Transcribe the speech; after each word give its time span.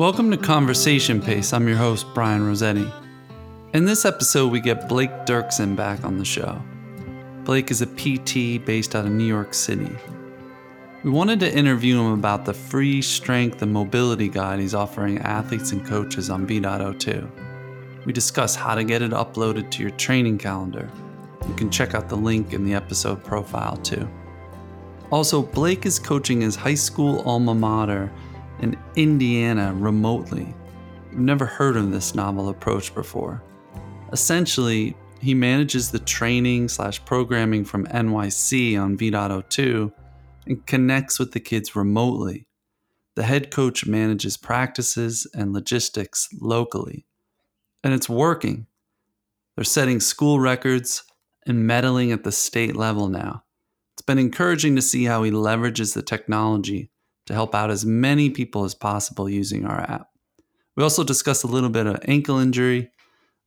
Welcome 0.00 0.30
to 0.30 0.38
Conversation 0.38 1.20
Pace. 1.20 1.52
I'm 1.52 1.68
your 1.68 1.76
host, 1.76 2.06
Brian 2.14 2.46
Rossetti. 2.46 2.90
In 3.74 3.84
this 3.84 4.06
episode, 4.06 4.50
we 4.50 4.58
get 4.58 4.88
Blake 4.88 5.10
Dirksen 5.26 5.76
back 5.76 6.04
on 6.04 6.16
the 6.16 6.24
show. 6.24 6.58
Blake 7.44 7.70
is 7.70 7.82
a 7.82 7.86
PT 7.86 8.64
based 8.64 8.96
out 8.96 9.04
of 9.04 9.12
New 9.12 9.26
York 9.26 9.52
City. 9.52 9.94
We 11.04 11.10
wanted 11.10 11.38
to 11.40 11.54
interview 11.54 12.00
him 12.00 12.12
about 12.14 12.46
the 12.46 12.54
free 12.54 13.02
strength 13.02 13.60
and 13.60 13.74
mobility 13.74 14.30
guide 14.30 14.60
he's 14.60 14.74
offering 14.74 15.18
athletes 15.18 15.72
and 15.72 15.84
coaches 15.84 16.30
on 16.30 16.46
V.O2. 16.46 18.06
We 18.06 18.14
discuss 18.14 18.56
how 18.56 18.76
to 18.76 18.84
get 18.84 19.02
it 19.02 19.10
uploaded 19.10 19.70
to 19.72 19.82
your 19.82 19.90
training 19.90 20.38
calendar. 20.38 20.88
You 21.46 21.54
can 21.56 21.70
check 21.70 21.94
out 21.94 22.08
the 22.08 22.16
link 22.16 22.54
in 22.54 22.64
the 22.64 22.72
episode 22.72 23.22
profile 23.22 23.76
too. 23.76 24.08
Also, 25.12 25.42
Blake 25.42 25.84
is 25.84 25.98
coaching 25.98 26.40
his 26.40 26.56
high 26.56 26.72
school 26.72 27.20
alma 27.26 27.54
mater 27.54 28.10
Indiana 28.96 29.72
remotely. 29.74 30.54
I've 31.10 31.18
never 31.18 31.46
heard 31.46 31.76
of 31.76 31.90
this 31.90 32.14
novel 32.14 32.48
approach 32.48 32.94
before. 32.94 33.42
Essentially, 34.12 34.96
he 35.20 35.34
manages 35.34 35.90
the 35.90 35.98
training 35.98 36.68
slash 36.68 37.04
programming 37.04 37.64
from 37.64 37.86
NYC 37.86 38.80
on 38.80 38.96
V.O2 38.96 39.92
and 40.46 40.66
connects 40.66 41.18
with 41.18 41.32
the 41.32 41.40
kids 41.40 41.76
remotely. 41.76 42.46
The 43.14 43.22
head 43.22 43.50
coach 43.50 43.86
manages 43.86 44.36
practices 44.36 45.26
and 45.34 45.52
logistics 45.52 46.28
locally. 46.40 47.06
And 47.84 47.92
it's 47.92 48.08
working. 48.08 48.66
They're 49.54 49.64
setting 49.64 50.00
school 50.00 50.40
records 50.40 51.04
and 51.46 51.68
medaling 51.68 52.12
at 52.12 52.24
the 52.24 52.32
state 52.32 52.76
level 52.76 53.08
now. 53.08 53.44
It's 53.94 54.02
been 54.02 54.18
encouraging 54.18 54.76
to 54.76 54.82
see 54.82 55.04
how 55.04 55.22
he 55.22 55.30
leverages 55.30 55.94
the 55.94 56.02
technology 56.02 56.90
to 57.30 57.34
help 57.34 57.54
out 57.54 57.70
as 57.70 57.86
many 57.86 58.28
people 58.28 58.64
as 58.64 58.74
possible 58.74 59.28
using 59.28 59.64
our 59.64 59.80
app. 59.80 60.08
We 60.76 60.82
also 60.82 61.04
discuss 61.04 61.44
a 61.44 61.46
little 61.46 61.70
bit 61.70 61.86
of 61.86 62.00
ankle 62.06 62.38
injury 62.38 62.90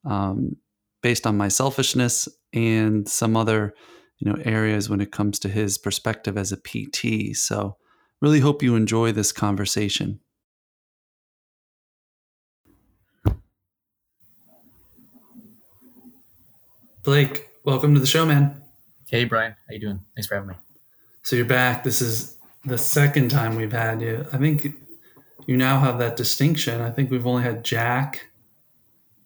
um, 0.06 0.56
based 1.02 1.28
on 1.28 1.36
my 1.36 1.50
selfishness 1.50 2.30
and 2.54 3.08
some 3.08 3.36
other 3.36 3.74
you 4.20 4.32
know 4.32 4.40
areas 4.46 4.90
when 4.90 5.02
it 5.02 5.12
comes 5.12 5.38
to 5.40 5.50
his 5.50 5.78
perspective 5.78 6.38
as 6.38 6.54
a 6.54 6.58
PT. 6.58 7.36
So 7.36 7.76
really 8.22 8.40
hope 8.40 8.64
you 8.64 8.78
enjoy 8.78 9.12
this 9.12 9.34
conversation. 9.34 10.22
Blake, 17.04 17.50
welcome 17.66 17.94
to 17.96 18.00
the 18.00 18.08
show, 18.08 18.26
man. 18.26 18.62
Hey, 19.10 19.26
Brian. 19.26 19.58
How 19.68 19.74
you 19.74 19.80
doing? 19.82 20.00
Thanks 20.16 20.28
for 20.28 20.36
having 20.36 20.52
me. 20.52 20.56
So 21.24 21.36
you're 21.36 21.44
back. 21.44 21.84
This 21.84 22.02
is 22.02 22.38
the 22.66 22.78
second 22.78 23.30
time 23.30 23.56
we've 23.56 23.72
had 23.72 24.02
you. 24.02 24.26
I 24.32 24.38
think 24.38 24.68
you 25.48 25.58
now 25.58 25.80
have 25.80 26.00
that 26.00 26.16
distinction. 26.16 26.82
I 26.82 26.92
think 26.92 27.12
we've 27.12 27.28
only 27.28 27.44
had 27.44 27.64
Jack 27.64 28.28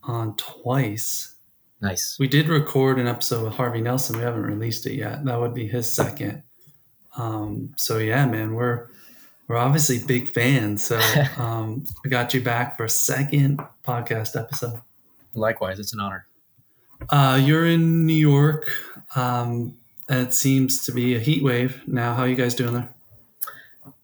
on 0.03 0.35
twice. 0.35 1.35
Nice. 1.81 2.17
We 2.19 2.27
did 2.27 2.49
record 2.49 2.97
an 2.97 3.07
episode 3.07 3.43
with 3.43 3.53
Harvey 3.53 3.81
Nelson. 3.81 4.17
We 4.17 4.23
haven't 4.23 4.43
released 4.43 4.85
it 4.87 4.95
yet. 4.95 5.23
That 5.25 5.39
would 5.39 5.53
be 5.53 5.67
his 5.67 5.91
second. 5.91 6.43
Um, 7.17 7.73
so 7.77 7.97
yeah, 7.97 8.25
man, 8.25 8.53
we're 8.53 8.87
we're 9.47 9.57
obviously 9.57 9.99
big 9.99 10.33
fans. 10.33 10.83
So 10.83 10.99
um, 11.37 11.85
we 12.03 12.09
got 12.09 12.33
you 12.33 12.41
back 12.41 12.77
for 12.77 12.85
a 12.85 12.89
second 12.89 13.61
podcast 13.85 14.39
episode. 14.39 14.81
Likewise, 15.35 15.79
it's 15.79 15.93
an 15.93 15.99
honor. 15.99 16.25
Uh, 17.09 17.39
you're 17.43 17.67
in 17.67 18.07
New 18.07 18.13
York. 18.13 18.71
Um, 19.15 19.77
it 20.09 20.33
seems 20.33 20.83
to 20.85 20.91
be 20.91 21.15
a 21.15 21.19
heat 21.19 21.43
wave 21.43 21.83
now. 21.85 22.15
How 22.15 22.23
are 22.23 22.27
you 22.27 22.35
guys 22.35 22.55
doing 22.55 22.73
there? 22.73 22.89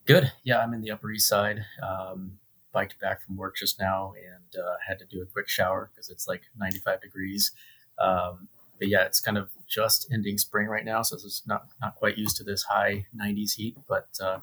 Good. 0.06 0.32
Yeah, 0.42 0.58
I'm 0.58 0.74
in 0.74 0.82
the 0.82 0.90
Upper 0.90 1.10
East 1.10 1.28
Side. 1.28 1.64
Um, 1.82 2.38
biked 2.72 3.00
back 3.00 3.22
from 3.22 3.36
work 3.36 3.56
just 3.56 3.80
now 3.80 4.12
and 4.16 4.62
uh, 4.62 4.74
had 4.86 4.98
to 4.98 5.06
do 5.06 5.22
a 5.22 5.26
quick 5.26 5.48
shower 5.48 5.90
because 5.92 6.10
it's 6.10 6.28
like 6.28 6.42
95 6.58 7.00
degrees. 7.00 7.52
Um, 7.98 8.48
but 8.78 8.88
yeah, 8.88 9.04
it's 9.04 9.20
kind 9.20 9.38
of 9.38 9.50
just 9.68 10.08
ending 10.12 10.36
spring 10.36 10.66
right 10.66 10.84
now, 10.84 11.02
so 11.02 11.14
it's 11.14 11.42
not 11.46 11.68
not 11.80 11.94
quite 11.94 12.18
used 12.18 12.36
to 12.38 12.44
this 12.44 12.64
high 12.64 13.06
90s 13.16 13.54
heat, 13.54 13.76
but 13.88 14.08
uh, 14.20 14.40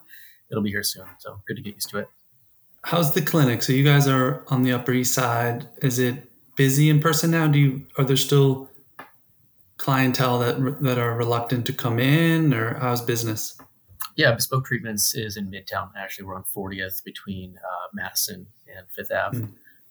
it'll 0.50 0.62
be 0.62 0.70
here 0.70 0.82
soon. 0.82 1.04
So 1.18 1.40
good 1.46 1.56
to 1.56 1.62
get 1.62 1.74
used 1.74 1.90
to 1.90 1.98
it. 1.98 2.08
How's 2.82 3.12
the 3.12 3.22
clinic? 3.22 3.62
So 3.62 3.72
you 3.72 3.84
guys 3.84 4.08
are 4.08 4.44
on 4.48 4.62
the 4.62 4.72
Upper 4.72 4.92
East 4.92 5.14
Side. 5.14 5.68
Is 5.82 5.98
it 5.98 6.30
busy 6.56 6.88
in 6.88 7.00
person 7.00 7.30
now? 7.30 7.46
Do 7.46 7.58
you 7.58 7.86
are 7.98 8.04
there 8.04 8.16
still 8.16 8.70
clientele 9.76 10.38
that 10.38 10.80
that 10.80 10.98
are 10.98 11.14
reluctant 11.14 11.66
to 11.66 11.72
come 11.72 11.98
in, 11.98 12.54
or 12.54 12.74
how's 12.74 13.02
business? 13.02 13.60
Yeah, 14.16 14.32
Bespoke 14.32 14.66
Treatments 14.66 15.14
is 15.14 15.36
in 15.36 15.50
Midtown. 15.50 15.90
Actually, 15.96 16.26
we're 16.26 16.36
on 16.36 16.44
40th 16.44 17.02
between 17.04 17.56
uh, 17.58 17.88
Madison 17.92 18.46
and 18.74 18.86
Fifth 18.94 19.10
Ave, 19.10 19.38
mm. 19.38 19.48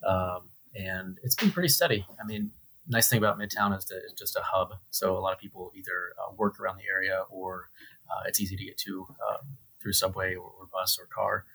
um, 0.08 0.44
and 0.76 1.18
it's 1.24 1.36
been 1.36 1.52
pretty 1.52 1.70
steady. 1.70 2.06
I 2.22 2.26
mean, 2.26 2.52
nice 2.88 3.10
thing 3.10 3.18
about 3.18 3.40
Midtown 3.40 3.76
is 3.78 3.86
that 3.86 4.02
it's 4.04 4.14
just 4.14 4.36
a 4.36 4.42
hub, 4.44 4.74
so 4.90 5.18
a 5.18 5.20
lot 5.20 5.34
of 5.34 5.40
people 5.40 5.72
either 5.76 6.14
uh, 6.20 6.34
work 6.38 6.60
around 6.60 6.78
the 6.78 6.84
area 6.94 7.24
or 7.30 7.70
uh, 8.10 8.24
it's 8.28 8.40
easy 8.40 8.56
to 8.56 8.64
get 8.64 8.78
to 8.78 9.08
um, 9.28 9.58
through 9.82 9.94
subway 9.94 10.36
or, 10.36 10.52
or, 10.60 10.68
bus 10.72 11.00
or 11.00 11.08
car. 11.08 11.46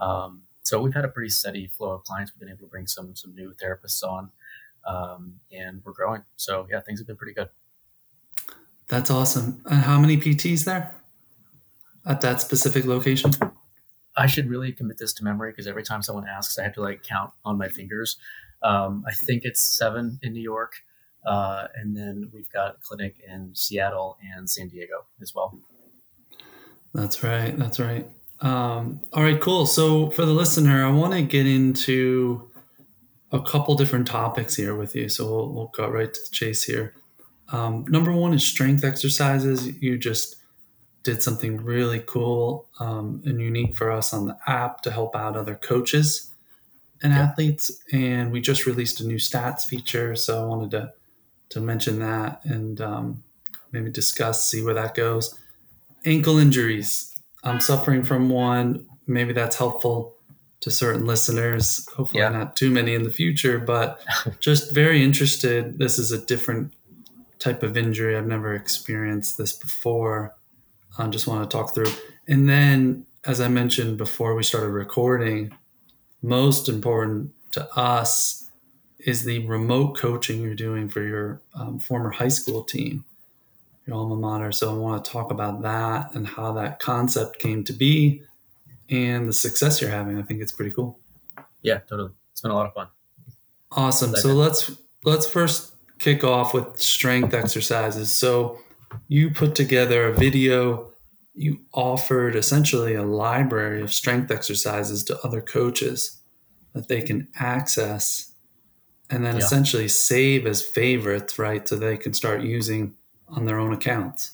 Um, 0.00 0.42
so 0.62 0.80
we've 0.80 0.94
had 0.94 1.04
a 1.04 1.08
pretty 1.08 1.30
steady 1.30 1.68
flow 1.68 1.90
of 1.90 2.04
clients. 2.04 2.32
We've 2.32 2.40
been 2.40 2.48
able 2.48 2.66
to 2.66 2.70
bring 2.70 2.86
some 2.86 3.14
some 3.14 3.34
new 3.34 3.54
therapists 3.62 4.02
on, 4.02 4.30
um, 4.86 5.34
and 5.52 5.80
we're 5.84 5.92
growing. 5.92 6.24
So 6.36 6.66
yeah, 6.70 6.80
things 6.80 6.98
have 6.98 7.06
been 7.06 7.16
pretty 7.16 7.34
good. 7.34 7.50
That's 8.88 9.10
awesome. 9.10 9.62
And 9.66 9.82
how 9.82 9.98
many 9.98 10.16
PTs 10.16 10.64
there? 10.64 10.94
At 12.06 12.20
that 12.22 12.40
specific 12.40 12.84
location? 12.84 13.32
I 14.16 14.26
should 14.26 14.48
really 14.48 14.72
commit 14.72 14.98
this 14.98 15.12
to 15.14 15.24
memory 15.24 15.50
because 15.50 15.66
every 15.66 15.82
time 15.82 16.02
someone 16.02 16.26
asks, 16.26 16.58
I 16.58 16.62
have 16.62 16.74
to 16.74 16.80
like 16.80 17.02
count 17.02 17.32
on 17.44 17.58
my 17.58 17.68
fingers. 17.68 18.16
Um, 18.62 19.04
I 19.06 19.12
think 19.12 19.42
it's 19.44 19.60
seven 19.60 20.18
in 20.22 20.32
New 20.32 20.42
York, 20.42 20.72
uh, 21.26 21.66
and 21.74 21.94
then 21.94 22.30
we've 22.32 22.50
got 22.50 22.76
a 22.76 22.76
clinic 22.80 23.16
in 23.28 23.54
Seattle 23.54 24.16
and 24.34 24.48
San 24.48 24.68
Diego 24.68 25.04
as 25.20 25.34
well. 25.34 25.58
That's 26.94 27.22
right. 27.22 27.56
That's 27.58 27.78
right. 27.78 28.08
Um, 28.40 29.00
all 29.12 29.22
right, 29.22 29.40
cool. 29.40 29.66
So 29.66 30.10
for 30.10 30.24
the 30.24 30.32
listener, 30.32 30.84
I 30.84 30.90
want 30.90 31.12
to 31.12 31.22
get 31.22 31.46
into 31.46 32.50
a 33.32 33.40
couple 33.40 33.74
different 33.74 34.06
topics 34.06 34.54
here 34.56 34.74
with 34.74 34.94
you. 34.94 35.08
So 35.08 35.26
we'll, 35.26 35.52
we'll 35.52 35.72
go 35.74 35.88
right 35.88 36.12
to 36.12 36.20
the 36.20 36.34
chase 36.34 36.64
here. 36.64 36.94
Um, 37.52 37.84
number 37.88 38.12
one 38.12 38.32
is 38.32 38.44
strength 38.44 38.84
exercises. 38.84 39.80
You 39.82 39.98
just 39.98 40.36
did 41.06 41.22
something 41.22 41.58
really 41.58 42.02
cool 42.04 42.66
um, 42.80 43.22
and 43.24 43.40
unique 43.40 43.76
for 43.76 43.92
us 43.92 44.12
on 44.12 44.26
the 44.26 44.36
app 44.48 44.82
to 44.82 44.90
help 44.90 45.14
out 45.14 45.36
other 45.36 45.54
coaches 45.54 46.34
and 47.00 47.12
yeah. 47.12 47.20
athletes. 47.20 47.70
And 47.92 48.32
we 48.32 48.40
just 48.40 48.66
released 48.66 49.00
a 49.00 49.06
new 49.06 49.16
stats 49.16 49.62
feature, 49.62 50.16
so 50.16 50.42
I 50.42 50.46
wanted 50.46 50.72
to 50.72 50.92
to 51.48 51.60
mention 51.60 52.00
that 52.00 52.44
and 52.44 52.80
um, 52.80 53.22
maybe 53.70 53.88
discuss, 53.88 54.50
see 54.50 54.62
where 54.64 54.74
that 54.74 54.96
goes. 54.96 55.38
Ankle 56.04 56.38
injuries. 56.38 57.14
I'm 57.44 57.60
suffering 57.60 58.04
from 58.04 58.28
one. 58.28 58.88
Maybe 59.06 59.32
that's 59.32 59.56
helpful 59.56 60.16
to 60.62 60.72
certain 60.72 61.06
listeners. 61.06 61.88
Hopefully, 61.94 62.24
yeah. 62.24 62.30
not 62.30 62.56
too 62.56 62.72
many 62.72 62.94
in 62.94 63.04
the 63.04 63.12
future, 63.12 63.60
but 63.60 64.00
just 64.40 64.74
very 64.74 65.04
interested. 65.04 65.78
This 65.78 66.00
is 66.00 66.10
a 66.10 66.18
different 66.18 66.72
type 67.38 67.62
of 67.62 67.76
injury. 67.76 68.16
I've 68.16 68.26
never 68.26 68.54
experienced 68.54 69.38
this 69.38 69.52
before. 69.52 70.35
I 70.98 71.06
just 71.08 71.26
want 71.26 71.48
to 71.48 71.56
talk 71.56 71.74
through. 71.74 71.92
And 72.28 72.48
then, 72.48 73.06
as 73.24 73.40
I 73.40 73.48
mentioned 73.48 73.98
before 73.98 74.34
we 74.34 74.42
started 74.42 74.70
recording, 74.70 75.52
most 76.22 76.68
important 76.68 77.32
to 77.52 77.68
us 77.78 78.48
is 78.98 79.24
the 79.24 79.46
remote 79.46 79.96
coaching 79.96 80.40
you're 80.40 80.54
doing 80.54 80.88
for 80.88 81.02
your 81.02 81.40
um, 81.54 81.78
former 81.78 82.10
high 82.10 82.28
school 82.28 82.64
team, 82.64 83.04
your 83.86 83.96
alma 83.96 84.16
mater. 84.16 84.52
So 84.52 84.74
I 84.74 84.78
want 84.78 85.04
to 85.04 85.10
talk 85.10 85.30
about 85.30 85.62
that 85.62 86.14
and 86.14 86.26
how 86.26 86.52
that 86.54 86.80
concept 86.80 87.38
came 87.38 87.62
to 87.64 87.72
be 87.72 88.22
and 88.88 89.28
the 89.28 89.32
success 89.32 89.80
you're 89.80 89.90
having. 89.90 90.18
I 90.18 90.22
think 90.22 90.40
it's 90.40 90.52
pretty 90.52 90.72
cool. 90.72 90.98
Yeah, 91.62 91.78
totally. 91.78 92.10
It's 92.32 92.40
been 92.40 92.50
a 92.50 92.54
lot 92.54 92.66
of 92.66 92.74
fun. 92.74 92.88
Awesome. 93.72 94.14
So 94.16 94.34
let's 94.34 94.70
let's 95.04 95.26
first 95.26 95.72
kick 95.98 96.24
off 96.24 96.54
with 96.54 96.80
strength 96.80 97.34
exercises. 97.34 98.16
So 98.16 98.60
you 99.08 99.30
put 99.30 99.54
together 99.54 100.06
a 100.06 100.12
video 100.12 100.92
you 101.36 101.60
offered 101.74 102.34
essentially 102.34 102.94
a 102.94 103.02
library 103.02 103.82
of 103.82 103.92
strength 103.92 104.30
exercises 104.30 105.04
to 105.04 105.18
other 105.20 105.42
coaches 105.42 106.22
that 106.72 106.88
they 106.88 107.02
can 107.02 107.28
access 107.36 108.32
and 109.10 109.24
then 109.24 109.36
yeah. 109.36 109.42
essentially 109.42 109.86
save 109.86 110.46
as 110.46 110.62
favorites 110.62 111.38
right 111.38 111.68
so 111.68 111.76
they 111.76 111.96
can 111.96 112.14
start 112.14 112.42
using 112.42 112.94
on 113.28 113.44
their 113.44 113.58
own 113.58 113.72
accounts. 113.72 114.32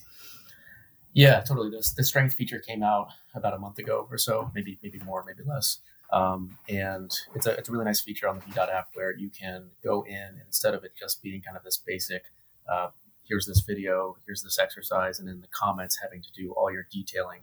Yeah 1.13 1.41
totally. 1.41 1.69
This 1.69 1.91
the 1.91 2.03
strength 2.03 2.35
feature 2.35 2.59
came 2.59 2.81
out 2.81 3.09
about 3.35 3.53
a 3.53 3.59
month 3.59 3.79
ago 3.79 4.07
or 4.09 4.17
so 4.17 4.49
maybe 4.55 4.79
maybe 4.81 4.99
more 4.99 5.23
maybe 5.27 5.43
less. 5.45 5.79
Um, 6.11 6.57
and 6.69 7.11
it's 7.35 7.47
a, 7.47 7.51
it's 7.51 7.69
a 7.69 7.71
really 7.71 7.85
nice 7.85 7.99
feature 7.99 8.27
on 8.29 8.35
the 8.35 8.41
V.Dot 8.41 8.69
app 8.69 8.89
where 8.93 9.17
you 9.17 9.29
can 9.29 9.71
go 9.83 10.03
in 10.03 10.15
and 10.15 10.41
instead 10.45 10.75
of 10.75 10.83
it 10.83 10.93
just 10.97 11.23
being 11.23 11.41
kind 11.41 11.57
of 11.57 11.63
this 11.63 11.77
basic 11.77 12.25
uh, 12.71 12.89
here's 13.27 13.45
this 13.45 13.61
video, 13.61 14.17
here's 14.25 14.43
this 14.43 14.59
exercise, 14.59 15.19
and 15.19 15.29
in 15.29 15.41
the 15.41 15.47
comments 15.47 15.99
having 16.01 16.21
to 16.21 16.31
do 16.31 16.53
all 16.53 16.71
your 16.71 16.87
detailing. 16.91 17.41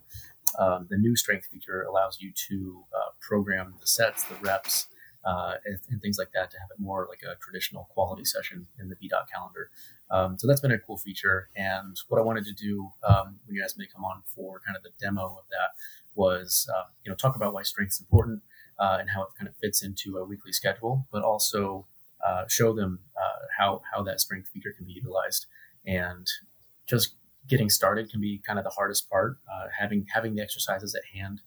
Um, 0.59 0.87
the 0.91 0.97
new 0.97 1.17
strength 1.17 1.47
feature 1.47 1.83
allows 1.83 2.19
you 2.21 2.33
to 2.49 2.85
uh, 2.95 3.11
program 3.21 3.75
the 3.81 3.87
sets, 3.87 4.25
the 4.25 4.35
reps, 4.43 4.89
uh, 5.25 5.55
and, 5.65 5.79
and, 5.91 6.01
things 6.01 6.17
like 6.19 6.33
that 6.33 6.51
to 6.51 6.59
have 6.59 6.69
it 6.71 6.81
more 6.81 7.07
like 7.11 7.21
a 7.23 7.37
traditional 7.41 7.89
quality 7.93 8.25
session 8.25 8.67
in 8.81 8.89
the 8.89 8.97
VDOT 8.97 9.29
calendar. 9.33 9.71
Um, 10.11 10.39
so 10.39 10.47
that's 10.47 10.63
been 10.63 10.73
a 10.73 10.79
cool 10.79 10.97
feature. 10.97 11.51
And 11.55 11.97
what 12.09 12.19
I 12.19 12.25
wanted 12.25 12.47
to 12.47 12.55
do 12.55 12.91
um, 13.07 13.39
when 13.45 13.55
you 13.55 13.63
asked 13.63 13.77
me 13.77 13.87
to 13.87 13.93
come 13.93 14.03
on 14.03 14.23
for 14.25 14.63
kind 14.65 14.79
of 14.79 14.83
the 14.83 14.91
demo 14.99 15.27
of 15.27 15.45
that 15.51 15.73
was, 16.15 16.67
uh, 16.75 16.85
you 17.05 17.11
know, 17.11 17.17
talk 17.17 17.37
about 17.37 17.53
why 17.53 17.63
strength 17.63 17.93
is 17.93 18.01
important 18.01 18.43
uh, 18.79 18.97
and 18.99 19.11
how 19.11 19.23
it 19.23 19.29
kind 19.39 19.47
of 19.47 19.55
fits 19.57 19.83
into 19.83 20.17
a 20.17 20.25
weekly 20.25 20.53
schedule, 20.53 21.07
but 21.13 21.23
also 21.23 21.87
uh, 22.27 22.45
show 22.49 22.73
them 22.75 23.01
uh, 23.17 23.47
how 23.59 23.83
how 23.93 24.03
that 24.03 24.21
strength 24.21 24.49
feature 24.49 24.73
can 24.77 24.87
be 24.87 24.93
utilized. 24.93 25.47
And 25.87 26.27
just 26.87 27.15
getting 27.49 27.69
started 27.71 28.11
can 28.11 28.21
be 28.21 28.41
kind 28.47 28.59
of 28.59 28.65
the 28.65 28.71
hardest 28.71 29.09
part. 29.11 29.39
Uh, 29.53 29.67
having 29.79 30.07
having 30.13 30.35
the 30.35 30.43
exercises 30.43 30.95
at 30.95 31.03
hand. 31.13 31.41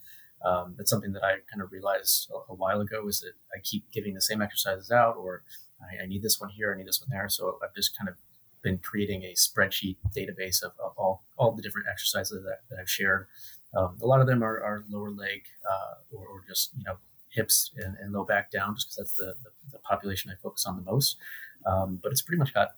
Um, 0.44 0.76
that's 0.78 0.90
something 0.90 1.14
that 1.14 1.24
I 1.24 1.36
kind 1.50 1.62
of 1.62 1.72
realized 1.72 2.30
a, 2.30 2.52
a, 2.52 2.56
while 2.56 2.82
ago 2.82 3.08
is 3.08 3.22
that 3.22 3.32
I 3.56 3.62
keep 3.64 3.90
giving 3.94 4.14
the 4.14 4.20
same 4.20 4.42
exercises 4.42 4.92
out, 4.92 5.16
or 5.16 5.44
I, 5.82 6.04
I, 6.04 6.06
need 6.06 6.22
this 6.22 6.42
one 6.42 6.50
here, 6.50 6.74
I 6.74 6.78
need 6.78 6.86
this 6.86 7.00
one 7.00 7.08
there. 7.10 7.30
So 7.30 7.58
I've 7.64 7.74
just 7.74 7.98
kind 7.98 8.10
of 8.10 8.16
been 8.62 8.78
creating 8.80 9.24
a 9.24 9.34
spreadsheet 9.36 9.98
database 10.14 10.62
of, 10.62 10.74
of 10.84 10.94
all, 10.98 11.24
all 11.38 11.54
the 11.54 11.62
different 11.62 11.88
exercises 11.90 12.44
that, 12.44 12.60
that 12.70 12.80
I've 12.80 12.90
shared. 12.90 13.28
Um, 13.76 13.98
a 14.02 14.06
lot 14.06 14.20
of 14.20 14.28
them 14.28 14.44
are, 14.44 14.62
are 14.62 14.84
lower 14.90 15.12
leg 15.12 15.44
uh, 15.70 15.96
or, 16.16 16.28
or, 16.28 16.42
just 16.48 16.72
you 16.78 16.84
know 16.84 16.98
hips 17.30 17.72
and, 17.78 17.96
and, 18.00 18.14
low 18.14 18.24
back 18.24 18.52
down, 18.52 18.76
just 18.76 18.88
because 18.90 18.98
that's 18.98 19.16
the, 19.16 19.34
the, 19.44 19.50
the, 19.72 19.80
population 19.80 20.30
I 20.30 20.36
focus 20.42 20.66
on 20.68 20.76
the 20.76 20.92
most. 20.92 21.18
Um, 21.66 22.00
but 22.04 22.12
it's 22.12 22.22
pretty 22.22 22.38
much 22.38 22.54
got 22.54 22.70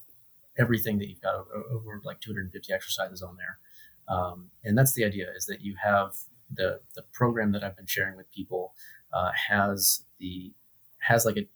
everything 0.57 0.97
that 0.99 1.09
you've 1.09 1.21
got 1.21 1.35
over, 1.35 2.01
like 2.03 2.21
250 2.21 2.73
exercises 2.73 3.21
on 3.21 3.37
there. 3.37 3.59
Um, 4.07 4.49
and 4.63 4.77
that's 4.77 4.93
the 4.93 5.03
idea 5.03 5.27
is 5.35 5.45
that 5.47 5.61
you 5.61 5.75
have 5.83 6.15
the, 6.53 6.79
the 6.95 7.03
program 7.13 7.51
that 7.53 7.63
I've 7.63 7.75
been 7.75 7.87
sharing 7.87 8.15
with 8.15 8.31
people 8.31 8.73
uh, 9.13 9.31
has 9.49 10.03
the, 10.19 10.53
has 10.99 11.25
like 11.25 11.37
a, 11.37 11.47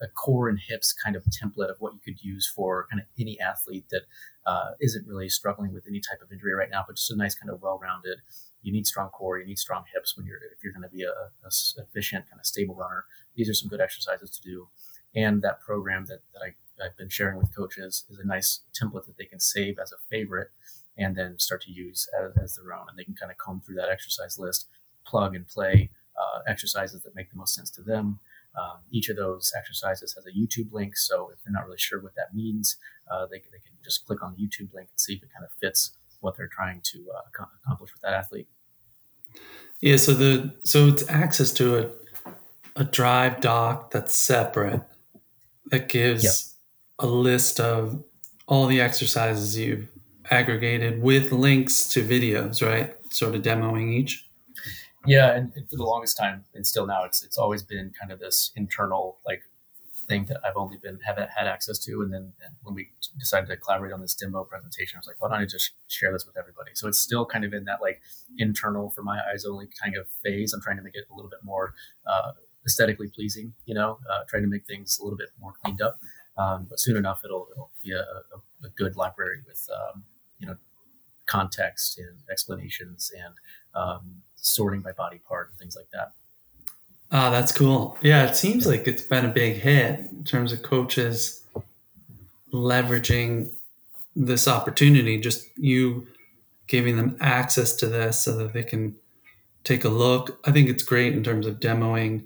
a 0.00 0.08
core 0.08 0.48
and 0.48 0.58
hips 0.58 0.92
kind 0.92 1.16
of 1.16 1.24
template 1.24 1.70
of 1.70 1.76
what 1.78 1.92
you 1.92 2.00
could 2.04 2.22
use 2.22 2.46
for 2.46 2.86
kind 2.90 3.00
of 3.00 3.06
any 3.18 3.38
athlete 3.40 3.84
that 3.90 4.02
uh, 4.46 4.70
not 4.80 5.06
really 5.06 5.28
struggling 5.28 5.72
with 5.72 5.84
any 5.86 6.00
type 6.00 6.20
of 6.22 6.32
injury 6.32 6.54
right 6.54 6.70
now, 6.70 6.84
but 6.86 6.96
just 6.96 7.10
a 7.10 7.16
nice 7.16 7.34
kind 7.34 7.50
of 7.50 7.60
well-rounded. 7.62 8.18
You 8.62 8.72
need 8.72 8.86
strong 8.86 9.10
core, 9.10 9.38
you 9.38 9.46
need 9.46 9.58
strong 9.58 9.84
hips 9.94 10.16
when 10.16 10.26
you're 10.26 10.38
if 10.38 10.64
you're 10.64 10.72
going 10.72 10.82
to 10.82 10.88
be 10.88 11.04
a, 11.04 11.10
a 11.10 11.50
efficient 11.82 12.28
kind 12.28 12.40
of 12.40 12.46
stable 12.46 12.74
runner. 12.74 13.04
These 13.36 13.48
are 13.48 13.54
some 13.54 13.68
good 13.68 13.80
exercises 13.80 14.30
to 14.30 14.42
do, 14.42 14.68
and 15.14 15.42
that 15.42 15.60
program 15.60 16.06
that, 16.06 16.20
that 16.32 16.42
I 16.42 16.54
I've 16.82 16.96
been 16.96 17.08
sharing 17.08 17.38
with 17.38 17.54
coaches 17.54 18.04
is 18.10 18.18
a 18.18 18.26
nice 18.26 18.60
template 18.80 19.06
that 19.06 19.16
they 19.16 19.24
can 19.24 19.40
save 19.40 19.78
as 19.78 19.92
a 19.92 19.96
favorite 20.08 20.50
and 20.96 21.16
then 21.16 21.38
start 21.38 21.62
to 21.62 21.72
use 21.72 22.08
as, 22.20 22.36
as 22.42 22.56
their 22.56 22.72
own. 22.72 22.86
And 22.88 22.98
they 22.98 23.04
can 23.04 23.14
kind 23.14 23.30
of 23.30 23.38
comb 23.38 23.60
through 23.60 23.76
that 23.76 23.88
exercise 23.88 24.38
list, 24.38 24.66
plug 25.06 25.34
and 25.34 25.46
play 25.46 25.90
uh, 26.16 26.40
exercises 26.46 27.02
that 27.02 27.14
make 27.14 27.30
the 27.30 27.36
most 27.36 27.54
sense 27.54 27.70
to 27.70 27.82
them. 27.82 28.20
Um, 28.58 28.78
each 28.90 29.08
of 29.08 29.16
those 29.16 29.52
exercises 29.56 30.14
has 30.14 30.26
a 30.26 30.36
YouTube 30.36 30.72
link. 30.72 30.96
So 30.96 31.30
if 31.32 31.42
they're 31.44 31.52
not 31.52 31.66
really 31.66 31.78
sure 31.78 32.00
what 32.00 32.14
that 32.16 32.34
means, 32.34 32.76
uh, 33.10 33.26
they, 33.26 33.38
they 33.38 33.58
can 33.58 33.76
just 33.84 34.06
click 34.06 34.22
on 34.22 34.34
the 34.36 34.42
YouTube 34.42 34.74
link 34.74 34.88
and 34.90 35.00
see 35.00 35.14
if 35.14 35.22
it 35.22 35.28
kind 35.32 35.44
of 35.44 35.52
fits 35.60 35.92
what 36.20 36.36
they're 36.36 36.48
trying 36.48 36.80
to 36.82 37.06
uh, 37.14 37.44
accomplish 37.64 37.92
with 37.92 38.02
that 38.02 38.14
athlete. 38.14 38.48
Yeah. 39.80 39.96
So 39.96 40.14
the 40.14 40.54
so 40.64 40.88
it's 40.88 41.08
access 41.08 41.52
to 41.52 41.78
a 41.78 41.90
a 42.74 42.84
drive 42.84 43.40
doc 43.40 43.90
that's 43.90 44.16
separate 44.16 44.82
that 45.70 45.88
gives 45.88 46.24
yep 46.24 46.32
a 46.98 47.06
list 47.06 47.60
of 47.60 48.02
all 48.46 48.66
the 48.66 48.80
exercises 48.80 49.56
you've 49.56 49.88
aggregated 50.30 51.00
with 51.00 51.32
links 51.32 51.88
to 51.88 52.04
videos, 52.04 52.66
right? 52.66 52.94
Sort 53.10 53.34
of 53.34 53.42
demoing 53.42 53.92
each. 53.92 54.24
Yeah, 55.06 55.32
and, 55.32 55.52
and, 55.54 55.68
for 55.70 55.76
the 55.76 55.84
longest 55.84 56.18
time, 56.18 56.44
and 56.54 56.66
still 56.66 56.86
now, 56.86 57.04
it's 57.04 57.22
it's 57.22 57.38
always 57.38 57.62
been 57.62 57.92
kind 57.98 58.12
of 58.12 58.18
this 58.18 58.50
internal 58.56 59.18
like 59.24 59.42
thing 60.08 60.24
that 60.26 60.38
I've 60.44 60.56
only 60.56 60.76
been 60.76 60.98
have 61.04 61.16
had 61.16 61.46
access 61.46 61.78
to. 61.80 62.02
And 62.02 62.12
then 62.12 62.32
and 62.44 62.54
when 62.62 62.74
we 62.74 62.88
decided 63.18 63.46
to 63.48 63.56
collaborate 63.56 63.92
on 63.92 64.00
this 64.00 64.14
demo 64.14 64.44
presentation, 64.44 64.96
I 64.96 64.98
was 64.98 65.06
like, 65.06 65.16
why 65.20 65.28
don't 65.28 65.40
I 65.40 65.44
just 65.46 65.72
share 65.86 66.12
this 66.12 66.26
with 66.26 66.36
everybody? 66.36 66.72
So 66.74 66.88
it's 66.88 66.98
still 66.98 67.24
kind 67.24 67.44
of 67.44 67.54
in 67.54 67.64
that 67.64 67.80
like 67.80 68.00
internal, 68.38 68.90
for 68.90 69.02
my 69.02 69.20
eyes 69.32 69.44
only 69.44 69.68
kind 69.82 69.96
of 69.96 70.08
phase. 70.22 70.52
I'm 70.52 70.60
trying 70.60 70.78
to 70.78 70.82
make 70.82 70.96
it 70.96 71.04
a 71.10 71.14
little 71.14 71.30
bit 71.30 71.40
more 71.44 71.74
uh, 72.06 72.32
aesthetically 72.66 73.08
pleasing, 73.08 73.54
you 73.64 73.74
know, 73.74 73.98
uh, 74.10 74.24
trying 74.28 74.42
to 74.42 74.48
make 74.48 74.66
things 74.66 74.98
a 74.98 75.04
little 75.04 75.18
bit 75.18 75.28
more 75.40 75.52
cleaned 75.62 75.80
up. 75.82 75.98
Um, 76.36 76.66
but 76.68 76.78
soon 76.78 76.96
enough, 76.96 77.22
it'll, 77.24 77.48
it'll 77.50 77.70
be 77.82 77.92
a, 77.92 78.00
a, 78.00 78.66
a, 78.66 78.70
good 78.76 78.94
library 78.94 79.38
with 79.46 79.68
um, 79.74 80.04
you 80.38 80.46
know 80.46 80.56
context 81.26 81.98
and 81.98 82.18
explanations 82.30 83.10
and 83.16 83.34
um, 83.74 84.22
sorting 84.36 84.80
by 84.80 84.92
body 84.92 85.20
part 85.28 85.50
and 85.50 85.58
things 85.58 85.76
like 85.76 85.90
that. 85.92 86.12
Oh, 87.10 87.30
that's 87.30 87.52
cool. 87.52 87.96
Yeah, 88.02 88.28
it 88.28 88.36
seems 88.36 88.66
like 88.66 88.86
it's 88.86 89.02
been 89.02 89.24
a 89.24 89.32
big 89.32 89.56
hit 89.56 89.98
in 90.10 90.24
terms 90.24 90.52
of 90.52 90.62
coaches 90.62 91.42
leveraging 92.52 93.50
this 94.14 94.46
opportunity. 94.46 95.18
Just 95.18 95.46
you 95.56 96.06
giving 96.66 96.96
them 96.96 97.16
access 97.20 97.74
to 97.76 97.86
this 97.86 98.22
so 98.22 98.36
that 98.36 98.52
they 98.52 98.62
can 98.62 98.94
take 99.64 99.84
a 99.84 99.88
look. 99.88 100.38
I 100.44 100.52
think 100.52 100.68
it's 100.68 100.82
great 100.82 101.14
in 101.14 101.24
terms 101.24 101.46
of 101.46 101.60
demoing 101.60 102.24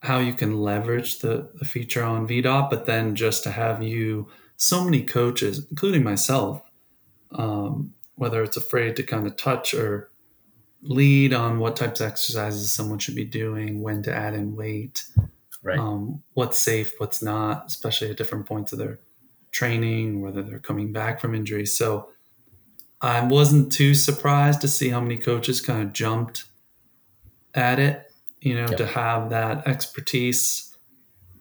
how 0.00 0.18
you 0.18 0.32
can 0.32 0.60
leverage 0.60 1.20
the, 1.20 1.50
the 1.54 1.64
feature 1.64 2.04
on 2.04 2.28
VDOT, 2.28 2.70
but 2.70 2.86
then 2.86 3.14
just 3.14 3.42
to 3.44 3.50
have 3.50 3.82
you, 3.82 4.28
so 4.56 4.84
many 4.84 5.02
coaches, 5.02 5.66
including 5.70 6.02
myself, 6.02 6.62
um, 7.32 7.92
whether 8.14 8.42
it's 8.42 8.56
afraid 8.56 8.96
to 8.96 9.02
kind 9.02 9.26
of 9.26 9.36
touch 9.36 9.74
or 9.74 10.10
lead 10.82 11.32
on 11.32 11.58
what 11.58 11.76
types 11.76 12.00
of 12.00 12.06
exercises 12.06 12.72
someone 12.72 12.98
should 12.98 13.14
be 13.14 13.24
doing, 13.24 13.82
when 13.82 14.02
to 14.02 14.14
add 14.14 14.34
in 14.34 14.54
weight, 14.54 15.04
right. 15.62 15.78
um, 15.78 16.22
what's 16.34 16.58
safe, 16.58 16.94
what's 16.98 17.22
not, 17.22 17.64
especially 17.66 18.10
at 18.10 18.16
different 18.16 18.46
points 18.46 18.72
of 18.72 18.78
their 18.78 18.98
training, 19.50 20.20
whether 20.20 20.42
they're 20.42 20.58
coming 20.58 20.92
back 20.92 21.20
from 21.20 21.34
injury. 21.34 21.66
So 21.66 22.10
I 23.00 23.24
wasn't 23.24 23.72
too 23.72 23.94
surprised 23.94 24.60
to 24.60 24.68
see 24.68 24.90
how 24.90 25.00
many 25.00 25.16
coaches 25.16 25.60
kind 25.60 25.82
of 25.82 25.92
jumped 25.92 26.44
at 27.54 27.78
it 27.78 28.05
you 28.46 28.54
know, 28.54 28.68
yep. 28.68 28.76
to 28.76 28.86
have 28.86 29.30
that 29.30 29.66
expertise. 29.66 30.72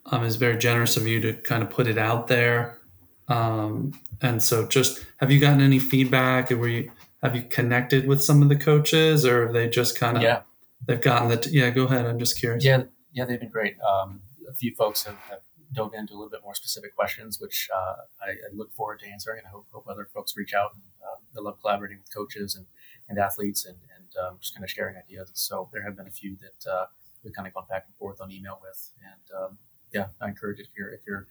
Um, 0.07 0.23
is 0.23 0.35
very 0.35 0.57
generous 0.57 0.97
of 0.97 1.07
you 1.07 1.19
to 1.21 1.33
kind 1.33 1.63
of 1.63 1.69
put 1.69 1.87
it 1.87 1.97
out 1.97 2.27
there. 2.27 2.79
Um, 3.27 3.99
and 4.21 4.41
so, 4.41 4.67
just 4.67 5.05
have 5.17 5.31
you 5.31 5.39
gotten 5.39 5.61
any 5.61 5.79
feedback? 5.79 6.49
Were 6.49 6.67
you 6.67 6.91
have 7.21 7.35
you 7.35 7.43
connected 7.43 8.07
with 8.07 8.23
some 8.23 8.41
of 8.41 8.49
the 8.49 8.55
coaches, 8.55 9.25
or 9.25 9.45
have 9.45 9.53
they 9.53 9.67
just 9.67 9.97
kind 9.99 10.17
of 10.17 10.23
yeah 10.23 10.41
they've 10.87 11.01
gotten 11.01 11.29
the 11.29 11.49
yeah? 11.51 11.69
Go 11.69 11.85
ahead. 11.85 12.05
I'm 12.05 12.19
just 12.19 12.39
curious. 12.39 12.63
Yeah, 12.63 12.83
yeah, 13.13 13.25
they've 13.25 13.39
been 13.39 13.49
great. 13.49 13.77
Um, 13.81 14.21
a 14.49 14.53
few 14.53 14.75
folks 14.75 15.03
have, 15.03 15.17
have, 15.29 15.39
dove 15.73 15.93
into 15.93 16.13
a 16.13 16.15
little 16.15 16.29
bit 16.29 16.41
more 16.43 16.55
specific 16.55 16.95
questions, 16.95 17.39
which 17.41 17.67
uh, 17.75 17.95
I, 18.21 18.29
I, 18.29 18.53
look 18.53 18.71
forward 18.73 18.99
to 18.99 19.07
answering, 19.07 19.39
and 19.39 19.47
I 19.47 19.49
hope, 19.49 19.65
hope 19.71 19.85
other 19.89 20.07
folks 20.13 20.37
reach 20.37 20.53
out. 20.53 20.73
And, 20.73 20.83
uh, 21.03 21.17
they 21.33 21.41
love 21.41 21.59
collaborating 21.59 21.97
with 21.97 22.13
coaches 22.13 22.55
and, 22.55 22.65
and 23.09 23.19
athletes, 23.19 23.65
and, 23.65 23.77
um, 24.23 24.37
just 24.39 24.55
kind 24.55 24.63
of 24.63 24.69
sharing 24.69 24.95
ideas. 24.95 25.29
So 25.33 25.69
there 25.73 25.83
have 25.83 25.95
been 25.97 26.07
a 26.07 26.11
few 26.11 26.37
that 26.37 26.71
uh, 26.71 26.85
we've 27.23 27.33
kind 27.33 27.47
of 27.47 27.53
gone 27.53 27.65
back 27.69 27.83
and 27.87 27.95
forth 27.95 28.21
on 28.21 28.31
email 28.31 28.59
with, 28.61 28.91
and 29.03 29.43
um, 29.43 29.57
yeah, 29.93 30.07
I 30.21 30.29
encourage 30.29 30.59
if 30.59 30.67
you're 30.77 30.89
if 30.89 31.01
you're 31.05 31.27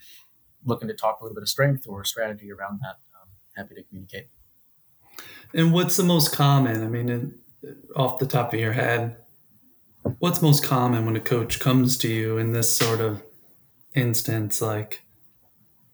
looking 0.64 0.88
to 0.88 0.95
talk 0.95 1.21
a 1.21 1.25
little 1.25 1.35
bit 1.35 1.43
of 1.43 1.49
strength 1.49 1.87
or 1.87 2.04
strategy 2.04 2.50
around 2.52 2.81
that, 2.83 2.97
um, 3.21 3.28
happy 3.57 3.75
to 3.75 3.83
communicate. 3.83 4.28
And 5.52 5.73
what's 5.73 5.97
the 5.97 6.02
most 6.04 6.33
common? 6.33 6.83
I 6.83 6.88
mean, 6.88 7.35
off 7.95 8.19
the 8.19 8.26
top 8.26 8.52
of 8.52 8.61
your 8.61 8.73
head, 8.73 9.16
what's 10.19 10.43
most 10.43 10.64
common 10.64 11.07
when 11.07 11.16
a 11.16 11.21
coach 11.21 11.61
comes 11.61 11.97
to 11.99 12.09
you 12.09 12.38
in 12.38 12.52
this 12.52 12.76
sort 12.76 13.00
of 13.00 13.23
instance? 13.95 14.61
Like, 14.61 15.02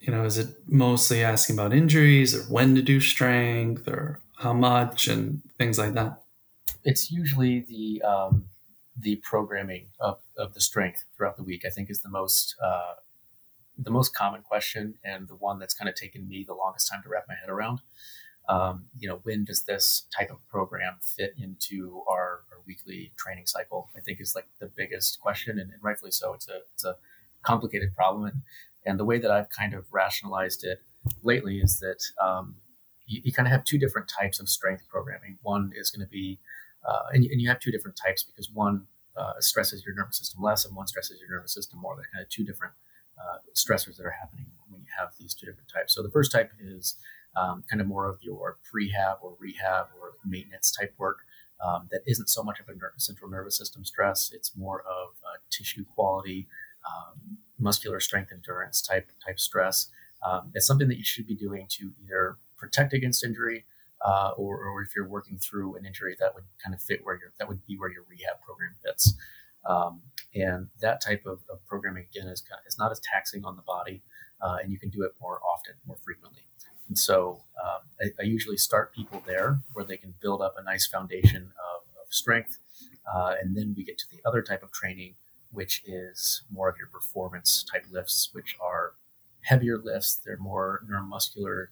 you 0.00 0.12
know, 0.12 0.24
is 0.24 0.38
it 0.38 0.48
mostly 0.66 1.22
asking 1.22 1.56
about 1.56 1.74
injuries 1.74 2.34
or 2.34 2.42
when 2.44 2.74
to 2.74 2.82
do 2.82 3.00
strength 3.00 3.86
or 3.86 4.20
how 4.40 4.52
much 4.52 5.08
and 5.08 5.42
things 5.58 5.78
like 5.78 5.94
that? 5.94 6.20
it's 6.84 7.10
usually 7.10 7.60
the 7.60 8.02
um, 8.02 8.46
the 8.98 9.16
programming 9.16 9.86
of, 10.00 10.18
of 10.36 10.54
the 10.54 10.60
strength 10.60 11.04
throughout 11.16 11.36
the 11.36 11.42
week. 11.42 11.64
I 11.66 11.70
think 11.70 11.90
is 11.90 12.00
the 12.00 12.08
most 12.08 12.56
uh, 12.62 12.94
the 13.78 13.90
most 13.90 14.14
common 14.14 14.42
question 14.42 14.94
and 15.04 15.28
the 15.28 15.36
one 15.36 15.58
that's 15.58 15.74
kind 15.74 15.88
of 15.88 15.94
taken 15.94 16.28
me 16.28 16.44
the 16.46 16.54
longest 16.54 16.90
time 16.90 17.02
to 17.02 17.08
wrap 17.08 17.24
my 17.28 17.34
head 17.34 17.48
around. 17.48 17.80
Um, 18.48 18.86
you 18.98 19.08
know, 19.08 19.20
when 19.22 19.44
does 19.44 19.62
this 19.62 20.06
type 20.16 20.30
of 20.30 20.46
program 20.48 20.96
fit 21.00 21.34
into 21.38 22.02
our, 22.08 22.40
our, 22.50 22.58
weekly 22.66 23.12
training 23.16 23.46
cycle? 23.46 23.90
I 23.96 24.00
think 24.00 24.20
is 24.20 24.34
like 24.34 24.48
the 24.58 24.66
biggest 24.66 25.20
question, 25.20 25.58
and, 25.58 25.70
and 25.70 25.82
rightfully 25.82 26.10
so. 26.10 26.34
It's 26.34 26.48
a 26.48 26.60
it's 26.74 26.84
a 26.84 26.96
complicated 27.42 27.94
problem, 27.94 28.24
and, 28.24 28.42
and 28.84 28.98
the 28.98 29.04
way 29.04 29.18
that 29.18 29.30
I've 29.30 29.50
kind 29.50 29.74
of 29.74 29.84
rationalized 29.92 30.64
it 30.64 30.80
lately 31.22 31.58
is 31.58 31.78
that 31.80 32.02
um, 32.20 32.56
you, 33.10 33.20
you 33.24 33.32
kind 33.32 33.46
of 33.46 33.52
have 33.52 33.64
two 33.64 33.78
different 33.78 34.08
types 34.08 34.40
of 34.40 34.48
strength 34.48 34.84
programming. 34.88 35.38
One 35.42 35.72
is 35.74 35.90
going 35.90 36.06
to 36.06 36.10
be 36.10 36.38
uh, 36.88 37.02
and, 37.12 37.24
and, 37.26 37.42
you 37.42 37.48
have 37.48 37.60
two 37.60 37.70
different 37.70 37.94
types 37.94 38.22
because 38.22 38.50
one 38.50 38.86
uh, 39.14 39.34
stresses 39.38 39.84
your 39.84 39.94
nervous 39.94 40.16
system 40.16 40.42
less 40.42 40.64
and 40.64 40.74
one 40.74 40.86
stresses 40.86 41.20
your 41.20 41.28
nervous 41.28 41.52
system 41.52 41.78
more. 41.78 41.94
They're 41.94 42.08
kind 42.10 42.22
of 42.22 42.30
two 42.30 42.42
different 42.42 42.72
uh, 43.18 43.36
stressors 43.54 43.98
that 43.98 44.06
are 44.06 44.16
happening 44.18 44.46
when 44.70 44.80
you 44.80 44.88
have 44.98 45.10
these 45.18 45.34
two 45.34 45.44
different 45.44 45.68
types. 45.68 45.94
So 45.94 46.02
the 46.02 46.08
first 46.08 46.32
type 46.32 46.52
is 46.58 46.94
um, 47.36 47.64
kind 47.68 47.82
of 47.82 47.86
more 47.86 48.06
of 48.06 48.18
your 48.22 48.56
prehab 48.72 49.16
or 49.20 49.36
rehab 49.38 49.88
or 50.00 50.12
maintenance 50.24 50.72
type 50.72 50.94
work 50.96 51.18
um, 51.62 51.86
that 51.90 52.00
isn't 52.06 52.30
so 52.30 52.42
much 52.42 52.60
of 52.60 52.68
a 52.70 52.74
ner- 52.74 52.94
central 52.96 53.28
nervous 53.28 53.58
system 53.58 53.84
stress. 53.84 54.32
It's 54.34 54.56
more 54.56 54.80
of 54.80 55.10
tissue 55.50 55.84
quality, 55.84 56.46
um, 56.86 57.38
muscular 57.58 58.00
strength 58.00 58.32
endurance 58.32 58.80
type 58.80 59.10
type 59.24 59.38
stress. 59.38 59.88
Um, 60.26 60.50
it's 60.54 60.66
something 60.66 60.88
that 60.88 60.96
you 60.96 61.04
should 61.04 61.26
be 61.26 61.34
doing 61.34 61.66
to 61.70 61.92
either 62.02 62.36
protect 62.60 62.92
against 62.92 63.24
injury 63.24 63.64
uh, 64.04 64.30
or, 64.36 64.64
or, 64.64 64.82
if 64.82 64.96
you're 64.96 65.08
working 65.08 65.38
through 65.38 65.76
an 65.76 65.84
injury 65.84 66.16
that 66.18 66.34
would 66.34 66.44
kind 66.62 66.74
of 66.74 66.80
fit 66.80 67.00
where 67.02 67.16
your 67.16 67.32
that 67.38 67.46
would 67.46 67.64
be 67.66 67.76
where 67.76 67.90
your 67.90 68.04
rehab 68.08 68.40
program 68.44 68.70
fits. 68.82 69.14
Um, 69.66 70.00
and 70.34 70.68
that 70.80 71.02
type 71.02 71.26
of, 71.26 71.40
of, 71.50 71.58
programming 71.66 72.06
again 72.10 72.26
is 72.28 72.42
is 72.66 72.78
not 72.78 72.90
as 72.90 73.00
taxing 73.12 73.44
on 73.44 73.56
the 73.56 73.62
body, 73.62 74.02
uh, 74.40 74.56
and 74.62 74.72
you 74.72 74.78
can 74.78 74.88
do 74.88 75.02
it 75.02 75.12
more 75.20 75.40
often, 75.42 75.74
more 75.86 75.98
frequently. 76.02 76.42
And 76.88 76.96
so 76.98 77.42
um, 77.62 77.80
I, 78.00 78.22
I, 78.22 78.24
usually 78.24 78.56
start 78.56 78.94
people 78.94 79.22
there 79.26 79.60
where 79.74 79.84
they 79.84 79.98
can 79.98 80.14
build 80.20 80.40
up 80.40 80.54
a 80.58 80.62
nice 80.62 80.86
foundation 80.86 81.42
of, 81.42 81.82
of 82.02 82.12
strength, 82.12 82.56
uh, 83.14 83.34
and 83.40 83.54
then 83.54 83.74
we 83.76 83.84
get 83.84 83.98
to 83.98 84.06
the 84.10 84.26
other 84.26 84.40
type 84.40 84.62
of 84.62 84.72
training, 84.72 85.14
which 85.52 85.82
is 85.86 86.42
more 86.50 86.70
of 86.70 86.76
your 86.78 86.88
performance 86.88 87.64
type 87.70 87.84
lifts, 87.90 88.30
which 88.32 88.56
are 88.62 88.94
heavier 89.42 89.78
lifts. 89.78 90.20
They're 90.24 90.38
more 90.38 90.82
neuromuscular 90.90 91.66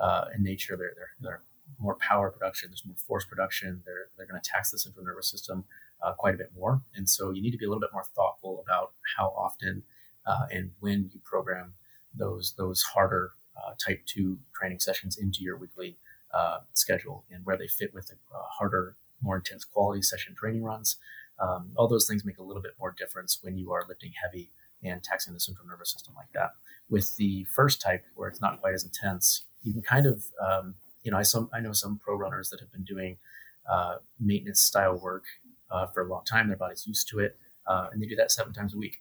uh, 0.00 0.26
in 0.34 0.42
nature. 0.42 0.76
They're, 0.76 0.94
they're, 0.96 1.10
they're 1.20 1.42
more 1.78 1.96
power 1.96 2.30
production. 2.30 2.70
There's 2.70 2.84
more 2.84 2.96
force 2.96 3.24
production. 3.24 3.82
They're, 3.84 4.08
they're 4.16 4.26
going 4.26 4.40
to 4.40 4.50
tax 4.50 4.70
the 4.70 4.78
central 4.78 5.04
nervous 5.04 5.30
system 5.30 5.64
uh, 6.02 6.12
quite 6.14 6.34
a 6.34 6.38
bit 6.38 6.50
more. 6.56 6.82
And 6.94 7.08
so 7.08 7.30
you 7.30 7.42
need 7.42 7.52
to 7.52 7.58
be 7.58 7.66
a 7.66 7.68
little 7.68 7.80
bit 7.80 7.90
more 7.92 8.04
thoughtful 8.14 8.64
about 8.66 8.92
how 9.16 9.28
often 9.36 9.82
uh, 10.26 10.46
and 10.50 10.70
when 10.80 11.10
you 11.12 11.20
program 11.24 11.72
those 12.14 12.54
those 12.58 12.82
harder 12.82 13.32
uh, 13.56 13.72
type 13.84 14.02
two 14.06 14.38
training 14.54 14.78
sessions 14.78 15.16
into 15.16 15.42
your 15.42 15.56
weekly 15.56 15.96
uh, 16.32 16.58
schedule 16.74 17.24
and 17.30 17.44
where 17.44 17.56
they 17.56 17.66
fit 17.66 17.92
with 17.94 18.08
the 18.08 18.14
uh, 18.34 18.42
harder, 18.58 18.96
more 19.22 19.36
intense 19.36 19.64
quality 19.64 20.02
session 20.02 20.34
training 20.34 20.62
runs. 20.62 20.96
Um, 21.38 21.70
all 21.76 21.88
those 21.88 22.06
things 22.06 22.24
make 22.24 22.38
a 22.38 22.42
little 22.42 22.62
bit 22.62 22.74
more 22.78 22.94
difference 22.96 23.38
when 23.42 23.56
you 23.56 23.72
are 23.72 23.84
lifting 23.88 24.12
heavy 24.22 24.52
and 24.82 25.02
taxing 25.02 25.34
the 25.34 25.40
central 25.40 25.66
nervous 25.66 25.90
system 25.90 26.14
like 26.16 26.32
that. 26.34 26.50
With 26.88 27.16
the 27.16 27.44
first 27.44 27.80
type, 27.80 28.04
where 28.14 28.28
it's 28.28 28.40
not 28.40 28.60
quite 28.60 28.74
as 28.74 28.84
intense, 28.84 29.44
you 29.62 29.72
can 29.72 29.82
kind 29.82 30.06
of, 30.06 30.24
um, 30.40 30.74
you 31.02 31.10
know, 31.10 31.18
I 31.18 31.22
some 31.22 31.48
I 31.52 31.60
know 31.60 31.72
some 31.72 31.98
pro 31.98 32.16
runners 32.16 32.50
that 32.50 32.60
have 32.60 32.72
been 32.72 32.84
doing 32.84 33.16
uh, 33.70 33.96
maintenance 34.18 34.60
style 34.60 34.98
work 34.98 35.24
uh, 35.70 35.86
for 35.86 36.02
a 36.02 36.08
long 36.08 36.24
time. 36.24 36.48
Their 36.48 36.56
body's 36.56 36.86
used 36.86 37.08
to 37.08 37.20
it, 37.20 37.38
uh, 37.66 37.88
and 37.92 38.02
they 38.02 38.06
do 38.06 38.16
that 38.16 38.32
seven 38.32 38.52
times 38.52 38.74
a 38.74 38.78
week, 38.78 39.00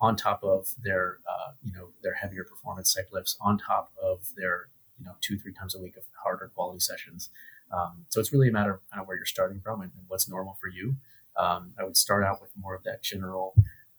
on 0.00 0.16
top 0.16 0.42
of 0.42 0.74
their, 0.82 1.18
uh, 1.28 1.52
you 1.62 1.72
know, 1.72 1.88
their 2.02 2.14
heavier 2.14 2.44
performance 2.44 2.94
type 2.94 3.08
lifts, 3.12 3.36
on 3.40 3.58
top 3.58 3.92
of 4.02 4.20
their, 4.36 4.68
you 4.98 5.04
know, 5.04 5.12
two 5.20 5.38
three 5.38 5.52
times 5.52 5.74
a 5.74 5.80
week 5.80 5.96
of 5.96 6.02
harder 6.22 6.50
quality 6.54 6.80
sessions. 6.80 7.30
Um, 7.72 8.04
so 8.08 8.18
it's 8.20 8.32
really 8.32 8.48
a 8.48 8.52
matter 8.52 8.74
of 8.74 8.80
kind 8.90 9.00
of 9.00 9.06
where 9.06 9.16
you're 9.16 9.24
starting 9.24 9.60
from 9.60 9.80
and, 9.80 9.92
and 9.96 10.04
what's 10.08 10.28
normal 10.28 10.56
for 10.60 10.68
you. 10.68 10.96
Um, 11.36 11.72
I 11.78 11.84
would 11.84 11.96
start 11.96 12.24
out 12.24 12.40
with 12.40 12.50
more 12.60 12.74
of 12.74 12.82
that 12.82 13.02
general 13.02 13.54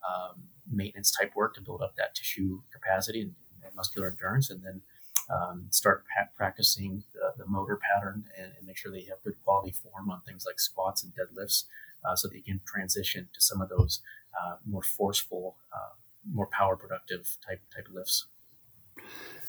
um, 0.06 0.42
maintenance 0.70 1.10
type 1.10 1.32
work 1.34 1.54
to 1.54 1.62
build 1.62 1.80
up 1.80 1.96
that 1.96 2.14
tissue 2.14 2.60
capacity 2.70 3.22
and, 3.22 3.34
and 3.64 3.74
muscular 3.74 4.08
endurance, 4.08 4.50
and 4.50 4.62
then 4.62 4.82
um, 5.30 5.66
start 5.70 6.04
practicing 6.36 7.04
the, 7.14 7.44
the, 7.44 7.46
motor 7.48 7.78
pattern 7.78 8.24
and, 8.36 8.52
and, 8.56 8.66
make 8.66 8.76
sure 8.76 8.90
they 8.90 9.04
have 9.04 9.22
good 9.22 9.36
quality 9.44 9.70
form 9.70 10.10
on 10.10 10.20
things 10.26 10.44
like 10.46 10.58
squats 10.58 11.02
and 11.02 11.12
deadlifts, 11.12 11.64
uh, 12.04 12.14
so 12.16 12.28
you 12.32 12.42
can 12.42 12.60
transition 12.66 13.28
to 13.32 13.40
some 13.40 13.60
of 13.60 13.68
those 13.68 14.00
uh, 14.40 14.56
more 14.66 14.82
forceful, 14.82 15.56
uh, 15.72 15.94
more 16.32 16.46
power 16.46 16.76
productive 16.76 17.36
type 17.46 17.60
type 17.74 17.86
lifts. 17.92 18.26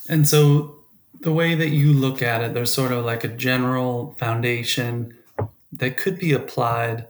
And 0.08 0.28
so, 0.28 0.76
the 1.22 1.34
way 1.34 1.56
that 1.56 1.70
you 1.70 1.94
look 1.94 2.22
at 2.22 2.42
it, 2.42 2.54
there's 2.54 2.74
sort 2.74 2.92
of 2.92 3.06
like 3.06 3.24
a 3.24 3.28
general 3.30 4.16
foundation 4.20 5.18
that 5.72 5.98
could 5.98 6.20
be 6.20 6.34
applied 6.34 7.08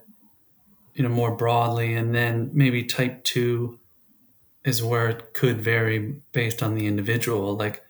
you 0.93 1.03
know 1.03 1.10
more 1.10 1.36
broadly 1.36 1.93
and 1.96 2.13
then 2.13 2.50
maybe 2.53 2.84
type 2.84 3.24
2 3.24 3.79
is 4.63 4.84
where 4.84 5.10
it 5.10 5.34
could 5.34 5.62
vary 5.62 6.22
based 6.32 6.63
on 6.63 6.75
the 6.75 6.88
individual 6.88 7.55
like 7.55 7.84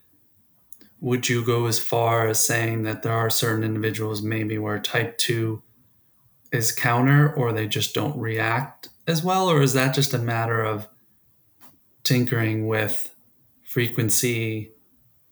would 1.03 1.27
you 1.27 1.43
go 1.43 1.65
as 1.65 1.79
far 1.79 2.29
as 2.29 2.43
saying 2.43 2.83
that 2.83 3.03
there 3.03 3.11
are 3.11 3.29
certain 3.29 3.61
individuals 3.61 4.21
maybe 4.21 4.57
where 4.57 4.79
type 4.79 5.17
2 5.17 5.61
is 6.53 6.71
counter 6.71 7.33
or 7.33 7.51
they 7.51 7.67
just 7.67 7.93
don't 7.93 8.17
react 8.17 8.87
as 9.05 9.21
well 9.21 9.49
or 9.49 9.61
is 9.61 9.73
that 9.73 9.93
just 9.93 10.13
a 10.13 10.17
matter 10.17 10.63
of 10.63 10.87
tinkering 12.05 12.67
with 12.67 13.13
frequency 13.65 14.71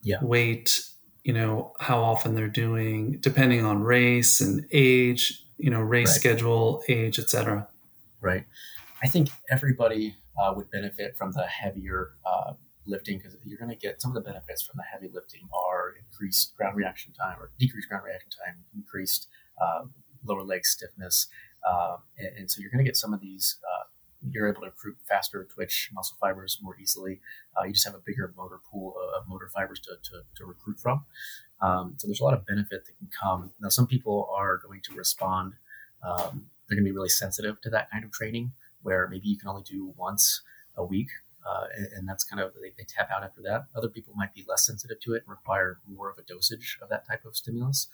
yeah. 0.04 0.18
weight 0.22 0.84
you 1.24 1.32
know 1.32 1.72
how 1.80 2.04
often 2.04 2.36
they're 2.36 2.50
doing 2.50 3.18
depending 3.22 3.64
on 3.64 3.82
race 3.82 4.42
and 4.42 4.66
age 4.74 5.42
you 5.58 5.70
know 5.70 5.80
race 5.80 6.10
right. 6.10 6.16
schedule 6.16 6.84
age 6.90 7.18
etc 7.18 7.66
right 8.20 8.44
i 9.02 9.08
think 9.08 9.30
everybody 9.50 10.18
uh, 10.38 10.52
would 10.54 10.70
benefit 10.70 11.16
from 11.16 11.32
the 11.32 11.44
heavier 11.44 12.12
uh, 12.26 12.52
lifting 12.86 13.18
because 13.18 13.38
you're 13.46 13.60
going 13.60 13.70
to 13.70 13.76
get 13.76 14.02
some 14.02 14.12
of 14.12 14.16
the 14.16 14.28
benefits 14.28 14.62
from 14.62 14.78
the 14.78 14.84
heavy 14.92 15.10
lifting 15.14 15.42
are 15.54 15.94
increased 15.98 16.56
ground 16.56 16.76
reaction 16.76 17.14
time 17.14 17.38
or 17.40 17.52
decreased 17.60 17.90
ground 17.90 18.04
reaction 18.06 18.30
time 18.44 18.56
increased 18.76 19.28
uh, 19.62 19.86
lower 20.26 20.44
leg 20.44 20.66
stiffness 20.66 21.28
uh, 21.68 21.98
and, 22.18 22.38
and, 22.38 22.52
so 22.52 22.60
you're 22.60 22.72
going 22.72 22.84
to 22.84 22.88
get 22.88 22.98
some 22.98 23.14
of 23.14 23.22
these 23.22 23.58
uh, 23.64 23.84
you're 24.32 24.48
able 24.48 24.62
to 24.62 24.68
recruit 24.68 24.98
faster 25.08 25.48
twitch 25.54 25.90
muscle 25.94 26.18
fibers 26.20 26.58
more 26.62 26.76
easily 26.82 27.20
uh, 27.58 27.64
you 27.64 27.74
just 27.74 27.86
have 27.86 27.96
a 27.96 28.02
bigger 28.06 28.34
motor 28.36 28.60
pool 28.72 28.96
of 29.16 29.28
motor 29.28 29.50
fibers 29.54 29.80
to, 29.80 29.92
to, 30.04 30.22
to 30.36 30.46
recruit 30.46 30.80
from 30.80 31.06
um, 31.62 31.94
so 31.98 32.08
there's 32.08 32.20
a 32.20 32.24
lot 32.24 32.34
of 32.34 32.46
benefit 32.46 32.86
that 32.86 32.98
can 32.98 33.10
come. 33.22 33.52
Now, 33.62 33.70
some 33.70 33.88
people 33.88 34.30
are 34.36 34.58
going 34.58 34.82
to 34.86 34.96
respond. 34.96 35.54
Um, 36.04 36.48
they're 36.68 36.76
going 36.76 36.86
to 36.86 36.90
be 36.90 36.96
really 36.96 37.10
sensitive 37.10 37.62
to 37.62 37.70
that 37.70 37.92
kind 37.92 38.04
of 38.04 38.12
training, 38.12 38.52
where 38.82 39.08
maybe 39.08 39.28
you 39.28 39.38
can 39.38 39.48
only 39.48 39.64
do 39.64 39.94
once 39.96 40.42
a 40.76 40.84
week, 40.84 41.10
uh, 41.46 41.66
and, 41.76 41.88
and, 41.96 42.10
that's 42.10 42.24
kind 42.24 42.40
of 42.40 42.54
they, 42.62 42.72
they, 42.78 42.86
tap 42.88 43.10
out 43.10 43.24
after 43.24 43.42
that. 43.42 43.66
Other 43.76 43.90
people 43.90 44.14
might 44.16 44.34
be 44.34 44.46
less 44.48 44.66
sensitive 44.66 45.00
to 45.02 45.14
it 45.14 45.24
and 45.26 45.30
require 45.30 45.80
more 45.88 46.10
of 46.10 46.18
a 46.18 46.22
dosage 46.22 46.78
of 46.82 46.90
that 46.90 47.08
type 47.08 47.26
of 47.26 47.36
stimulus. 47.36 47.88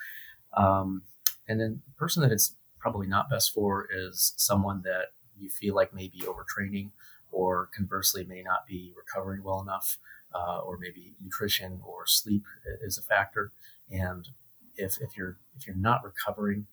Um, 0.56 1.04
and 1.48 1.60
then 1.60 1.82
the 1.86 1.94
person 1.94 2.22
that 2.24 2.32
it's 2.32 2.56
probably 2.80 3.08
not 3.08 3.30
best 3.30 3.54
for 3.54 3.88
is 3.92 4.34
someone 4.36 4.82
that 4.84 5.14
you 5.38 5.50
feel 5.50 5.76
like 5.76 5.94
may 5.94 6.08
be 6.08 6.22
overtraining 6.22 6.92
or 7.32 7.70
conversely 7.76 8.24
may 8.24 8.42
not 8.42 8.66
be 8.68 8.94
recovering 8.98 9.44
well 9.44 9.62
enough 9.62 9.98
uh, 10.34 10.60
or 10.60 10.78
maybe 10.78 11.16
nutrition 11.24 11.80
or 11.86 12.06
sleep 12.06 12.44
is 12.82 12.98
a 12.98 13.02
factor. 13.02 13.52
And 13.92 14.28
if, 14.76 14.98
if 15.02 15.18
you're 15.18 15.38
if 15.58 15.66
you're 15.66 15.76
not 15.76 16.04
recovering 16.04 16.68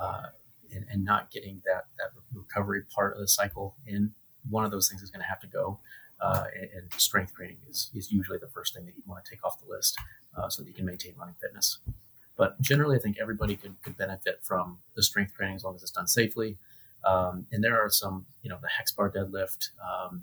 uh, 0.00 0.24
and, 0.72 0.84
and, 0.90 1.04
not 1.04 1.30
getting 1.30 1.62
that 1.64 1.86
that 1.96 2.10
recovery 2.32 2.82
part 2.94 3.14
of 3.14 3.20
the 3.20 3.28
cycle 3.28 3.74
in, 3.86 4.12
one 4.48 4.64
of 4.64 4.70
those 4.70 4.88
things 4.88 5.02
is 5.02 5.10
going 5.10 5.22
to 5.22 5.28
have 5.28 5.40
to 5.40 5.46
go. 5.46 5.80
Uh, 6.20 6.44
and, 6.54 6.70
and, 6.74 6.92
strength 7.00 7.32
training 7.32 7.58
is, 7.70 7.92
is 7.94 8.10
usually 8.10 8.38
the 8.38 8.48
first 8.48 8.74
thing 8.74 8.84
that 8.84 8.96
you 8.96 9.02
want 9.06 9.24
to 9.24 9.30
take 9.30 9.44
off 9.44 9.62
the 9.64 9.70
list 9.72 9.96
uh, 10.36 10.48
so 10.48 10.62
that 10.62 10.68
you 10.68 10.74
can 10.74 10.84
maintain 10.84 11.14
running 11.16 11.36
fitness. 11.40 11.78
But 12.36 12.60
generally, 12.60 12.96
I 12.96 12.98
think 13.00 13.18
everybody 13.20 13.54
could, 13.54 13.80
could 13.82 13.96
benefit 13.96 14.40
from 14.42 14.78
the 14.96 15.02
strength 15.02 15.34
training 15.34 15.54
as 15.54 15.64
long 15.64 15.76
as 15.76 15.82
it's 15.82 15.92
done 15.92 16.08
safely. 16.08 16.56
Um, 17.06 17.46
and 17.52 17.62
there 17.62 17.80
are 17.80 17.88
some, 17.88 18.26
you 18.42 18.50
know, 18.50 18.58
the 18.60 18.68
hex 18.68 18.90
bar 18.90 19.10
deadlift, 19.10 19.70
um, 19.80 20.22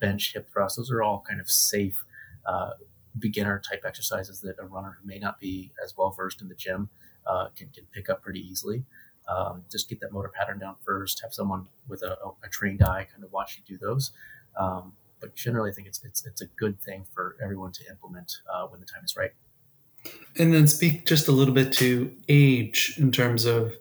bench, 0.00 0.32
hip 0.32 0.48
thrust. 0.52 0.76
Those 0.76 0.90
are 0.90 1.02
all 1.02 1.24
kind 1.28 1.40
of 1.40 1.50
safe 1.50 2.04
uh, 2.46 2.70
beginner 3.18 3.60
type 3.68 3.82
exercises 3.84 4.40
that 4.42 4.56
a 4.58 4.64
runner 4.64 4.98
who 5.00 5.06
may 5.08 5.18
not 5.18 5.40
be 5.40 5.72
as 5.82 5.96
well 5.96 6.10
versed 6.10 6.40
in 6.40 6.48
the 6.48 6.54
gym 6.54 6.88
uh, 7.26 7.48
can, 7.56 7.68
can 7.74 7.84
pick 7.92 8.08
up 8.10 8.22
pretty 8.22 8.40
easily. 8.40 8.84
Um, 9.28 9.64
just 9.70 9.88
get 9.88 10.00
that 10.00 10.12
motor 10.12 10.30
pattern 10.36 10.58
down 10.58 10.76
first. 10.84 11.20
Have 11.22 11.34
someone 11.34 11.66
with 11.88 12.02
a, 12.02 12.16
a 12.44 12.48
trained 12.48 12.82
eye 12.82 13.06
kind 13.10 13.24
of 13.24 13.32
watch 13.32 13.58
you 13.58 13.76
do 13.76 13.78
those. 13.84 14.12
Um, 14.58 14.92
but 15.20 15.34
generally, 15.34 15.70
I 15.70 15.74
think 15.74 15.88
it's, 15.88 16.04
it's 16.04 16.26
it's 16.26 16.40
a 16.40 16.46
good 16.46 16.80
thing 16.80 17.06
for 17.14 17.36
everyone 17.42 17.72
to 17.72 17.88
implement 17.90 18.32
uh, 18.52 18.66
when 18.66 18.80
the 18.80 18.86
time 18.86 19.04
is 19.04 19.16
right. 19.16 19.32
And 20.38 20.52
then 20.52 20.66
speak 20.66 21.06
just 21.06 21.28
a 21.28 21.32
little 21.32 21.54
bit 21.54 21.72
to 21.74 22.14
age 22.28 22.94
in 22.98 23.12
terms 23.12 23.44
of. 23.44 23.72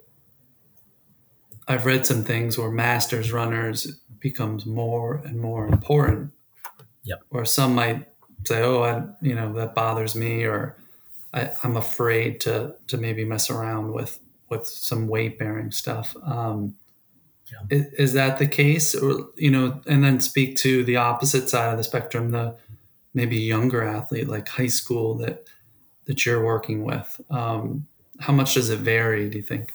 I've 1.67 1.87
read 1.87 2.05
some 2.05 2.23
things 2.23 2.59
where 2.59 2.69
masters 2.69 3.31
runners 3.31 3.99
becomes 4.19 4.67
more 4.67 5.15
and 5.25 5.39
more 5.39 5.65
important. 5.67 6.31
Yep. 7.03 7.21
Or 7.31 7.43
some 7.43 7.73
might 7.73 8.07
say, 8.45 8.61
oh, 8.61 8.83
I, 8.83 9.03
you 9.21 9.33
know, 9.33 9.51
that 9.53 9.73
bothers 9.73 10.15
me, 10.15 10.43
or 10.43 10.77
I, 11.33 11.51
am 11.63 11.77
afraid 11.77 12.39
to 12.41 12.75
to 12.87 12.97
maybe 12.97 13.25
mess 13.25 13.49
around 13.49 13.93
with 13.93 14.19
with 14.49 14.67
some 14.67 15.07
weight 15.07 15.39
bearing 15.39 15.71
stuff. 15.71 16.15
Um, 16.23 16.75
yeah. 17.51 17.77
is, 17.77 17.93
is, 17.93 18.13
that 18.13 18.37
the 18.37 18.47
case, 18.47 18.95
or 18.95 19.27
you 19.35 19.51
know, 19.51 19.81
and 19.87 20.03
then 20.03 20.19
speak 20.19 20.57
to 20.57 20.83
the 20.83 20.97
opposite 20.97 21.49
side 21.49 21.71
of 21.71 21.77
the 21.77 21.83
spectrum, 21.83 22.31
the 22.31 22.55
maybe 23.13 23.37
younger 23.37 23.83
athlete 23.83 24.27
like 24.27 24.47
high 24.47 24.67
school 24.67 25.15
that 25.15 25.47
that 26.05 26.25
you're 26.25 26.43
working 26.43 26.83
with. 26.83 27.19
Um, 27.29 27.87
how 28.19 28.33
much 28.33 28.53
does 28.53 28.69
it 28.69 28.79
vary? 28.79 29.29
Do 29.29 29.37
you 29.37 29.43
think? 29.43 29.71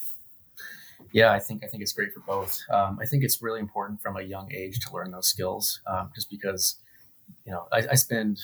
Yeah, 1.12 1.32
I 1.32 1.40
think 1.40 1.64
I 1.64 1.66
think 1.66 1.82
it's 1.82 1.92
great 1.92 2.12
for 2.12 2.20
both. 2.20 2.60
Um, 2.70 2.98
I 3.00 3.06
think 3.06 3.24
it's 3.24 3.42
really 3.42 3.60
important 3.60 4.00
from 4.00 4.16
a 4.16 4.22
young 4.22 4.52
age 4.52 4.78
to 4.80 4.92
learn 4.92 5.10
those 5.10 5.26
skills, 5.26 5.80
um, 5.86 6.10
just 6.14 6.30
because 6.30 6.76
you 7.44 7.52
know 7.52 7.66
I, 7.72 7.78
I, 7.90 7.94
spend 7.96 8.38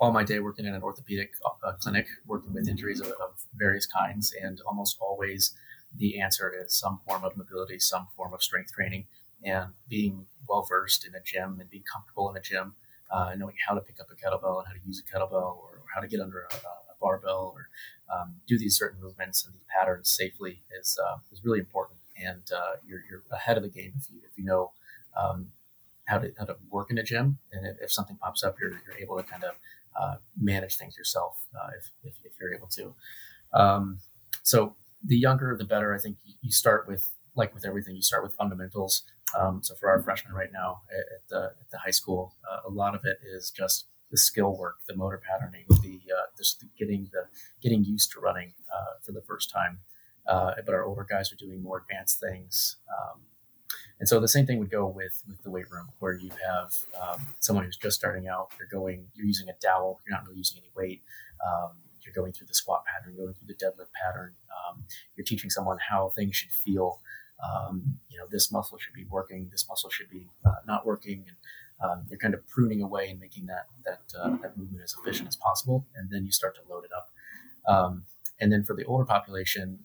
all 0.00 0.12
my 0.12 0.24
day 0.24 0.40
working 0.40 0.66
in 0.66 0.74
an 0.74 0.82
orthopedic 0.82 1.30
uh, 1.64 1.72
clinic, 1.80 2.06
working 2.26 2.52
with 2.52 2.68
injuries 2.68 3.00
of, 3.00 3.08
of, 3.08 3.30
various 3.54 3.86
kinds, 3.86 4.32
and 4.42 4.60
almost 4.66 4.96
always 5.00 5.54
the 5.96 6.20
answer 6.20 6.52
is 6.64 6.74
some 6.74 7.00
form 7.06 7.24
of 7.24 7.36
mobility, 7.36 7.78
some 7.78 8.08
form 8.16 8.34
of 8.34 8.42
strength 8.42 8.72
training. 8.72 9.06
and 9.44 9.72
being 9.88 10.26
well 10.48 10.66
versed 10.68 11.06
in 11.06 11.14
a 11.14 11.22
gym 11.22 11.58
and 11.60 11.70
being 11.70 11.84
comfortable 11.92 12.28
in 12.30 12.36
a 12.36 12.40
gym, 12.40 12.74
uh, 13.10 13.34
knowing 13.36 13.54
how 13.66 13.74
to 13.74 13.80
pick 13.80 14.00
up 14.00 14.08
a 14.10 14.16
kettlebell 14.16 14.58
and 14.58 14.66
how 14.66 14.72
to 14.72 14.80
use 14.84 15.00
a 15.00 15.06
kettlebell 15.08 15.56
or, 15.62 15.78
or 15.78 15.86
how 15.94 16.00
to 16.00 16.08
get 16.08 16.20
under 16.20 16.40
a, 16.50 16.54
a 16.56 16.94
barbell 17.00 17.52
or 17.54 17.68
um, 18.12 18.34
do 18.46 18.58
these 18.58 18.76
certain 18.76 19.00
movements 19.00 19.44
and 19.44 19.54
these 19.54 19.62
patterns 19.68 20.08
safely 20.08 20.62
is 20.80 20.98
uh, 21.06 21.18
is 21.30 21.44
really 21.44 21.60
important. 21.60 21.98
And 22.20 22.42
uh, 22.52 22.76
you're, 22.84 23.02
you're 23.08 23.22
ahead 23.30 23.56
of 23.56 23.62
the 23.62 23.68
game 23.68 23.92
if 23.96 24.10
you 24.10 24.20
if 24.24 24.36
you 24.36 24.44
know 24.44 24.72
um, 25.16 25.52
how 26.06 26.18
to 26.18 26.32
how 26.38 26.46
to 26.46 26.56
work 26.70 26.90
in 26.90 26.98
a 26.98 27.02
gym, 27.02 27.38
and 27.52 27.66
if, 27.66 27.76
if 27.80 27.92
something 27.92 28.16
pops 28.16 28.42
up, 28.42 28.56
you're, 28.60 28.70
you're 28.70 28.98
able 29.00 29.16
to 29.16 29.22
kind 29.22 29.44
of 29.44 29.54
uh, 29.98 30.16
manage 30.40 30.76
things 30.76 30.96
yourself 30.96 31.46
uh, 31.54 31.70
if, 31.78 31.90
if, 32.04 32.14
if, 32.24 32.32
you're 32.40 32.54
able 32.54 32.68
to. 32.68 32.94
Um, 33.52 33.98
so 34.42 34.76
the 35.04 35.16
younger, 35.16 35.56
the 35.56 35.64
better. 35.64 35.94
I 35.94 35.98
think 35.98 36.16
you 36.42 36.50
start 36.50 36.86
with 36.88 37.12
like 37.34 37.54
with 37.54 37.64
everything, 37.64 37.94
you 37.94 38.02
start 38.02 38.22
with 38.22 38.34
fundamentals. 38.34 39.02
Um, 39.38 39.60
so 39.62 39.74
for 39.74 39.88
our 39.88 40.02
freshmen 40.02 40.34
right 40.34 40.52
now 40.52 40.80
at 40.90 41.28
the, 41.28 41.44
at 41.60 41.70
the 41.70 41.78
high 41.78 41.90
school, 41.92 42.34
uh, 42.50 42.68
a 42.68 42.70
lot 42.70 42.94
of 42.94 43.02
it 43.04 43.18
is 43.24 43.50
just 43.50 43.86
the 44.10 44.16
skill 44.16 44.56
work, 44.56 44.76
the 44.88 44.96
motor 44.96 45.20
patterning, 45.24 45.64
the 45.68 46.00
uh, 46.12 46.26
just 46.36 46.64
getting 46.78 47.08
the 47.12 47.24
getting 47.62 47.84
used 47.84 48.10
to 48.12 48.20
running 48.20 48.54
uh, 48.74 48.98
for 49.02 49.12
the 49.12 49.22
first 49.22 49.50
time. 49.50 49.80
Uh, 50.26 50.52
but 50.64 50.74
our 50.74 50.84
older 50.84 51.06
guys 51.08 51.32
are 51.32 51.36
doing 51.36 51.62
more 51.62 51.78
advanced 51.88 52.20
things. 52.20 52.76
Um, 52.88 53.20
and 54.00 54.08
so 54.08 54.20
the 54.20 54.28
same 54.28 54.46
thing 54.46 54.58
would 54.58 54.70
go 54.70 54.86
with 54.86 55.22
with 55.28 55.42
the 55.42 55.50
weight 55.50 55.70
room, 55.70 55.88
where 55.98 56.14
you 56.14 56.30
have 56.46 56.74
um, 57.00 57.26
someone 57.40 57.64
who's 57.64 57.76
just 57.76 57.96
starting 57.96 58.28
out. 58.28 58.50
You're 58.58 58.68
going, 58.68 59.06
you're 59.14 59.26
using 59.26 59.48
a 59.48 59.54
dowel. 59.60 60.00
You're 60.06 60.16
not 60.16 60.26
really 60.26 60.38
using 60.38 60.58
any 60.58 60.70
weight. 60.74 61.02
Um, 61.46 61.72
you're 62.08 62.22
going 62.22 62.32
through 62.32 62.46
the 62.46 62.54
squat 62.54 62.84
pattern, 62.86 63.16
going 63.16 63.34
through 63.34 63.48
the 63.48 63.54
deadlift 63.54 63.92
pattern. 63.92 64.32
Um, 64.48 64.84
you're 65.16 65.24
teaching 65.24 65.50
someone 65.50 65.78
how 65.90 66.10
things 66.10 66.36
should 66.36 66.50
feel. 66.50 67.00
Um, 67.42 67.98
you 68.08 68.18
know, 68.18 68.24
this 68.30 68.50
muscle 68.50 68.78
should 68.78 68.94
be 68.94 69.04
working. 69.08 69.48
This 69.50 69.66
muscle 69.68 69.90
should 69.90 70.10
be 70.10 70.28
uh, 70.44 70.60
not 70.66 70.86
working, 70.86 71.24
and 71.28 71.90
um, 71.90 72.06
you're 72.08 72.18
kind 72.18 72.34
of 72.34 72.46
pruning 72.48 72.82
away 72.82 73.10
and 73.10 73.20
making 73.20 73.46
that 73.46 73.66
that 73.84 74.18
uh, 74.18 74.30
that 74.42 74.56
movement 74.56 74.82
as 74.82 74.94
efficient 75.00 75.28
as 75.28 75.36
possible. 75.36 75.86
And 75.94 76.10
then 76.10 76.24
you 76.24 76.32
start 76.32 76.56
to 76.56 76.62
load 76.68 76.84
it 76.84 76.90
up. 76.96 77.10
Um, 77.72 78.04
and 78.40 78.52
then 78.52 78.64
for 78.64 78.74
the 78.74 78.84
older 78.84 79.04
population, 79.04 79.80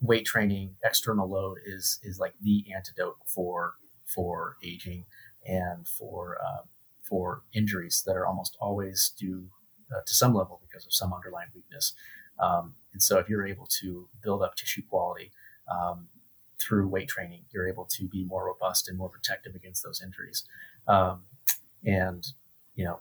weight 0.00 0.24
training, 0.24 0.76
external 0.84 1.28
load 1.28 1.58
is 1.66 1.98
is 2.02 2.18
like 2.18 2.34
the 2.40 2.64
antidote 2.74 3.16
for 3.26 3.74
for 4.06 4.56
aging 4.64 5.04
and 5.44 5.86
for 5.86 6.38
uh, 6.40 6.62
for 7.02 7.42
injuries 7.52 8.02
that 8.06 8.16
are 8.16 8.26
almost 8.26 8.56
always 8.60 9.12
due 9.18 9.50
uh, 9.94 10.00
to 10.06 10.14
some 10.14 10.34
level 10.34 10.60
because 10.66 10.86
of 10.86 10.92
some 10.92 11.12
underlying 11.12 11.48
weakness. 11.54 11.94
Um, 12.38 12.74
and 12.92 13.02
so, 13.02 13.18
if 13.18 13.28
you're 13.28 13.46
able 13.46 13.66
to 13.80 14.08
build 14.22 14.42
up 14.42 14.54
tissue 14.54 14.82
quality 14.88 15.32
um, 15.70 16.08
through 16.60 16.88
weight 16.88 17.08
training, 17.08 17.42
you're 17.50 17.68
able 17.68 17.84
to 17.84 18.08
be 18.08 18.24
more 18.24 18.46
robust 18.46 18.88
and 18.88 18.96
more 18.96 19.08
protective 19.08 19.54
against 19.54 19.82
those 19.82 20.00
injuries. 20.02 20.44
Um, 20.86 21.22
and 21.84 22.26
you 22.74 22.84
know, 22.84 23.00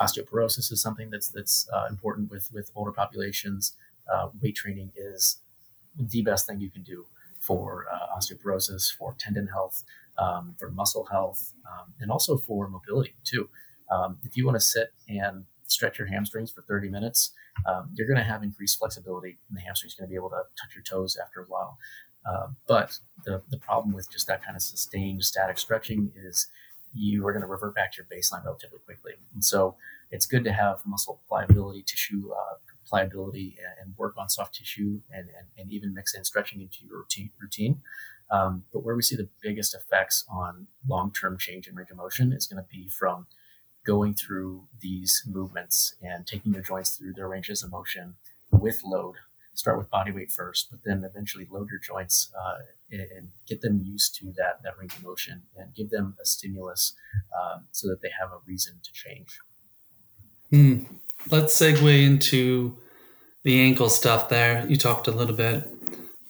osteoporosis 0.00 0.72
is 0.72 0.80
something 0.80 1.10
that's 1.10 1.28
that's 1.28 1.68
uh, 1.72 1.86
important 1.88 2.30
with 2.30 2.50
with 2.52 2.70
older 2.74 2.92
populations. 2.92 3.74
Uh, 4.12 4.28
weight 4.40 4.54
training 4.54 4.92
is 4.96 5.38
the 5.98 6.22
best 6.22 6.46
thing 6.46 6.60
you 6.60 6.70
can 6.70 6.82
do 6.82 7.06
for 7.40 7.86
uh, 7.92 8.16
osteoporosis, 8.18 8.92
for 8.92 9.14
tendon 9.18 9.46
health, 9.46 9.84
um, 10.18 10.54
for 10.58 10.70
muscle 10.70 11.04
health, 11.04 11.52
um, 11.66 11.92
and 12.00 12.10
also 12.10 12.36
for 12.36 12.68
mobility 12.68 13.14
too. 13.24 13.48
Um, 13.90 14.18
if 14.24 14.36
you 14.36 14.44
want 14.44 14.56
to 14.56 14.64
sit 14.64 14.92
and 15.08 15.44
stretch 15.66 15.98
your 15.98 16.08
hamstrings 16.08 16.50
for 16.50 16.62
30 16.62 16.88
minutes, 16.88 17.32
um, 17.66 17.90
you're 17.94 18.06
going 18.06 18.18
to 18.18 18.24
have 18.24 18.42
increased 18.42 18.78
flexibility, 18.78 19.38
and 19.48 19.56
the 19.56 19.62
hamstring's 19.62 19.94
going 19.94 20.06
to 20.06 20.10
be 20.10 20.16
able 20.16 20.30
to 20.30 20.42
touch 20.60 20.74
your 20.74 20.84
toes 20.84 21.16
after 21.22 21.40
a 21.40 21.44
while. 21.44 21.78
Uh, 22.24 22.48
but 22.66 22.98
the, 23.24 23.42
the 23.50 23.58
problem 23.58 23.94
with 23.94 24.10
just 24.10 24.26
that 24.26 24.44
kind 24.44 24.56
of 24.56 24.62
sustained 24.62 25.24
static 25.24 25.58
stretching 25.58 26.10
is 26.16 26.48
you 26.92 27.26
are 27.26 27.32
going 27.32 27.42
to 27.42 27.46
revert 27.48 27.74
back 27.74 27.92
to 27.92 27.98
your 27.98 28.06
baseline 28.06 28.44
relatively 28.44 28.78
quickly. 28.84 29.12
And 29.34 29.44
so 29.44 29.76
it's 30.10 30.26
good 30.26 30.44
to 30.44 30.52
have 30.52 30.80
muscle 30.86 31.20
pliability, 31.28 31.82
tissue 31.82 32.30
uh, 32.32 32.54
pliability 32.88 33.56
and, 33.80 33.94
work 33.96 34.14
on 34.18 34.28
soft 34.28 34.54
tissue 34.54 35.00
and, 35.10 35.28
and, 35.38 35.46
and, 35.56 35.72
even 35.72 35.94
mix 35.94 36.14
in 36.14 36.22
stretching 36.22 36.60
into 36.60 36.84
your 36.84 36.98
routine. 36.98 37.30
routine. 37.40 37.80
Um, 38.30 38.64
but 38.72 38.84
where 38.84 38.94
we 38.94 39.02
see 39.02 39.16
the 39.16 39.28
biggest 39.40 39.74
effects 39.74 40.24
on 40.28 40.66
long 40.86 41.12
term 41.12 41.38
change 41.38 41.66
in 41.66 41.74
range 41.74 41.90
of 41.90 41.96
motion 41.96 42.32
is 42.32 42.46
going 42.46 42.62
to 42.62 42.68
be 42.68 42.88
from 42.88 43.26
going 43.86 44.14
through 44.14 44.64
these 44.80 45.22
movements 45.26 45.94
and 46.02 46.26
taking 46.26 46.52
your 46.52 46.62
joints 46.62 46.96
through 46.96 47.12
their 47.14 47.28
ranges 47.28 47.62
of 47.62 47.70
motion 47.70 48.16
with 48.50 48.80
load. 48.84 49.16
Start 49.54 49.78
with 49.78 49.90
body 49.90 50.12
weight 50.12 50.30
first, 50.30 50.68
but 50.70 50.80
then 50.84 51.02
eventually 51.02 51.46
load 51.50 51.68
your 51.70 51.80
joints 51.80 52.30
uh, 52.38 52.56
and 52.90 53.28
get 53.46 53.62
them 53.62 53.80
used 53.82 54.14
to 54.16 54.26
that, 54.36 54.62
that 54.62 54.78
range 54.78 54.94
of 54.96 55.02
motion 55.02 55.42
and 55.56 55.74
give 55.74 55.88
them 55.90 56.14
a 56.20 56.26
stimulus 56.26 56.92
um, 57.40 57.64
so 57.70 57.88
that 57.88 58.02
they 58.02 58.10
have 58.20 58.30
a 58.30 58.38
reason 58.46 58.74
to 58.82 58.92
change. 58.92 59.40
Hmm 60.50 60.84
let's 61.30 61.58
segue 61.58 62.04
into 62.04 62.76
the 63.42 63.60
ankle 63.60 63.88
stuff 63.88 64.28
there. 64.28 64.66
You 64.66 64.76
talked 64.76 65.08
a 65.08 65.12
little 65.12 65.34
bit 65.34 65.68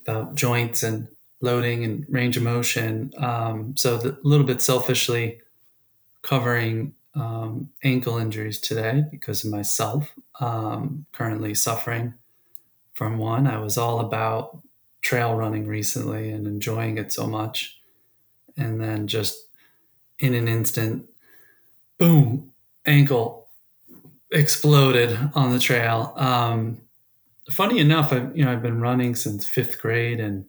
about 0.07 0.35
joints 0.35 0.83
and 0.83 1.09
loading 1.41 1.85
and 1.85 2.07
range 2.09 2.37
of 2.37 2.43
motion. 2.43 3.13
Um, 3.19 3.77
so 3.77 3.97
a 3.97 4.17
little 4.27 4.47
bit 4.47 4.63
selfishly 4.63 5.41
covering 6.23 6.95
um, 7.17 7.71
ankle 7.83 8.19
injuries 8.19 8.61
today 8.61 9.05
because 9.11 9.45
of 9.45 9.51
myself 9.51 10.13
um, 10.41 11.07
currently 11.13 11.55
suffering 11.55 12.15
from 12.95 13.19
one. 13.19 13.47
I 13.47 13.59
was 13.59 13.77
all 13.79 14.01
about 14.01 14.59
trail 15.03 15.35
running 15.35 15.67
recently 15.67 16.31
and 16.31 16.47
enjoying 16.47 16.99
it 16.99 17.13
so 17.13 17.27
much. 17.27 17.81
And 18.57 18.81
then 18.81 19.07
just 19.07 19.37
in 20.19 20.35
an 20.35 20.49
instant, 20.49 21.09
boom, 21.99 22.53
ankle 22.85 23.49
exploded 24.31 25.19
on 25.35 25.53
the 25.53 25.59
trail. 25.59 26.13
Um, 26.17 26.81
funny 27.51 27.79
enough, 27.79 28.13
I 28.13 28.29
you 28.35 28.45
know 28.45 28.53
I've 28.53 28.63
been 28.63 28.81
running 28.81 29.15
since 29.15 29.47
fifth 29.47 29.81
grade, 29.81 30.21
and 30.21 30.47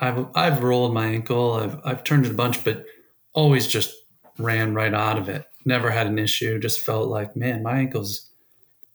I've 0.00 0.26
I've 0.34 0.62
rolled 0.62 0.94
my 0.94 1.06
ankle. 1.06 1.54
I've 1.54 1.80
I've 1.84 2.04
turned 2.04 2.26
it 2.26 2.32
a 2.32 2.34
bunch, 2.34 2.64
but 2.64 2.84
always 3.32 3.66
just 3.66 3.94
ran 4.38 4.74
right 4.74 4.94
out 4.94 5.18
of 5.18 5.28
it. 5.28 5.44
Never 5.64 5.90
had 5.90 6.06
an 6.06 6.18
issue. 6.18 6.58
Just 6.58 6.84
felt 6.84 7.08
like, 7.08 7.36
man, 7.36 7.62
my 7.62 7.78
ankles 7.78 8.30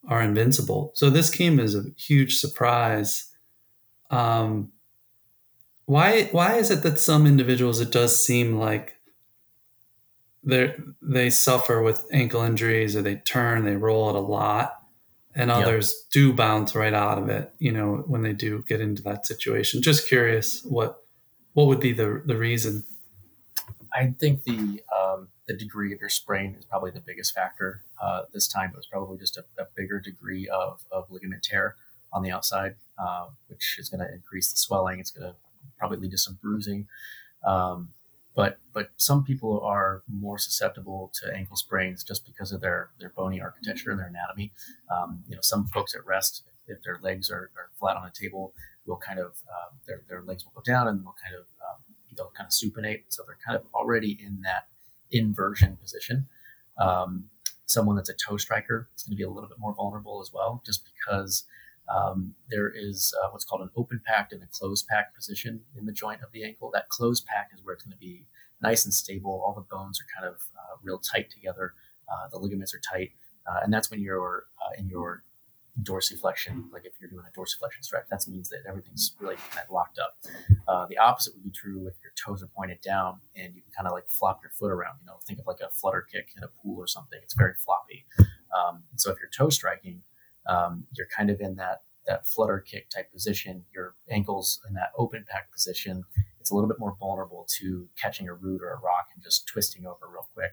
are 0.08 0.22
invincible. 0.22 0.92
So 0.96 1.10
this 1.10 1.30
came 1.30 1.60
as 1.60 1.76
a 1.76 1.86
huge 1.98 2.40
surprise. 2.40 3.30
Um, 4.10 4.72
why 5.86 6.26
why 6.32 6.56
is 6.56 6.72
it 6.72 6.84
that 6.84 7.00
some 7.00 7.28
individuals 7.28 7.80
it 7.80 7.92
does 7.92 8.24
seem 8.24 8.58
like 8.58 8.98
they 10.44 10.76
they 11.02 11.30
suffer 11.30 11.82
with 11.82 12.06
ankle 12.12 12.42
injuries 12.42 12.96
or 12.96 13.02
they 13.02 13.16
turn, 13.16 13.66
they 13.66 13.76
roll 13.76 14.10
it 14.10 14.16
a 14.16 14.20
lot, 14.20 14.82
and 15.36 15.52
others 15.52 15.94
yep. 15.94 16.12
do 16.12 16.34
bounce 16.34 16.76
right 16.76 16.94
out 16.94 17.18
of 17.18 17.30
it. 17.30 17.54
You 17.60 17.72
know, 17.72 18.04
when 18.08 18.24
they 18.24 18.34
do 18.34 18.64
get 18.68 18.82
into 18.82 19.02
that 19.04 19.26
situation. 19.26 19.82
Just 19.82 20.08
curious, 20.08 20.64
what 20.64 21.04
what 21.54 21.68
would 21.68 21.80
be 21.80 21.94
the 21.94 22.22
the 22.26 22.38
reason? 22.38 22.84
I 23.94 24.14
think 24.20 24.44
the 24.44 24.82
um, 24.98 25.30
the 25.48 25.56
degree 25.56 25.94
of 25.94 26.00
your 26.00 26.10
sprain 26.10 26.56
is 26.58 26.66
probably 26.66 26.92
the 26.92 27.02
biggest 27.02 27.34
factor. 27.34 27.84
Uh, 28.02 28.24
this 28.34 28.48
time, 28.48 28.72
it 28.74 28.78
was 28.78 28.88
probably 28.88 29.18
just 29.18 29.38
a, 29.38 29.44
a, 29.62 29.66
bigger 29.76 30.00
degree 30.00 30.48
of, 30.48 30.86
of 30.92 31.10
ligament 31.10 31.44
tear 31.44 31.76
on 32.14 32.24
the 32.24 32.32
outside, 32.32 32.76
uh, 32.98 33.28
which 33.48 33.78
is 33.78 33.90
going 33.90 34.00
to 34.00 34.14
increase 34.14 34.52
the 34.52 34.58
swelling. 34.58 35.00
It's 35.00 35.12
going 35.12 35.30
to 35.30 35.36
probably 35.78 35.98
lead 35.98 36.12
to 36.12 36.18
some 36.18 36.38
bruising. 36.42 36.88
Um, 37.46 37.90
but 38.36 38.58
but 38.74 38.90
some 38.98 39.24
people 39.24 39.62
are 39.62 40.02
more 40.12 40.40
susceptible 40.40 41.12
to 41.22 41.36
ankle 41.36 41.56
sprains 41.56 42.04
just 42.04 42.26
because 42.26 42.52
of 42.52 42.62
their 42.62 42.90
their 43.00 43.10
bony 43.16 43.40
architecture 43.40 43.92
and 43.92 44.00
their 44.00 44.08
anatomy. 44.08 44.52
Um, 44.92 45.24
you 45.28 45.36
know, 45.36 45.42
some 45.42 45.68
folks 45.68 45.94
at 45.94 46.06
rest, 46.06 46.44
if 46.68 46.82
their 46.84 47.00
legs 47.04 47.30
are, 47.30 47.52
are 47.56 47.70
flat 47.80 47.96
on 47.96 48.08
a 48.08 48.12
table, 48.12 48.54
will 48.88 48.98
kind 48.98 49.20
of 49.20 49.34
uh, 49.48 49.76
their 49.86 50.02
their 50.10 50.24
legs 50.24 50.46
will 50.46 50.54
go 50.56 50.64
down 50.64 50.88
and 50.88 51.02
they'll 51.02 51.16
kind 51.24 51.36
of 51.36 51.46
um, 51.62 51.82
they'll 52.16 52.34
kind 52.36 52.48
of 52.48 52.52
supinate, 52.52 53.04
so 53.10 53.24
they're 53.28 53.38
kind 53.46 53.58
of 53.58 53.66
already 53.74 54.18
in 54.20 54.42
that 54.42 54.68
inversion 55.14 55.78
position. 55.78 56.28
Um, 56.78 57.26
someone 57.66 57.96
that's 57.96 58.10
a 58.10 58.14
toe 58.14 58.38
striker 58.38 58.90
is 58.96 59.04
going 59.04 59.12
to 59.12 59.18
be 59.18 59.24
a 59.24 59.30
little 59.30 59.50
bit 59.50 59.60
more 59.60 59.74
vulnerable 59.74 60.22
as 60.22 60.32
well, 60.34 60.62
just 60.66 60.84
because 60.86 61.46
um, 61.94 62.34
there 62.50 62.72
is 62.74 63.14
uh, 63.22 63.30
what's 63.32 63.46
called 63.46 63.62
an 63.62 63.70
open 63.76 64.02
pack 64.06 64.32
and 64.32 64.42
a 64.42 64.48
closed 64.48 64.88
pack 64.88 65.16
position 65.16 65.62
in 65.78 65.86
the 65.86 65.92
joint 65.92 66.22
of 66.22 66.32
the 66.32 66.44
ankle. 66.44 66.72
That 66.74 66.90
closed 66.90 67.26
pack 67.26 67.52
is 67.54 67.64
where 67.64 67.74
it's 67.74 67.84
going 67.84 67.94
to 67.94 67.98
be 67.98 68.26
nice 68.62 68.86
and 68.86 68.94
stable. 68.94 69.44
All 69.46 69.54
the 69.54 69.76
bones 69.76 70.00
are 70.00 70.22
kind 70.22 70.34
of 70.34 70.42
uh, 70.58 70.78
real 70.82 71.00
tight 71.00 71.30
together. 71.30 71.74
Uh, 72.12 72.30
the 72.32 72.38
ligaments 72.38 72.74
are 72.74 72.82
tight, 72.92 73.12
uh, 73.50 73.60
and 73.64 73.74
that's 73.74 73.92
when 73.92 74.02
you're 74.02 74.46
uh, 74.62 74.80
in 74.80 74.88
your 74.88 75.24
dorsiflexion. 75.82 76.72
Like 76.72 76.86
if 76.86 76.94
you're 77.00 77.10
doing 77.10 77.26
a 77.28 77.40
dorsiflexion 77.40 77.82
stretch, 77.82 78.06
that 78.10 78.26
means 78.28 78.50
that 78.50 78.60
everything's 78.68 79.16
really 79.20 79.36
kind 79.52 79.66
of 79.68 79.74
locked 79.74 80.00
up. 80.00 80.18
Uh, 80.68 80.86
the 80.88 80.98
opposite 80.98 81.34
would 81.34 81.44
be 81.44 81.52
true 81.52 81.88
if 81.88 81.96
your 82.04 82.14
toes 82.16 82.44
are 82.44 82.50
pointed 82.56 82.80
down 82.82 83.20
and 83.36 83.56
you 83.56 83.62
can 83.62 83.72
kind 83.76 83.88
of 83.88 83.94
like 83.94 84.08
flop 84.08 84.40
your 84.44 84.52
foot 84.52 84.72
around. 84.72 84.98
You 85.02 85.08
know, 85.08 85.20
think 85.26 85.40
of 85.40 85.48
like 85.48 85.62
a 85.62 85.70
flutter 85.70 86.06
kick 86.10 86.30
in 86.38 86.44
a 86.44 86.48
pool 86.48 86.78
or 86.78 86.88
something. 86.88 87.20
It's 87.24 87.34
very 87.34 87.54
floppy. 87.56 88.06
Um, 88.20 88.84
so 88.96 89.12
if 89.12 89.18
you're 89.20 89.30
toe 89.36 89.50
striking, 89.50 90.04
um, 90.48 90.86
you're 90.96 91.08
kind 91.16 91.30
of 91.30 91.42
in 91.42 91.56
that 91.56 91.82
that 92.06 92.28
flutter 92.28 92.60
kick 92.60 92.90
type 92.90 93.12
position. 93.12 93.64
Your 93.74 93.96
ankles 94.10 94.60
in 94.68 94.74
that 94.76 94.92
open 94.98 95.26
pack 95.28 95.52
position. 95.52 96.04
it's 96.40 96.52
a 96.52 96.56
little 96.56 96.68
bit 96.68 96.78
more 96.78 96.98
vulnerable 97.00 97.48
to 97.60 97.88
catching 98.00 98.28
a 98.28 98.34
root 98.34 98.62
or 98.62 98.72
a 98.72 98.80
rock 98.80 99.08
and 99.16 99.24
just 99.24 99.48
twisting 99.48 99.86
over 99.86 100.08
real 100.12 100.28
quick. 100.34 100.52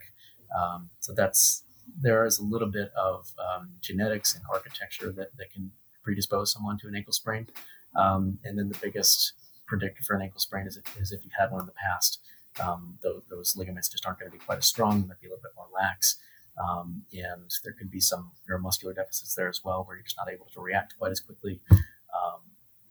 Um, 0.57 0.89
so 0.99 1.13
that's 1.13 1.65
there 1.99 2.25
is 2.25 2.39
a 2.39 2.43
little 2.43 2.69
bit 2.69 2.91
of 2.97 3.31
um, 3.39 3.69
genetics 3.81 4.35
and 4.35 4.43
architecture 4.51 5.11
that, 5.11 5.35
that 5.37 5.51
can 5.51 5.71
predispose 6.03 6.51
someone 6.51 6.77
to 6.79 6.87
an 6.87 6.95
ankle 6.95 7.13
sprain. 7.13 7.47
Um, 7.95 8.39
and 8.43 8.57
then 8.57 8.69
the 8.69 8.77
biggest 8.81 9.33
predictor 9.67 10.03
for 10.03 10.15
an 10.15 10.21
ankle 10.21 10.39
sprain 10.39 10.67
is 10.67 10.77
if, 10.77 10.97
is 10.97 11.11
if 11.11 11.23
you've 11.23 11.33
had 11.37 11.51
one 11.51 11.61
in 11.61 11.65
the 11.65 11.73
past. 11.73 12.19
Um, 12.61 12.97
those, 13.01 13.21
those, 13.29 13.55
ligaments 13.55 13.87
just 13.87 14.05
aren't 14.05 14.19
going 14.19 14.29
to 14.29 14.37
be 14.37 14.43
quite 14.43 14.57
as 14.57 14.65
strong, 14.65 15.07
might 15.07 15.21
be 15.21 15.27
a 15.27 15.29
little 15.29 15.41
bit 15.41 15.53
more 15.55 15.67
lax. 15.73 16.17
Um, 16.61 17.03
and 17.13 17.49
there 17.63 17.73
can 17.73 17.87
be 17.87 18.01
some 18.01 18.31
neuromuscular 18.49 18.93
deficits 18.93 19.33
there 19.35 19.47
as 19.47 19.61
well, 19.63 19.83
where 19.85 19.95
you're 19.95 20.03
just 20.03 20.17
not 20.17 20.31
able 20.31 20.47
to 20.53 20.59
react 20.59 20.95
quite 20.97 21.11
as 21.11 21.21
quickly. 21.21 21.61
Um, 21.71 22.41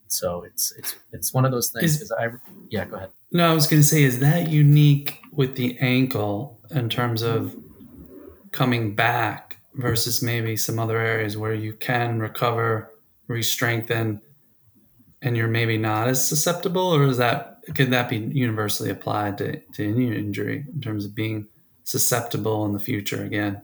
so 0.08 0.42
it's 0.42 0.72
it's 0.76 0.96
it's 1.12 1.34
one 1.34 1.44
of 1.44 1.52
those 1.52 1.70
things. 1.70 2.00
Is, 2.00 2.10
I 2.10 2.28
yeah, 2.70 2.86
go 2.86 2.96
ahead. 2.96 3.10
No, 3.32 3.50
I 3.50 3.54
was 3.54 3.66
going 3.66 3.82
to 3.82 3.86
say, 3.86 4.02
is 4.02 4.18
that 4.20 4.48
unique 4.48 5.20
with 5.30 5.56
the 5.56 5.78
ankle 5.78 6.58
in 6.70 6.88
terms 6.88 7.22
of 7.22 7.54
coming 8.52 8.94
back 8.94 9.58
versus 9.74 10.22
maybe 10.22 10.56
some 10.56 10.78
other 10.78 10.98
areas 10.98 11.36
where 11.36 11.54
you 11.54 11.72
can 11.72 12.18
recover, 12.18 12.90
re-strengthen, 13.28 14.20
and 15.22 15.36
you're 15.36 15.48
maybe 15.48 15.76
not 15.76 16.08
as 16.08 16.26
susceptible, 16.26 16.94
or 16.94 17.04
is 17.04 17.18
that 17.18 17.58
could 17.74 17.90
that 17.90 18.08
be 18.08 18.16
universally 18.16 18.90
applied 18.90 19.38
to, 19.38 19.60
to 19.60 19.88
any 19.88 20.16
injury 20.16 20.64
in 20.72 20.80
terms 20.80 21.04
of 21.04 21.14
being 21.14 21.46
susceptible 21.84 22.64
in 22.64 22.72
the 22.72 22.80
future 22.80 23.22
again? 23.22 23.62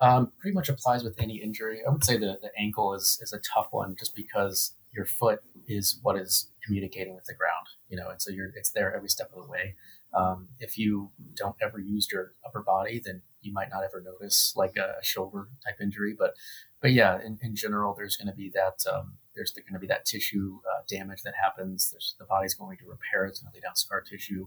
Um, 0.00 0.32
pretty 0.38 0.54
much 0.54 0.68
applies 0.68 1.02
with 1.02 1.20
any 1.20 1.36
injury. 1.36 1.80
I 1.86 1.90
would 1.90 2.04
say 2.04 2.16
the, 2.16 2.38
the 2.40 2.50
ankle 2.56 2.94
is, 2.94 3.18
is 3.20 3.32
a 3.32 3.40
tough 3.40 3.68
one 3.72 3.96
just 3.98 4.14
because 4.14 4.74
your 4.94 5.06
foot 5.06 5.40
is 5.66 5.98
what 6.02 6.16
is 6.16 6.50
communicating 6.64 7.14
with 7.14 7.24
the 7.24 7.34
ground, 7.34 7.66
you 7.88 7.96
know, 7.96 8.08
and 8.08 8.22
so 8.22 8.30
you're 8.30 8.50
it's 8.54 8.70
there 8.70 8.94
every 8.94 9.08
step 9.08 9.30
of 9.34 9.42
the 9.42 9.50
way. 9.50 9.74
Um, 10.14 10.48
if 10.58 10.78
you 10.78 11.10
don't 11.34 11.56
ever 11.60 11.78
use 11.78 12.08
your 12.10 12.32
upper 12.46 12.62
body, 12.62 13.00
then 13.04 13.22
you 13.40 13.52
might 13.52 13.68
not 13.70 13.84
ever 13.84 14.02
notice 14.04 14.52
like 14.56 14.76
a, 14.76 14.94
shoulder 15.02 15.48
type 15.64 15.76
injury. 15.80 16.14
But 16.18 16.34
but 16.80 16.92
yeah, 16.92 17.18
in, 17.24 17.38
in 17.42 17.54
general, 17.54 17.94
there's 17.96 18.16
going 18.16 18.28
to 18.28 18.34
be 18.34 18.50
that 18.54 18.84
um, 18.92 19.18
there's 19.34 19.52
going 19.52 19.74
to 19.74 19.78
be 19.78 19.86
that 19.88 20.06
tissue 20.06 20.58
uh, 20.64 20.82
damage 20.88 21.22
that 21.22 21.34
happens. 21.40 21.90
There's, 21.90 22.14
the 22.18 22.24
body's 22.24 22.54
going 22.54 22.78
to 22.78 22.84
repair. 22.86 23.26
It, 23.26 23.30
it's 23.30 23.40
going 23.40 23.52
to 23.52 23.56
lay 23.56 23.60
down 23.60 23.76
scar 23.76 24.00
tissue, 24.00 24.46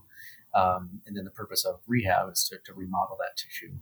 um, 0.54 1.00
and 1.06 1.16
then 1.16 1.24
the 1.24 1.30
purpose 1.30 1.64
of 1.64 1.80
rehab 1.86 2.30
is 2.32 2.48
to, 2.48 2.58
to 2.66 2.74
remodel 2.74 3.18
that 3.20 3.36
tissue. 3.36 3.74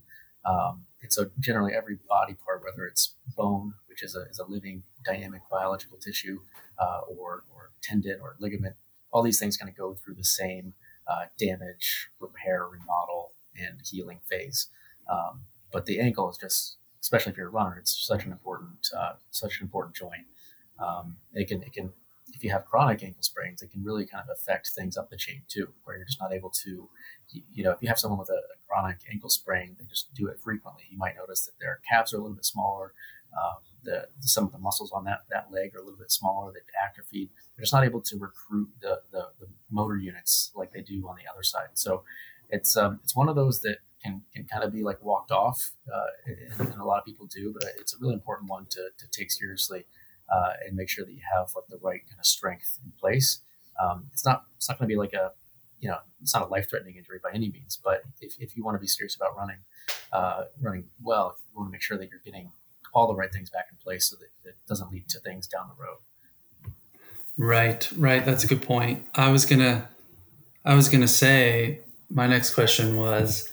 Um, 0.44 0.86
and 1.02 1.12
so 1.12 1.26
generally 1.38 1.72
every 1.74 1.98
body 2.08 2.36
part, 2.44 2.62
whether 2.64 2.86
it's 2.86 3.14
bone, 3.36 3.74
which 3.88 4.02
is 4.02 4.16
a, 4.16 4.22
is 4.30 4.38
a 4.38 4.50
living 4.50 4.82
dynamic 5.04 5.42
biological 5.50 5.98
tissue, 5.98 6.40
uh, 6.78 7.00
or, 7.08 7.44
or 7.50 7.72
tendon 7.82 8.18
or 8.22 8.36
ligament, 8.40 8.76
all 9.12 9.22
these 9.22 9.38
things 9.38 9.56
kind 9.56 9.68
of 9.68 9.76
go 9.76 9.94
through 9.94 10.14
the 10.14 10.24
same 10.24 10.74
uh, 11.06 11.26
damage, 11.38 12.08
repair, 12.20 12.66
remodel, 12.66 13.32
and 13.56 13.80
healing 13.84 14.20
phase. 14.28 14.68
Um, 15.10 15.42
but 15.72 15.86
the 15.86 16.00
ankle 16.00 16.30
is 16.30 16.36
just, 16.36 16.76
especially 17.00 17.32
if 17.32 17.38
you're 17.38 17.48
a 17.48 17.50
runner, 17.50 17.78
it's 17.78 18.06
such 18.06 18.24
an 18.24 18.32
important, 18.32 18.88
uh, 18.96 19.14
such 19.30 19.58
an 19.58 19.64
important 19.64 19.96
joint. 19.96 20.26
Um, 20.78 21.16
it 21.34 21.48
can, 21.48 21.62
it 21.62 21.72
can, 21.72 21.92
if 22.32 22.44
you 22.44 22.50
have 22.50 22.64
chronic 22.64 23.02
ankle 23.02 23.22
sprains, 23.22 23.60
it 23.60 23.70
can 23.72 23.82
really 23.82 24.06
kind 24.06 24.22
of 24.22 24.30
affect 24.32 24.68
things 24.68 24.96
up 24.96 25.10
the 25.10 25.16
chain 25.16 25.42
too, 25.48 25.68
where 25.84 25.96
you're 25.96 26.06
just 26.06 26.20
not 26.20 26.32
able 26.32 26.50
to, 26.50 26.88
you 27.52 27.64
know, 27.64 27.72
if 27.72 27.78
you 27.82 27.88
have 27.88 27.98
someone 27.98 28.18
with 28.18 28.30
a, 28.30 28.34
a 28.34 28.56
chronic 28.68 28.98
ankle 29.10 29.30
sprain, 29.30 29.76
they 29.78 29.84
just 29.86 30.14
do 30.14 30.28
it 30.28 30.38
frequently. 30.40 30.84
You 30.90 30.98
might 30.98 31.16
notice 31.16 31.44
that 31.46 31.58
their 31.60 31.80
calves 31.90 32.14
are 32.14 32.18
a 32.18 32.20
little 32.20 32.36
bit 32.36 32.44
smaller. 32.44 32.92
Um, 33.32 33.58
the, 33.82 34.08
some 34.20 34.44
of 34.44 34.52
the 34.52 34.58
muscles 34.58 34.92
on 34.92 35.04
that, 35.04 35.20
that 35.30 35.50
leg 35.50 35.74
are 35.74 35.78
a 35.78 35.82
little 35.84 35.98
bit 35.98 36.10
smaller. 36.10 36.52
They've 36.52 36.62
atrophied. 36.86 37.30
They're 37.56 37.62
just 37.62 37.72
not 37.72 37.84
able 37.84 38.02
to 38.02 38.18
recruit 38.18 38.68
the, 38.80 39.00
the, 39.10 39.28
the 39.40 39.46
motor 39.70 39.96
units 39.96 40.52
like 40.54 40.72
they 40.72 40.82
do 40.82 41.06
on 41.08 41.16
the 41.16 41.30
other 41.32 41.42
side. 41.42 41.68
So 41.74 42.04
it's 42.50 42.76
um, 42.76 43.00
it's 43.02 43.14
one 43.16 43.28
of 43.28 43.36
those 43.36 43.60
that 43.62 43.78
can, 44.02 44.22
can 44.34 44.44
kind 44.44 44.64
of 44.64 44.72
be 44.72 44.82
like 44.82 45.02
walked 45.02 45.30
off, 45.30 45.72
uh, 45.92 46.32
and, 46.58 46.68
and, 46.68 46.80
a 46.80 46.84
lot 46.84 46.98
of 46.98 47.04
people 47.04 47.26
do, 47.26 47.52
but 47.52 47.70
it's 47.78 47.94
a 47.94 47.96
really 48.00 48.14
important 48.14 48.48
one 48.48 48.66
to, 48.70 48.88
to 48.98 49.06
take 49.10 49.30
seriously 49.30 49.84
uh, 50.30 50.52
and 50.66 50.76
make 50.76 50.88
sure 50.88 51.04
that 51.04 51.12
you 51.12 51.20
have 51.36 51.50
like 51.54 51.66
the 51.68 51.78
right 51.82 52.00
kind 52.08 52.18
of 52.18 52.26
strength 52.26 52.78
in 52.84 52.92
place. 52.98 53.40
Um, 53.80 54.06
it's 54.12 54.24
not 54.24 54.44
it's 54.56 54.68
not 54.68 54.78
going 54.78 54.88
to 54.88 54.92
be 54.92 54.98
like 54.98 55.12
a 55.12 55.32
you 55.80 55.88
know 55.88 55.98
it's 56.20 56.34
not 56.34 56.42
a 56.42 56.46
life 56.46 56.68
threatening 56.68 56.96
injury 56.96 57.18
by 57.22 57.30
any 57.32 57.50
means, 57.50 57.78
but 57.82 58.02
if, 58.20 58.34
if 58.38 58.56
you 58.56 58.64
want 58.64 58.74
to 58.74 58.80
be 58.80 58.86
serious 58.86 59.14
about 59.14 59.36
running 59.36 59.58
uh, 60.12 60.44
running 60.60 60.84
well, 61.02 61.36
you 61.50 61.58
want 61.58 61.68
to 61.68 61.72
make 61.72 61.82
sure 61.82 61.98
that 61.98 62.08
you're 62.10 62.20
getting 62.24 62.50
all 62.92 63.06
the 63.06 63.14
right 63.14 63.32
things 63.32 63.50
back 63.50 63.66
in 63.70 63.76
place 63.78 64.06
so 64.06 64.16
that 64.16 64.48
it 64.48 64.56
doesn't 64.68 64.90
lead 64.90 65.08
to 65.08 65.20
things 65.20 65.46
down 65.46 65.68
the 65.68 65.82
road. 65.82 65.98
Right, 67.36 67.90
right. 67.96 68.24
That's 68.24 68.44
a 68.44 68.46
good 68.46 68.62
point. 68.62 69.06
I 69.14 69.30
was 69.30 69.46
gonna, 69.46 69.88
I 70.64 70.74
was 70.74 70.88
gonna 70.88 71.08
say 71.08 71.80
my 72.10 72.26
next 72.26 72.54
question 72.54 72.96
was, 72.96 73.50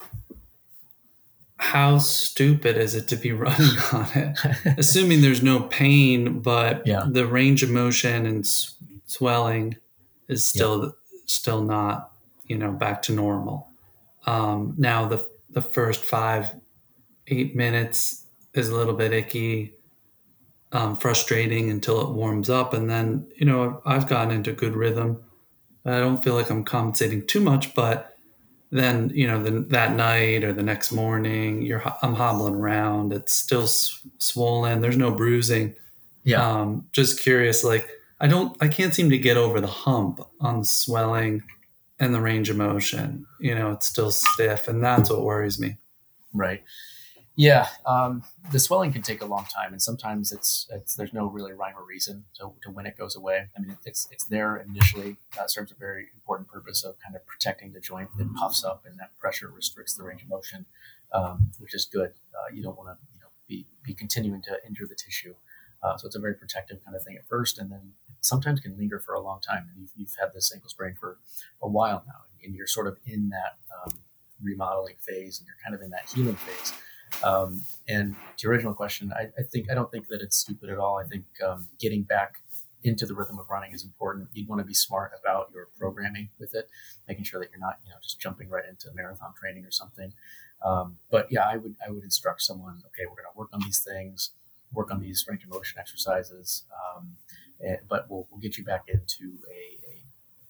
how 1.57 1.97
stupid 1.97 2.77
is 2.77 2.95
it 2.95 3.07
to 3.09 3.15
be 3.15 3.31
running 3.33 3.77
on 3.93 4.07
it? 4.13 4.37
Assuming 4.77 5.21
there's 5.21 5.43
no 5.43 5.61
pain, 5.61 6.39
but 6.39 6.85
yeah. 6.85 7.05
the 7.09 7.25
range 7.25 7.63
of 7.63 7.69
motion 7.69 8.25
and 8.25 8.43
s- 8.43 8.75
swelling 9.05 9.77
is 10.27 10.45
still 10.45 10.83
yeah. 10.83 10.89
still 11.25 11.61
not, 11.61 12.11
you 12.45 12.57
know, 12.57 12.71
back 12.71 13.01
to 13.03 13.13
normal. 13.13 13.69
Um, 14.25 14.75
now 14.77 15.07
the 15.07 15.25
the 15.49 15.61
first 15.61 16.03
five, 16.03 16.53
eight 17.27 17.55
minutes 17.55 18.26
is 18.57 18.69
a 18.69 18.75
little 18.75 18.93
bit 18.93 19.13
icky, 19.13 19.73
um, 20.71 20.97
frustrating 20.97 21.69
until 21.69 22.01
it 22.01 22.13
warms 22.13 22.49
up. 22.49 22.73
And 22.73 22.89
then, 22.89 23.27
you 23.35 23.45
know, 23.45 23.81
I've 23.85 24.07
gotten 24.07 24.31
into 24.31 24.51
good 24.51 24.75
rhythm. 24.75 25.23
I 25.85 25.99
don't 25.99 26.23
feel 26.23 26.33
like 26.33 26.49
I'm 26.49 26.65
compensating 26.65 27.25
too 27.25 27.39
much, 27.39 27.73
but 27.73 28.17
then, 28.71 29.09
you 29.13 29.25
know, 29.27 29.41
the, 29.41 29.51
that 29.69 29.95
night 29.95 30.43
or 30.43 30.51
the 30.51 30.63
next 30.63 30.91
morning, 30.91 31.61
you're 31.61 31.81
I'm 32.01 32.15
hobbling 32.15 32.55
around. 32.55 33.13
It's 33.13 33.33
still 33.33 33.63
s- 33.63 34.05
swollen. 34.17 34.81
There's 34.81 34.97
no 34.97 35.11
bruising. 35.11 35.75
Yeah. 36.25 36.45
Um, 36.45 36.87
just 36.91 37.21
curious, 37.21 37.63
like 37.63 37.89
I 38.19 38.27
don't, 38.27 38.57
I 38.61 38.67
can't 38.67 38.93
seem 38.93 39.09
to 39.11 39.17
get 39.17 39.37
over 39.37 39.61
the 39.61 39.67
hump 39.67 40.19
on 40.41 40.59
the 40.59 40.65
swelling 40.65 41.43
and 41.99 42.13
the 42.13 42.19
range 42.19 42.49
of 42.49 42.57
motion. 42.57 43.25
You 43.39 43.55
know, 43.55 43.71
it's 43.71 43.87
still 43.87 44.11
stiff, 44.11 44.67
and 44.67 44.83
that's 44.83 45.09
what 45.09 45.23
worries 45.23 45.59
me. 45.59 45.77
Right. 46.33 46.63
Yeah, 47.39 47.67
um, 47.85 48.23
the 48.51 48.59
swelling 48.59 48.91
can 48.91 49.03
take 49.03 49.21
a 49.21 49.25
long 49.25 49.45
time, 49.45 49.71
and 49.71 49.79
sometimes 49.79 50.31
it's, 50.31 50.67
it's 50.71 50.95
there's 50.95 51.13
no 51.13 51.27
really 51.27 51.53
rhyme 51.53 51.75
or 51.77 51.85
reason 51.85 52.23
to, 52.39 52.51
to 52.63 52.71
when 52.71 52.87
it 52.87 52.97
goes 52.97 53.15
away. 53.15 53.45
I 53.55 53.61
mean, 53.61 53.77
it's 53.85 54.07
it's 54.11 54.25
there 54.25 54.57
initially, 54.57 55.17
uh, 55.39 55.45
serves 55.45 55.71
a 55.71 55.75
very 55.75 56.07
important 56.15 56.49
purpose 56.49 56.83
of 56.83 56.95
kind 56.99 57.15
of 57.15 57.23
protecting 57.27 57.73
the 57.73 57.79
joint 57.79 58.09
that 58.17 58.33
puffs 58.33 58.63
up, 58.63 58.85
and 58.87 58.97
that 58.99 59.15
pressure 59.19 59.51
restricts 59.55 59.93
the 59.93 60.03
range 60.03 60.23
of 60.23 60.29
motion, 60.29 60.65
um, 61.13 61.51
which 61.59 61.75
is 61.75 61.85
good. 61.85 62.09
Uh, 62.33 62.55
you 62.55 62.63
don't 62.63 62.75
want 62.75 62.89
to 62.89 62.97
you 63.13 63.19
know 63.21 63.27
be 63.47 63.67
be 63.83 63.93
continuing 63.93 64.41
to 64.41 64.57
injure 64.65 64.87
the 64.89 64.95
tissue, 64.95 65.35
uh, 65.83 65.95
so 65.95 66.07
it's 66.07 66.15
a 66.15 66.19
very 66.19 66.33
protective 66.33 66.83
kind 66.83 66.97
of 66.97 67.03
thing 67.03 67.17
at 67.17 67.27
first, 67.27 67.59
and 67.59 67.71
then 67.71 67.91
sometimes 68.21 68.59
can 68.61 68.75
linger 68.79 68.99
for 68.99 69.13
a 69.13 69.21
long 69.21 69.39
time. 69.41 69.67
And 69.71 69.79
you've, 69.79 69.91
you've 69.95 70.15
had 70.19 70.33
this 70.33 70.51
ankle 70.51 70.71
sprain 70.71 70.95
for 70.99 71.19
a 71.61 71.67
while 71.67 72.03
now, 72.07 72.21
and 72.43 72.55
you're 72.55 72.65
sort 72.65 72.87
of 72.87 72.97
in 73.05 73.29
that 73.29 73.57
um, 73.85 73.93
remodeling 74.41 74.95
phase, 74.99 75.39
and 75.39 75.45
you're 75.45 75.61
kind 75.63 75.75
of 75.75 75.83
in 75.83 75.91
that 75.91 76.09
healing 76.09 76.35
phase. 76.37 76.73
Um, 77.23 77.63
and 77.87 78.15
to 78.37 78.43
your 78.43 78.53
original 78.53 78.73
question, 78.73 79.11
I, 79.13 79.29
I, 79.39 79.43
think 79.43 79.71
I 79.71 79.73
don't 79.73 79.91
think 79.91 80.07
that 80.07 80.21
it's 80.21 80.37
stupid 80.37 80.69
at 80.69 80.77
all. 80.77 80.99
I 80.99 81.07
think 81.07 81.25
um, 81.45 81.67
getting 81.79 82.03
back 82.03 82.35
into 82.83 83.05
the 83.05 83.15
rhythm 83.15 83.39
of 83.39 83.49
running 83.49 83.73
is 83.73 83.83
important. 83.83 84.29
You'd 84.33 84.47
want 84.47 84.59
to 84.59 84.65
be 84.65 84.73
smart 84.73 85.11
about 85.19 85.49
your 85.53 85.67
programming 85.79 86.29
with 86.39 86.53
it, 86.53 86.69
making 87.07 87.23
sure 87.23 87.39
that 87.39 87.49
you're 87.51 87.59
not, 87.59 87.79
you 87.83 87.89
know, 87.89 87.97
just 88.01 88.19
jumping 88.19 88.49
right 88.49 88.63
into 88.69 88.87
marathon 88.93 89.33
training 89.39 89.65
or 89.65 89.71
something. 89.71 90.13
Um, 90.65 90.97
but 91.11 91.27
yeah, 91.31 91.47
I 91.47 91.57
would 91.57 91.75
I 91.85 91.91
would 91.91 92.03
instruct 92.03 92.41
someone. 92.41 92.81
Okay, 92.87 93.05
we're 93.05 93.21
going 93.21 93.31
to 93.31 93.37
work 93.37 93.49
on 93.53 93.61
these 93.61 93.79
things, 93.79 94.31
work 94.73 94.91
on 94.91 94.99
these 94.99 95.25
range 95.27 95.43
of 95.43 95.49
motion 95.49 95.79
exercises, 95.79 96.63
and, 97.59 97.77
um, 97.77 97.83
but 97.89 98.09
we'll, 98.09 98.27
we'll 98.31 98.39
get 98.39 98.57
you 98.57 98.63
back 98.63 98.83
into 98.87 99.37
a, 99.51 99.85
a 99.85 100.03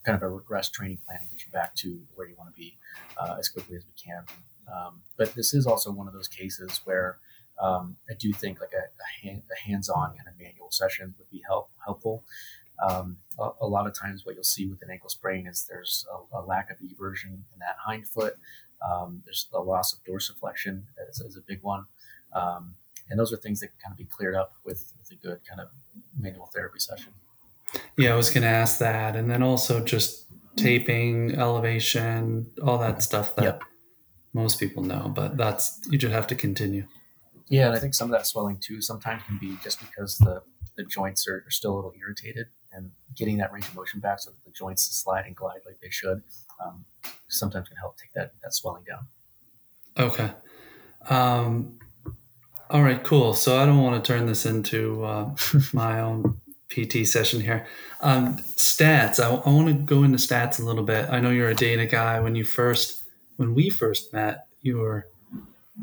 kind 0.06 0.16
of 0.16 0.22
a 0.22 0.30
regress 0.30 0.70
training 0.70 1.00
plan 1.06 1.20
and 1.22 1.30
get 1.30 1.46
you 1.46 1.52
back 1.52 1.76
to 1.76 2.00
where 2.16 2.28
you 2.28 2.36
want 2.38 2.54
to 2.54 2.58
be 2.58 2.78
uh, 3.18 3.36
as 3.38 3.50
quickly 3.50 3.76
as 3.76 3.84
we 3.86 3.94
can. 4.02 4.24
Um, 4.72 5.02
but 5.18 5.34
this 5.34 5.54
is 5.54 5.66
also 5.66 5.92
one 5.92 6.08
of 6.08 6.14
those 6.14 6.28
cases 6.28 6.82
where 6.84 7.18
um, 7.62 7.98
I 8.10 8.14
do 8.14 8.32
think 8.34 8.60
like 8.60 8.74
a, 8.74 8.78
a, 8.78 9.28
hand, 9.28 9.44
a, 9.52 9.68
hands-on 9.68 10.10
kind 10.10 10.28
of 10.28 10.40
manual 10.40 10.70
session 10.72 11.16
would 11.18 11.30
be 11.30 11.42
help, 11.48 11.70
helpful. 11.84 12.24
Um, 12.88 13.18
a, 13.40 13.50
a, 13.62 13.68
lot 13.68 13.88
of 13.88 13.98
times, 13.98 14.26
what 14.26 14.36
you'll 14.36 14.44
see 14.44 14.68
with 14.68 14.82
an 14.84 14.90
ankle 14.92 15.10
sprain 15.10 15.48
is 15.48 15.66
there's 15.68 16.06
a, 16.34 16.42
lack 16.42 16.70
of 16.70 16.78
eversion 16.78 17.32
in 17.32 17.60
that 17.60 17.78
hind 17.84 18.08
foot. 18.08 18.36
Um, 18.88 19.24
there's 19.26 19.48
the 19.52 19.60
loss 19.60 19.94
of 19.94 20.00
dorsiflexion 20.04 20.84
as, 21.10 21.20
as 21.22 21.36
a 21.36 21.42
big 21.48 21.64
one, 21.64 21.86
um, 22.34 22.76
and 23.10 23.20
those 23.20 23.34
are 23.34 23.38
things 23.38 23.62
that 23.62 23.68
can 23.68 23.78
kind 23.86 23.94
of 23.94 23.98
be 23.98 24.06
cleared 24.06 24.36
up 24.36 24.54
with, 24.64 24.94
with 25.00 25.12
a 25.12 25.16
good 25.16 25.40
kind 25.48 25.60
of 25.60 25.70
manual 26.20 26.52
therapy 26.54 26.80
session. 26.80 27.14
Yeah, 27.98 28.14
I 28.14 28.16
was 28.16 28.30
going 28.30 28.44
to 28.44 28.50
ask 28.50 28.78
that, 28.78 29.16
and 29.16 29.32
then 29.32 29.42
also 29.42 29.84
just 29.84 30.28
taping, 30.56 31.34
elevation, 31.36 32.52
all 32.64 32.78
that 32.78 33.02
stuff 33.02 33.36
that. 33.38 33.44
Yep 33.44 33.64
most 34.38 34.60
people 34.60 34.84
know, 34.84 35.12
but 35.14 35.38
that's 35.38 35.82
you 35.90 35.98
just 35.98 36.14
have 36.14 36.28
to 36.28 36.36
continue. 36.36 36.86
Yeah, 37.50 37.68
and 37.68 37.76
I 37.76 37.80
think 37.80 37.94
some 37.94 38.10
of 38.10 38.18
that 38.18 38.28
swelling 38.28 38.58
too 38.58 38.82
sometimes 38.82 39.24
can 39.24 39.38
be 39.38 39.58
just 39.64 39.80
because 39.80 40.18
the 40.18 40.42
the 40.76 40.84
joints 40.84 41.28
are, 41.28 41.44
are 41.48 41.52
still 41.52 41.74
a 41.74 41.76
little 41.76 41.94
irritated, 42.00 42.48
and 42.72 42.92
getting 43.16 43.38
that 43.38 43.52
range 43.52 43.68
of 43.68 43.76
motion 43.76 44.00
back 44.00 44.20
so 44.20 44.32
that 44.32 44.44
the 44.46 44.52
joints 44.52 44.84
slide 44.84 45.26
and 45.26 45.36
glide 45.36 45.62
like 45.66 45.80
they 45.82 45.90
should 45.90 46.22
um, 46.64 46.86
sometimes 47.28 47.68
can 47.68 47.78
help 47.78 47.98
take 47.98 48.14
that 48.14 48.34
that 48.44 48.54
swelling 48.54 48.84
down. 48.84 49.08
Okay. 49.98 50.30
Um, 51.10 51.80
all 52.70 52.84
right, 52.84 53.02
cool. 53.04 53.34
So 53.34 53.58
I 53.58 53.66
don't 53.66 53.82
want 53.82 54.04
to 54.04 54.14
turn 54.14 54.26
this 54.26 54.46
into 54.46 55.04
uh, 55.04 55.36
my 55.74 56.00
own 56.02 56.40
PT 56.70 57.08
session 57.08 57.40
here. 57.40 57.66
Um, 58.02 58.38
stats. 58.56 59.20
I, 59.20 59.30
I 59.30 59.50
want 59.50 59.68
to 59.68 59.74
go 59.74 60.04
into 60.04 60.18
stats 60.18 60.60
a 60.60 60.64
little 60.64 60.84
bit. 60.84 61.10
I 61.10 61.20
know 61.20 61.30
you're 61.30 61.50
a 61.50 61.56
data 61.56 61.86
guy. 61.86 62.20
When 62.20 62.36
you 62.36 62.44
first, 62.44 63.04
when 63.38 63.56
we 63.56 63.70
first 63.70 64.14
met, 64.14 64.48
you 64.62 64.78
were 64.78 65.08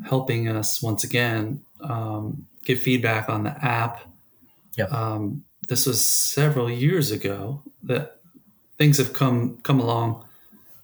helping 0.04 0.48
us 0.48 0.82
once 0.82 1.04
again 1.04 1.62
um, 1.80 2.46
give 2.64 2.80
feedback 2.80 3.28
on 3.28 3.44
the 3.44 3.64
app. 3.64 4.00
Yeah. 4.76 4.86
Um, 4.86 5.44
this 5.68 5.86
was 5.86 6.06
several 6.06 6.70
years 6.70 7.10
ago. 7.10 7.62
That 7.82 8.20
things 8.78 8.98
have 8.98 9.12
come 9.12 9.58
come 9.62 9.80
along 9.80 10.24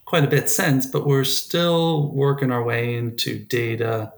quite 0.05 0.23
a 0.23 0.27
bit 0.27 0.49
since, 0.49 0.85
but 0.85 1.05
we're 1.05 1.23
still 1.23 2.11
working 2.11 2.51
our 2.51 2.63
way 2.63 2.95
into 2.95 3.39
data, 3.39 4.13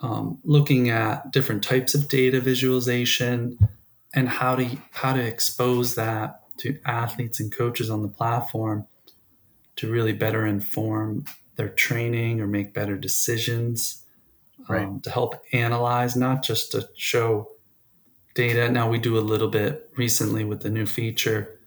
um, 0.00 0.38
looking 0.44 0.88
at 0.90 1.30
different 1.32 1.62
types 1.62 1.94
of 1.94 2.08
data 2.08 2.40
visualization 2.40 3.58
and 4.14 4.28
how 4.28 4.56
to 4.56 4.78
how 4.90 5.12
to 5.12 5.22
expose 5.22 5.94
that 5.94 6.40
to 6.58 6.78
athletes 6.84 7.40
and 7.40 7.54
coaches 7.54 7.90
on 7.90 8.02
the 8.02 8.08
platform 8.08 8.86
to 9.76 9.90
really 9.90 10.12
better 10.12 10.46
inform 10.46 11.24
their 11.56 11.68
training 11.68 12.40
or 12.40 12.46
make 12.46 12.74
better 12.74 12.96
decisions 12.96 14.04
right. 14.68 14.84
um, 14.84 15.00
to 15.00 15.10
help 15.10 15.42
analyze 15.52 16.16
not 16.16 16.42
just 16.42 16.72
to 16.72 16.88
show 16.96 17.48
data 18.34 18.70
now 18.70 18.88
we 18.88 18.98
do 18.98 19.18
a 19.18 19.20
little 19.20 19.48
bit 19.48 19.90
recently 19.96 20.44
with 20.44 20.62
the 20.62 20.70
new 20.70 20.86
feature 20.86 21.58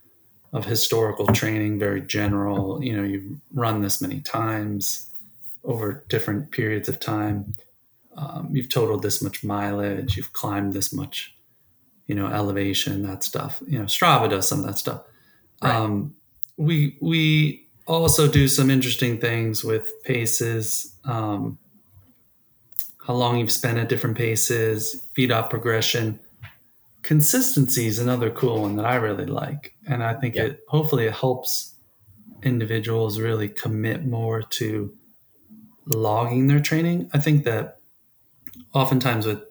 of 0.52 0.64
historical 0.64 1.26
training 1.26 1.78
very 1.78 2.00
general 2.00 2.82
you 2.82 2.96
know 2.96 3.02
you've 3.02 3.38
run 3.52 3.82
this 3.82 4.00
many 4.00 4.20
times 4.20 5.08
over 5.64 6.04
different 6.08 6.50
periods 6.50 6.88
of 6.88 6.98
time 6.98 7.54
um, 8.16 8.48
you've 8.50 8.68
totaled 8.68 9.02
this 9.02 9.22
much 9.22 9.44
mileage 9.44 10.16
you've 10.16 10.32
climbed 10.32 10.72
this 10.72 10.92
much 10.92 11.36
you 12.06 12.14
know, 12.14 12.26
elevation, 12.28 13.02
that 13.02 13.24
stuff. 13.24 13.62
You 13.66 13.78
know, 13.80 13.84
Strava 13.84 14.30
does 14.30 14.48
some 14.48 14.60
of 14.60 14.66
that 14.66 14.78
stuff. 14.78 15.02
Right. 15.62 15.74
Um, 15.74 16.14
we 16.56 16.96
we 17.00 17.65
also 17.86 18.28
do 18.28 18.48
some 18.48 18.70
interesting 18.70 19.18
things 19.18 19.64
with 19.64 20.02
paces. 20.02 20.94
Um, 21.04 21.58
how 23.06 23.14
long 23.14 23.38
you've 23.38 23.52
spent 23.52 23.78
at 23.78 23.88
different 23.88 24.16
paces, 24.16 25.02
feed 25.14 25.30
up 25.30 25.48
progression, 25.50 26.18
consistency 27.02 27.86
is 27.86 28.00
another 28.00 28.30
cool 28.30 28.62
one 28.62 28.74
that 28.76 28.84
I 28.84 28.96
really 28.96 29.26
like, 29.26 29.76
and 29.86 30.02
I 30.02 30.14
think 30.14 30.34
yeah. 30.34 30.44
it 30.44 30.60
hopefully 30.68 31.06
it 31.06 31.12
helps 31.12 31.74
individuals 32.42 33.20
really 33.20 33.48
commit 33.48 34.04
more 34.04 34.42
to 34.42 34.92
logging 35.86 36.48
their 36.48 36.60
training. 36.60 37.08
I 37.14 37.18
think 37.18 37.44
that 37.44 37.78
oftentimes 38.74 39.24
with 39.24 39.42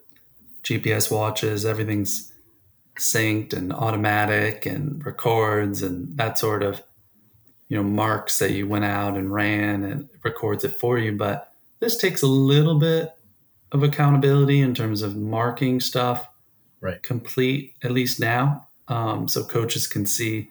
GPS 0.64 1.10
watches, 1.10 1.66
everything's 1.66 2.34
synced 3.00 3.54
and 3.54 3.72
automatic 3.72 4.66
and 4.66 5.06
records 5.06 5.82
and 5.82 6.18
that 6.18 6.38
sort 6.38 6.64
of 6.64 6.82
you 7.68 7.78
know 7.78 7.84
marks 7.84 8.40
that 8.40 8.52
you 8.52 8.68
went 8.68 8.86
out 8.86 9.18
and 9.18 9.34
ran 9.34 9.84
and 9.84 10.10
records 10.24 10.64
it 10.64 10.80
for 10.80 10.98
you 10.98 11.12
but 11.12 11.52
this 11.80 11.98
takes 11.98 12.22
a 12.22 12.28
little 12.28 12.80
bit 12.80 13.12
of 13.72 13.84
accountability 13.84 14.62
in 14.62 14.74
terms 14.74 15.02
of 15.02 15.16
marking 15.16 15.80
stuff 15.80 16.30
right. 16.82 17.02
complete 17.04 17.76
at 17.84 17.92
least 17.92 18.20
now 18.20 18.68
um, 18.88 19.28
so 19.28 19.44
coaches 19.44 19.88
can 19.88 20.06
see 20.06 20.50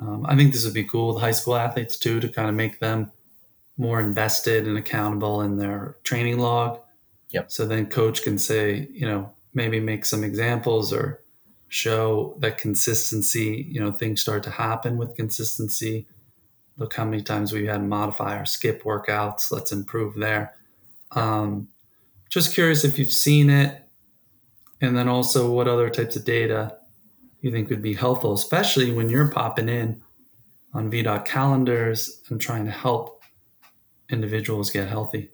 um, 0.00 0.24
i 0.26 0.34
think 0.34 0.52
this 0.52 0.64
would 0.64 0.74
be 0.74 0.84
cool 0.84 1.12
with 1.14 1.22
high 1.22 1.32
school 1.32 1.56
athletes 1.56 1.96
too 1.96 2.20
to 2.20 2.28
kind 2.28 2.48
of 2.48 2.54
make 2.54 2.80
them 2.80 3.12
more 3.76 4.00
invested 4.00 4.66
and 4.66 4.78
accountable 4.78 5.42
in 5.42 5.56
their 5.56 5.96
training 6.04 6.38
log. 6.38 6.80
Yep. 7.30 7.50
So 7.50 7.66
then 7.66 7.86
coach 7.86 8.22
can 8.22 8.38
say 8.38 8.88
you 8.92 9.06
know 9.06 9.32
maybe 9.54 9.80
make 9.80 10.04
some 10.04 10.24
examples 10.24 10.92
or 10.92 11.20
show 11.68 12.36
that 12.38 12.58
consistency, 12.58 13.66
you 13.70 13.80
know, 13.80 13.90
things 13.90 14.20
start 14.20 14.42
to 14.42 14.50
happen 14.50 14.98
with 14.98 15.16
consistency. 15.16 16.06
Look 16.82 16.94
how 16.94 17.04
many 17.04 17.22
times 17.22 17.52
we've 17.52 17.68
had 17.68 17.74
to 17.78 17.84
modify 17.84 18.36
or 18.36 18.44
skip 18.44 18.82
workouts. 18.82 19.52
Let's 19.52 19.70
improve 19.70 20.16
there. 20.16 20.56
Um, 21.12 21.68
just 22.28 22.52
curious 22.52 22.82
if 22.82 22.98
you've 22.98 23.12
seen 23.12 23.50
it, 23.50 23.84
and 24.80 24.96
then 24.98 25.06
also 25.06 25.48
what 25.48 25.68
other 25.68 25.88
types 25.88 26.16
of 26.16 26.24
data 26.24 26.76
you 27.40 27.52
think 27.52 27.70
would 27.70 27.82
be 27.82 27.94
helpful, 27.94 28.32
especially 28.32 28.90
when 28.90 29.08
you're 29.08 29.28
popping 29.28 29.68
in 29.68 30.02
on 30.74 30.90
VDOT 30.90 31.24
calendars 31.24 32.20
and 32.30 32.40
trying 32.40 32.64
to 32.64 32.72
help 32.72 33.22
individuals 34.10 34.68
get 34.68 34.88
healthy. 34.88 35.30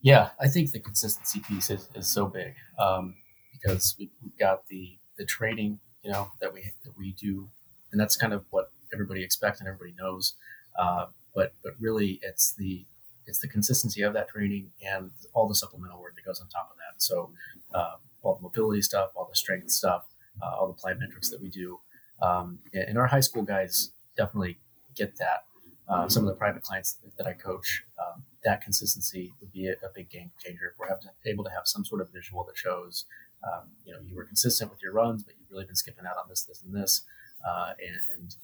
Yeah, 0.00 0.30
I 0.40 0.48
think 0.48 0.72
the 0.72 0.80
consistency 0.80 1.40
piece 1.40 1.68
is, 1.68 1.86
is 1.94 2.08
so 2.08 2.28
big. 2.28 2.54
Um, 2.80 3.16
because 3.52 3.94
we've 3.98 4.08
got 4.40 4.66
the 4.68 4.96
the 5.18 5.26
training, 5.26 5.80
you 6.02 6.10
know, 6.10 6.30
that 6.40 6.54
we 6.54 6.72
that 6.84 6.96
we 6.96 7.12
do, 7.12 7.50
and 7.92 8.00
that's 8.00 8.16
kind 8.16 8.32
of 8.32 8.46
what 8.48 8.72
everybody 8.92 9.22
expects 9.22 9.60
and 9.60 9.68
everybody 9.68 9.94
knows. 9.98 10.34
Uh, 10.78 11.06
but 11.34 11.54
but 11.62 11.74
really, 11.80 12.20
it's 12.22 12.54
the 12.54 12.86
it's 13.26 13.40
the 13.40 13.48
consistency 13.48 14.02
of 14.02 14.14
that 14.14 14.28
training 14.28 14.70
and 14.86 15.10
all 15.34 15.48
the 15.48 15.54
supplemental 15.54 16.00
work 16.00 16.14
that 16.16 16.24
goes 16.24 16.40
on 16.40 16.48
top 16.48 16.70
of 16.70 16.76
that. 16.76 17.02
So 17.02 17.30
uh, 17.74 17.96
all 18.22 18.36
the 18.36 18.42
mobility 18.42 18.82
stuff, 18.82 19.10
all 19.14 19.26
the 19.28 19.36
strength 19.36 19.70
stuff, 19.70 20.06
uh, 20.42 20.56
all 20.56 20.66
the 20.68 20.74
plyometrics 20.74 21.30
that 21.30 21.40
we 21.40 21.48
do, 21.48 21.78
um, 22.22 22.58
and 22.72 22.96
our 22.96 23.06
high 23.06 23.20
school 23.20 23.42
guys 23.42 23.90
definitely 24.16 24.58
get 24.94 25.16
that. 25.18 25.44
Uh, 25.88 26.06
some 26.06 26.22
of 26.22 26.28
the 26.28 26.34
private 26.34 26.62
clients 26.62 26.98
that 27.16 27.26
I 27.26 27.32
coach, 27.32 27.82
um, 27.98 28.22
that 28.44 28.60
consistency 28.60 29.32
would 29.40 29.50
be 29.52 29.68
a, 29.68 29.72
a, 29.72 29.88
big 29.94 30.10
game 30.10 30.30
changer 30.38 30.66
if 30.66 30.78
we're 30.78 30.94
able 31.24 31.44
to 31.44 31.50
have 31.50 31.62
some 31.64 31.82
sort 31.82 32.02
of 32.02 32.12
visual 32.12 32.44
that 32.44 32.58
shows 32.58 33.06
um, 33.44 33.70
you 33.84 33.92
know, 33.92 33.98
you 34.04 34.16
were 34.16 34.24
consistent 34.24 34.70
with 34.70 34.82
your 34.82 34.92
runs, 34.92 35.22
but 35.22 35.34
you've 35.38 35.50
really 35.50 35.64
been 35.64 35.76
skipping 35.76 36.06
out 36.06 36.16
on 36.16 36.28
this, 36.28 36.44
this, 36.44 36.62
and 36.62 36.74
this, 36.74 37.02
uh, 37.48 37.72
and, 37.78 37.96
and, 38.14 38.36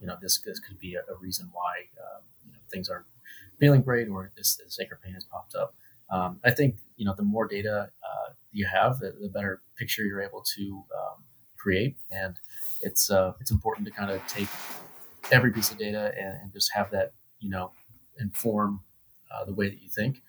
you 0.00 0.06
know, 0.06 0.16
this, 0.20 0.40
this 0.40 0.60
could 0.60 0.78
be 0.78 0.94
a, 0.94 1.00
a 1.12 1.16
reason 1.18 1.48
why 1.52 1.86
uh, 1.98 2.20
you 2.44 2.52
know 2.52 2.58
things 2.70 2.88
are 2.88 3.04
feeling 3.58 3.82
great 3.82 4.08
or 4.08 4.30
this, 4.36 4.56
this 4.56 4.76
sacral 4.76 5.00
pain 5.02 5.14
has 5.14 5.24
popped 5.24 5.54
up. 5.54 5.74
Um, 6.10 6.40
I 6.44 6.50
think 6.50 6.76
you 6.96 7.04
know 7.04 7.14
the 7.16 7.22
more 7.22 7.46
data 7.46 7.90
uh, 8.02 8.32
you 8.52 8.66
have, 8.66 8.98
the, 8.98 9.14
the, 9.20 9.28
better 9.28 9.60
picture 9.76 10.04
you're 10.04 10.22
able 10.22 10.42
to 10.56 10.84
um, 10.96 11.24
create, 11.58 11.96
and 12.10 12.34
it's 12.80 13.10
uh, 13.10 13.32
it's 13.40 13.50
important 13.50 13.86
to 13.86 13.92
kind 13.92 14.10
of 14.10 14.26
take 14.26 14.48
every 15.30 15.52
piece 15.52 15.70
of 15.70 15.78
data 15.78 16.12
and, 16.16 16.42
and 16.42 16.52
just 16.52 16.70
have 16.72 16.90
that 16.92 17.12
you 17.40 17.50
know 17.50 17.72
inform 18.18 18.80
uh, 19.30 19.44
the 19.44 19.52
way 19.52 19.68
that 19.68 19.82
you 19.82 19.90
think. 19.90 20.22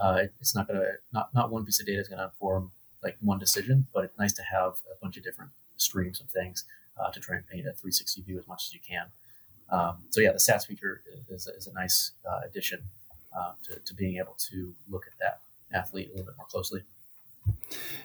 Uh, 0.00 0.22
it's 0.40 0.54
not 0.54 0.66
gonna 0.66 0.84
not 1.12 1.34
not 1.34 1.50
one 1.50 1.64
piece 1.64 1.80
of 1.80 1.86
data 1.86 2.00
is 2.00 2.08
gonna 2.08 2.24
inform 2.24 2.70
like 3.02 3.16
one 3.20 3.38
decision, 3.38 3.86
but 3.92 4.04
it's 4.04 4.18
nice 4.18 4.32
to 4.32 4.42
have 4.42 4.72
a 4.90 4.96
bunch 5.02 5.18
of 5.18 5.22
different 5.22 5.50
streams 5.76 6.20
of 6.20 6.30
things 6.30 6.64
uh, 6.98 7.10
to 7.10 7.20
try 7.20 7.36
and 7.36 7.46
paint 7.46 7.62
a 7.62 7.72
360 7.72 8.22
view 8.22 8.38
as 8.38 8.46
much 8.46 8.66
as 8.68 8.74
you 8.74 8.80
can. 8.86 9.06
Um, 9.70 9.96
so 10.10 10.20
yeah, 10.20 10.32
the 10.32 10.38
stats 10.38 10.66
feature 10.66 11.02
is, 11.28 11.46
is 11.46 11.66
a 11.66 11.72
nice 11.72 12.12
uh, 12.28 12.40
addition 12.44 12.80
uh, 13.36 13.52
to, 13.64 13.78
to, 13.80 13.94
being 13.94 14.16
able 14.18 14.36
to 14.50 14.74
look 14.88 15.06
at 15.06 15.12
that 15.18 15.40
athlete 15.76 16.08
a 16.08 16.10
little 16.12 16.26
bit 16.26 16.36
more 16.36 16.46
closely. 16.46 16.82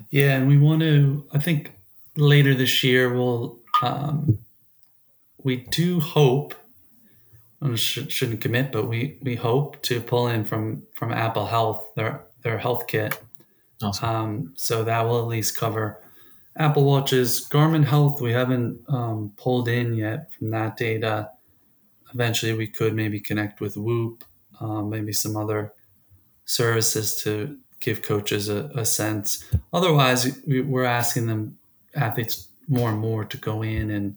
Yeah, 0.10 0.38
and 0.38 0.47
we 0.47 0.58
want 0.58 0.82
to. 0.82 1.25
I 1.32 1.39
think 1.39 1.73
later 2.15 2.54
this 2.56 2.84
year 2.84 3.13
we'll. 3.13 3.60
Um, 3.84 4.39
we 5.43 5.58
do 5.58 5.99
hope. 5.99 6.54
I 7.62 7.75
shouldn't 7.75 8.41
commit, 8.41 8.71
but 8.71 8.88
we 8.88 9.19
we 9.21 9.36
hope 9.36 9.82
to 9.84 10.01
pull 10.01 10.27
in 10.27 10.45
from 10.45 10.84
from 10.93 11.12
Apple 11.12 11.45
Health 11.45 11.86
their 11.95 12.23
their 12.43 12.58
health 12.58 12.88
kit 12.88 13.19
Awesome. 13.84 14.10
Um, 14.10 14.54
so 14.56 14.84
that 14.84 15.01
will 15.01 15.19
at 15.19 15.27
least 15.27 15.58
cover 15.58 15.99
Apple 16.58 16.84
Watches, 16.84 17.48
Garmin 17.50 17.86
Health. 17.86 18.22
We 18.22 18.34
haven't 18.34 18.82
um, 18.90 19.34
pulled 19.38 19.68
in 19.68 19.94
yet 19.96 20.34
from 20.34 20.52
that 20.52 20.78
data. 20.78 21.30
Eventually, 22.14 22.54
we 22.54 22.68
could 22.68 22.94
maybe 22.94 23.20
connect 23.20 23.62
with 23.62 23.78
Whoop, 23.78 24.24
um, 24.60 24.90
maybe 24.90 25.14
some 25.14 25.38
other 25.38 25.74
services 26.46 27.22
to 27.24 27.58
give 27.80 28.02
coaches 28.02 28.50
a, 28.50 28.70
a 28.76 28.86
sense. 28.86 29.46
Otherwise, 29.74 30.40
we, 30.46 30.62
we're 30.62 30.84
asking 30.84 31.28
them 31.28 31.58
athletes 31.96 32.50
more 32.68 32.90
and 32.90 33.00
more 33.00 33.26
to 33.26 33.38
go 33.38 33.62
in 33.62 33.90
and 33.90 34.16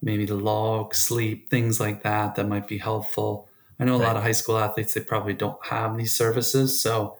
maybe 0.00 0.26
to 0.26 0.34
log 0.34 0.94
sleep, 0.94 1.50
things 1.50 1.80
like 1.80 2.02
that 2.02 2.36
that 2.36 2.48
might 2.48 2.68
be 2.68 2.78
helpful. 2.78 3.48
I 3.80 3.84
know 3.84 3.96
a 3.96 3.98
right. 3.98 4.06
lot 4.06 4.16
of 4.16 4.22
high 4.22 4.32
school 4.32 4.58
athletes 4.58 4.94
they 4.94 5.00
probably 5.00 5.34
don't 5.34 5.64
have 5.66 5.96
these 5.96 6.16
services, 6.16 6.80
so 6.80 7.17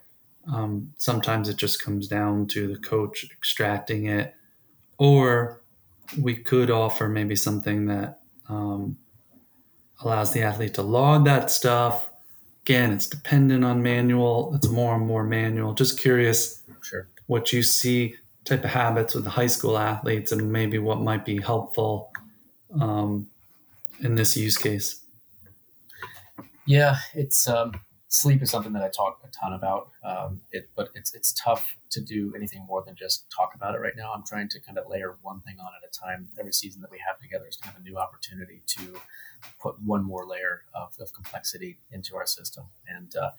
um, 0.52 0.92
sometimes 0.96 1.48
it 1.48 1.56
just 1.56 1.82
comes 1.82 2.08
down 2.08 2.46
to 2.48 2.68
the 2.68 2.78
coach 2.78 3.24
extracting 3.30 4.06
it, 4.06 4.34
or 4.98 5.62
we 6.18 6.34
could 6.34 6.70
offer 6.70 7.08
maybe 7.08 7.36
something 7.36 7.86
that 7.86 8.20
um, 8.48 8.96
allows 10.00 10.32
the 10.32 10.42
athlete 10.42 10.74
to 10.74 10.82
log 10.82 11.24
that 11.24 11.50
stuff. 11.50 12.10
Again, 12.64 12.92
it's 12.92 13.06
dependent 13.06 13.64
on 13.64 13.82
manual. 13.82 14.54
It's 14.54 14.68
more 14.68 14.94
and 14.94 15.06
more 15.06 15.24
manual. 15.24 15.74
Just 15.74 15.98
curious 15.98 16.62
sure. 16.82 17.08
what 17.26 17.52
you 17.52 17.62
see 17.62 18.14
type 18.44 18.64
of 18.64 18.70
habits 18.70 19.14
with 19.14 19.24
the 19.24 19.30
high 19.30 19.46
school 19.46 19.76
athletes 19.76 20.32
and 20.32 20.50
maybe 20.50 20.78
what 20.78 21.00
might 21.00 21.24
be 21.24 21.40
helpful 21.40 22.10
um, 22.80 23.26
in 24.00 24.14
this 24.14 24.36
use 24.36 24.56
case? 24.56 25.00
Yeah, 26.66 26.96
it's 27.14 27.48
um, 27.48 27.72
sleep 28.08 28.42
is 28.42 28.50
something 28.50 28.72
that 28.72 28.82
I 28.82 28.88
talk 28.88 29.20
a 29.22 29.28
ton 29.28 29.52
about. 29.52 29.90
Um, 30.02 30.40
it, 30.50 30.70
but 30.74 30.88
it's 30.94 31.14
it's 31.14 31.32
tough 31.32 31.76
to 31.90 32.00
do 32.00 32.32
anything 32.34 32.64
more 32.66 32.82
than 32.84 32.96
just 32.96 33.26
talk 33.30 33.54
about 33.54 33.74
it 33.74 33.78
right 33.78 33.92
now. 33.96 34.12
I'm 34.12 34.24
trying 34.24 34.48
to 34.50 34.60
kind 34.60 34.78
of 34.78 34.88
layer 34.88 35.16
one 35.22 35.40
thing 35.40 35.56
on 35.60 35.66
at 35.66 35.88
a 35.88 35.92
time. 35.98 36.28
Every 36.38 36.52
season 36.52 36.80
that 36.80 36.90
we 36.90 36.98
have 37.06 37.20
together 37.20 37.46
is 37.48 37.56
kind 37.56 37.74
of 37.74 37.80
a 37.80 37.84
new 37.84 37.96
opportunity 37.96 38.62
to 38.66 39.00
put 39.60 39.80
one 39.82 40.04
more 40.04 40.26
layer 40.26 40.62
of, 40.74 40.94
of 41.00 41.12
complexity 41.12 41.78
into 41.92 42.16
our 42.16 42.26
system. 42.26 42.64
And 42.88 43.14
uh, 43.14 43.30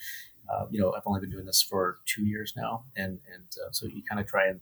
uh, 0.50 0.66
you 0.70 0.80
know, 0.80 0.94
I've 0.94 1.04
only 1.06 1.20
been 1.20 1.32
doing 1.32 1.46
this 1.46 1.62
for 1.62 2.00
two 2.06 2.26
years 2.26 2.54
now, 2.56 2.86
and 2.96 3.20
and 3.34 3.48
uh, 3.66 3.72
so 3.72 3.88
you 3.88 4.04
kind 4.08 4.22
of 4.22 4.28
try 4.28 4.48
and 4.48 4.62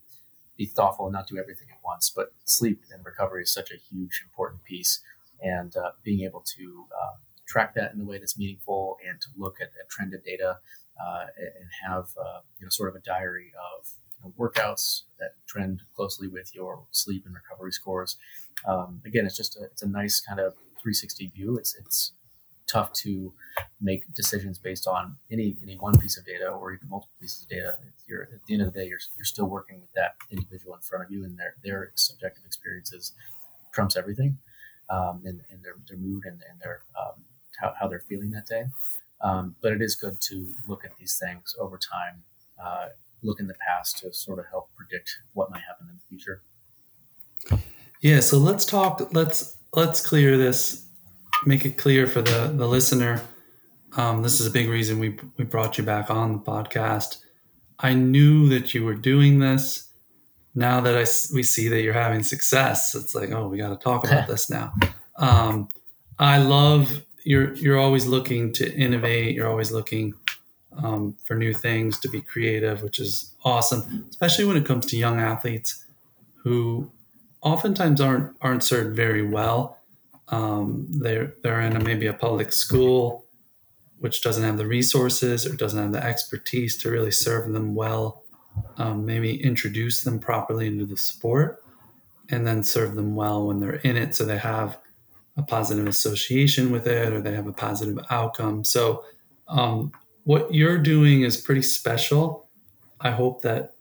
be 0.57 0.65
thoughtful 0.65 1.05
and 1.05 1.13
not 1.13 1.27
do 1.27 1.37
everything 1.37 1.67
at 1.71 1.79
once. 1.83 2.11
But 2.13 2.31
sleep 2.45 2.81
and 2.91 3.05
recovery 3.05 3.43
is 3.43 3.51
such 3.51 3.71
a 3.71 3.75
huge, 3.75 4.23
important 4.25 4.63
piece, 4.63 5.01
and 5.41 5.75
uh, 5.75 5.91
being 6.03 6.21
able 6.21 6.43
to 6.57 6.85
uh, 6.91 7.15
track 7.47 7.73
that 7.75 7.93
in 7.93 8.01
a 8.01 8.05
way 8.05 8.19
that's 8.19 8.38
meaningful 8.38 8.97
and 9.07 9.19
to 9.21 9.27
look 9.38 9.55
at, 9.62 9.67
at 9.79 9.89
trended 9.89 10.23
data 10.23 10.57
uh, 10.99 11.25
and 11.38 11.69
have 11.88 12.05
uh, 12.19 12.39
you 12.60 12.65
know 12.65 12.69
sort 12.69 12.89
of 12.89 12.95
a 12.95 12.99
diary 12.99 13.51
of 13.55 13.88
you 14.17 14.29
know, 14.29 14.33
workouts 14.38 15.03
that 15.19 15.31
trend 15.47 15.81
closely 15.95 16.27
with 16.27 16.53
your 16.53 16.83
sleep 16.91 17.23
and 17.25 17.33
recovery 17.33 17.71
scores. 17.71 18.17
Um, 18.67 19.01
again, 19.05 19.25
it's 19.25 19.38
just 19.38 19.55
a, 19.57 19.65
it's 19.65 19.83
a 19.83 19.88
nice 19.88 20.19
kind 20.19 20.39
of 20.39 20.53
360 20.81 21.27
view. 21.36 21.57
It's 21.57 21.75
it's 21.75 22.12
tough 22.67 22.91
to 22.91 23.33
make 23.81 24.03
decisions 24.13 24.60
based 24.60 24.88
on 24.88 25.15
any 25.31 25.55
any 25.63 25.75
one 25.77 25.97
piece 25.97 26.17
of 26.17 26.25
data 26.25 26.47
or 26.47 26.73
even 26.73 26.89
multiple 26.89 27.15
pieces 27.19 27.43
of 27.43 27.49
data. 27.49 27.77
You're, 28.07 28.23
at 28.23 28.45
the 28.47 28.53
end 28.53 28.63
of 28.63 28.73
the 28.73 28.79
day, 28.79 28.88
you're, 28.88 28.99
you're 29.17 29.25
still 29.25 29.47
working 29.47 29.81
with 29.81 29.91
that 29.93 30.15
individual 30.31 30.75
in 30.75 30.81
front 30.81 31.05
of 31.05 31.12
you, 31.12 31.23
and 31.23 31.38
their 31.38 31.55
their 31.63 31.91
subjective 31.95 32.43
experiences 32.45 33.13
trumps 33.73 33.95
everything, 33.95 34.38
um, 34.89 35.21
and, 35.25 35.41
and 35.51 35.63
their, 35.63 35.75
their 35.88 35.97
mood 35.97 36.23
and, 36.25 36.41
and 36.49 36.60
their 36.60 36.81
um, 36.99 37.23
how, 37.59 37.73
how 37.79 37.87
they're 37.87 38.03
feeling 38.07 38.31
that 38.31 38.45
day. 38.45 38.65
Um, 39.21 39.55
but 39.61 39.71
it 39.71 39.81
is 39.81 39.95
good 39.95 40.21
to 40.21 40.47
look 40.67 40.85
at 40.85 40.91
these 40.97 41.17
things 41.17 41.55
over 41.59 41.77
time, 41.77 42.23
uh, 42.63 42.87
look 43.23 43.39
in 43.39 43.47
the 43.47 43.55
past 43.55 43.99
to 43.99 44.13
sort 44.13 44.39
of 44.39 44.45
help 44.51 44.69
predict 44.75 45.17
what 45.33 45.49
might 45.49 45.63
happen 45.67 45.87
in 45.89 45.95
the 45.95 46.01
future. 46.09 46.41
Yeah, 48.01 48.19
so 48.19 48.37
let's 48.37 48.63
talk. 48.63 49.09
Let's 49.11 49.57
let's 49.73 50.05
clear 50.05 50.37
this, 50.37 50.85
make 51.45 51.65
it 51.65 51.77
clear 51.77 52.05
for 52.05 52.21
the 52.21 52.53
the 52.55 52.67
listener. 52.67 53.21
Um, 53.95 54.21
this 54.21 54.39
is 54.39 54.45
a 54.45 54.51
big 54.51 54.69
reason 54.69 54.99
we 54.99 55.17
we 55.37 55.45
brought 55.45 55.79
you 55.79 55.83
back 55.83 56.11
on 56.11 56.33
the 56.33 56.39
podcast. 56.39 57.17
I 57.79 57.93
knew 57.93 58.49
that 58.49 58.73
you 58.73 58.85
were 58.85 58.95
doing 58.95 59.39
this. 59.39 59.91
Now 60.53 60.81
that 60.81 60.95
I 60.95 61.05
we 61.33 61.41
see 61.41 61.69
that 61.69 61.81
you're 61.81 61.93
having 61.93 62.21
success, 62.21 62.93
it's 62.93 63.15
like, 63.15 63.31
oh, 63.31 63.47
we 63.47 63.57
got 63.57 63.69
to 63.69 63.77
talk 63.77 64.05
about 64.05 64.27
this 64.27 64.49
now. 64.49 64.73
Um, 65.15 65.69
I 66.19 66.37
love 66.37 67.03
you're 67.27 67.53
you're 67.55 67.77
always 67.77 68.05
looking 68.05 68.53
to 68.53 68.73
innovate. 68.73 69.35
You're 69.35 69.49
always 69.49 69.71
looking 69.71 70.13
um, 70.81 71.17
for 71.25 71.35
new 71.35 71.53
things 71.53 71.99
to 71.99 72.09
be 72.09 72.21
creative, 72.21 72.81
which 72.81 72.99
is 72.99 73.35
awesome, 73.43 74.05
especially 74.09 74.45
when 74.45 74.55
it 74.55 74.65
comes 74.65 74.85
to 74.87 74.97
young 74.97 75.19
athletes 75.19 75.83
who 76.43 76.89
oftentimes 77.41 77.99
aren't 77.99 78.33
aren't 78.39 78.63
served 78.63 78.95
very 78.95 79.23
well. 79.23 79.77
Um, 80.29 80.87
they're 80.89 81.33
they're 81.43 81.59
in 81.61 81.75
a, 81.75 81.83
maybe 81.83 82.07
a 82.07 82.13
public 82.13 82.53
school 82.53 83.25
which 83.99 84.21
doesn't 84.21 84.43
have 84.43 84.57
the 84.57 84.67
resources 84.67 85.45
or 85.45 85.55
doesn't 85.55 85.81
have 85.81 85.91
the 85.91 86.03
expertise 86.03 86.77
to 86.77 86.89
really 86.91 87.11
serve 87.11 87.51
them 87.51 87.73
well. 87.73 88.23
Um, 88.77 89.05
maybe 89.05 89.43
introduce 89.43 90.03
them 90.03 90.19
properly 90.19 90.67
into 90.67 90.85
the 90.85 90.97
sport, 90.97 91.61
and 92.29 92.47
then 92.47 92.63
serve 92.63 92.95
them 92.95 93.15
well 93.15 93.47
when 93.47 93.59
they're 93.59 93.81
in 93.83 93.97
it, 93.97 94.15
so 94.15 94.23
they 94.23 94.37
have 94.37 94.77
a 95.38 95.43
positive 95.43 95.88
association 95.88 96.71
with 96.71 96.88
it 96.88 97.13
or 97.13 97.21
they 97.21 97.34
have 97.34 97.47
a 97.47 97.54
positive 97.54 97.97
outcome. 98.10 98.63
So, 98.63 99.06
um, 99.47 99.91
what 100.23 100.54
you're 100.54 100.78
doing 100.78 101.21
is 101.21 101.38
pretty 101.38 101.62
special. 101.62 102.50
I 103.00 103.12
hope 103.12 103.43
that 103.43 103.76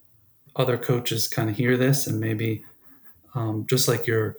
other 0.55 0.79
coaches 0.79 1.27
kind 1.27 1.51
of 1.51 1.57
hear 1.57 1.77
this 1.77 2.07
and 2.07 2.21
maybe 2.21 2.65
um, 3.35 3.67
just 3.69 3.89
like 3.89 4.07
you're 4.07 4.37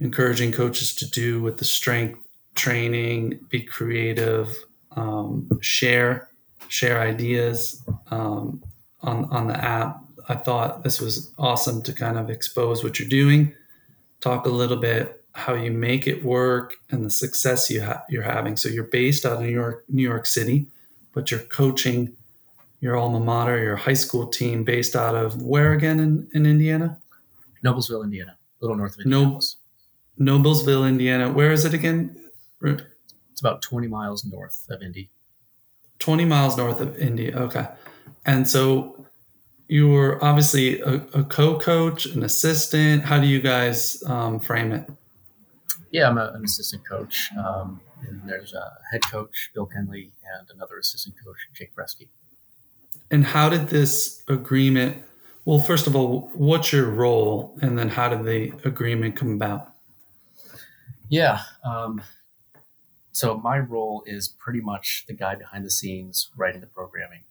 encouraging 0.00 0.52
coaches 0.52 0.94
to 0.96 1.08
do 1.08 1.40
with 1.40 1.56
the 1.56 1.64
strength 1.64 2.18
training, 2.54 3.40
be 3.48 3.62
creative, 3.62 4.54
um, 4.96 5.48
share 5.60 6.28
share 6.68 7.00
ideas 7.00 7.82
um, 8.10 8.62
on 9.00 9.24
on 9.26 9.48
the 9.48 9.64
app. 9.64 10.00
I 10.28 10.34
thought 10.34 10.84
this 10.84 11.00
was 11.00 11.32
awesome 11.38 11.82
to 11.82 11.92
kind 11.92 12.18
of 12.18 12.30
expose 12.30 12.84
what 12.84 12.98
you're 12.98 13.08
doing, 13.08 13.54
talk 14.20 14.46
a 14.46 14.50
little 14.50 14.76
bit 14.76 15.21
how 15.34 15.54
you 15.54 15.70
make 15.70 16.06
it 16.06 16.24
work 16.24 16.74
and 16.90 17.04
the 17.04 17.10
success 17.10 17.70
you 17.70 17.82
ha- 17.82 18.02
you're 18.08 18.22
having. 18.22 18.56
So 18.56 18.68
you're 18.68 18.84
based 18.84 19.24
out 19.24 19.38
of 19.38 19.40
New 19.40 19.48
York, 19.48 19.84
New 19.88 20.02
York 20.02 20.26
City, 20.26 20.66
but 21.12 21.30
you're 21.30 21.40
coaching 21.40 22.14
your 22.80 22.96
alma 22.96 23.20
mater, 23.20 23.62
your 23.62 23.76
high 23.76 23.94
school 23.94 24.26
team, 24.26 24.64
based 24.64 24.96
out 24.96 25.14
of 25.14 25.40
where 25.40 25.72
again 25.72 26.00
in, 26.00 26.28
in 26.34 26.46
Indiana? 26.46 26.98
Noblesville, 27.64 28.02
Indiana, 28.02 28.36
a 28.60 28.64
little 28.64 28.76
north 28.76 28.94
of 28.94 29.00
Indianapolis. 29.06 29.56
No, 30.18 30.38
Noblesville, 30.38 30.88
Indiana. 30.88 31.30
Where 31.30 31.52
is 31.52 31.64
it 31.64 31.74
again? 31.74 32.16
It's 32.62 33.40
about 33.40 33.62
20 33.62 33.86
miles 33.86 34.24
north 34.24 34.66
of 34.68 34.82
Indy. 34.82 35.08
20 36.00 36.24
miles 36.24 36.56
north 36.56 36.80
of 36.80 36.98
Indy. 36.98 37.32
Okay. 37.32 37.66
And 38.26 38.48
so 38.48 39.06
you 39.68 39.88
were 39.88 40.22
obviously 40.22 40.80
a, 40.80 40.94
a 41.14 41.24
co-coach, 41.24 42.06
an 42.06 42.24
assistant. 42.24 43.04
How 43.04 43.20
do 43.20 43.26
you 43.26 43.40
guys 43.40 44.02
um, 44.06 44.40
frame 44.40 44.72
it? 44.72 44.90
Yeah, 45.92 46.08
I'm 46.08 46.18
a, 46.18 46.32
an 46.34 46.44
assistant 46.44 46.88
coach. 46.88 47.30
Um, 47.38 47.80
and 48.08 48.22
there's 48.26 48.54
a 48.54 48.72
head 48.90 49.02
coach, 49.08 49.50
Bill 49.54 49.66
Kenley, 49.68 50.10
and 50.38 50.48
another 50.52 50.78
assistant 50.78 51.14
coach, 51.24 51.36
Jake 51.54 51.74
Bresky. 51.76 52.08
And 53.10 53.24
how 53.24 53.48
did 53.48 53.68
this 53.68 54.22
agreement? 54.26 55.04
Well, 55.44 55.58
first 55.58 55.86
of 55.86 55.94
all, 55.94 56.30
what's 56.34 56.72
your 56.72 56.88
role, 56.88 57.56
and 57.60 57.78
then 57.78 57.90
how 57.90 58.08
did 58.08 58.24
the 58.24 58.52
agreement 58.66 59.16
come 59.16 59.34
about? 59.34 59.74
Yeah. 61.08 61.42
Um, 61.62 62.00
so 63.12 63.36
my 63.36 63.58
role 63.58 64.02
is 64.06 64.28
pretty 64.28 64.60
much 64.60 65.04
the 65.06 65.12
guy 65.12 65.34
behind 65.34 65.66
the 65.66 65.70
scenes, 65.70 66.30
writing 66.36 66.62
the 66.62 66.66
programming. 66.66 67.24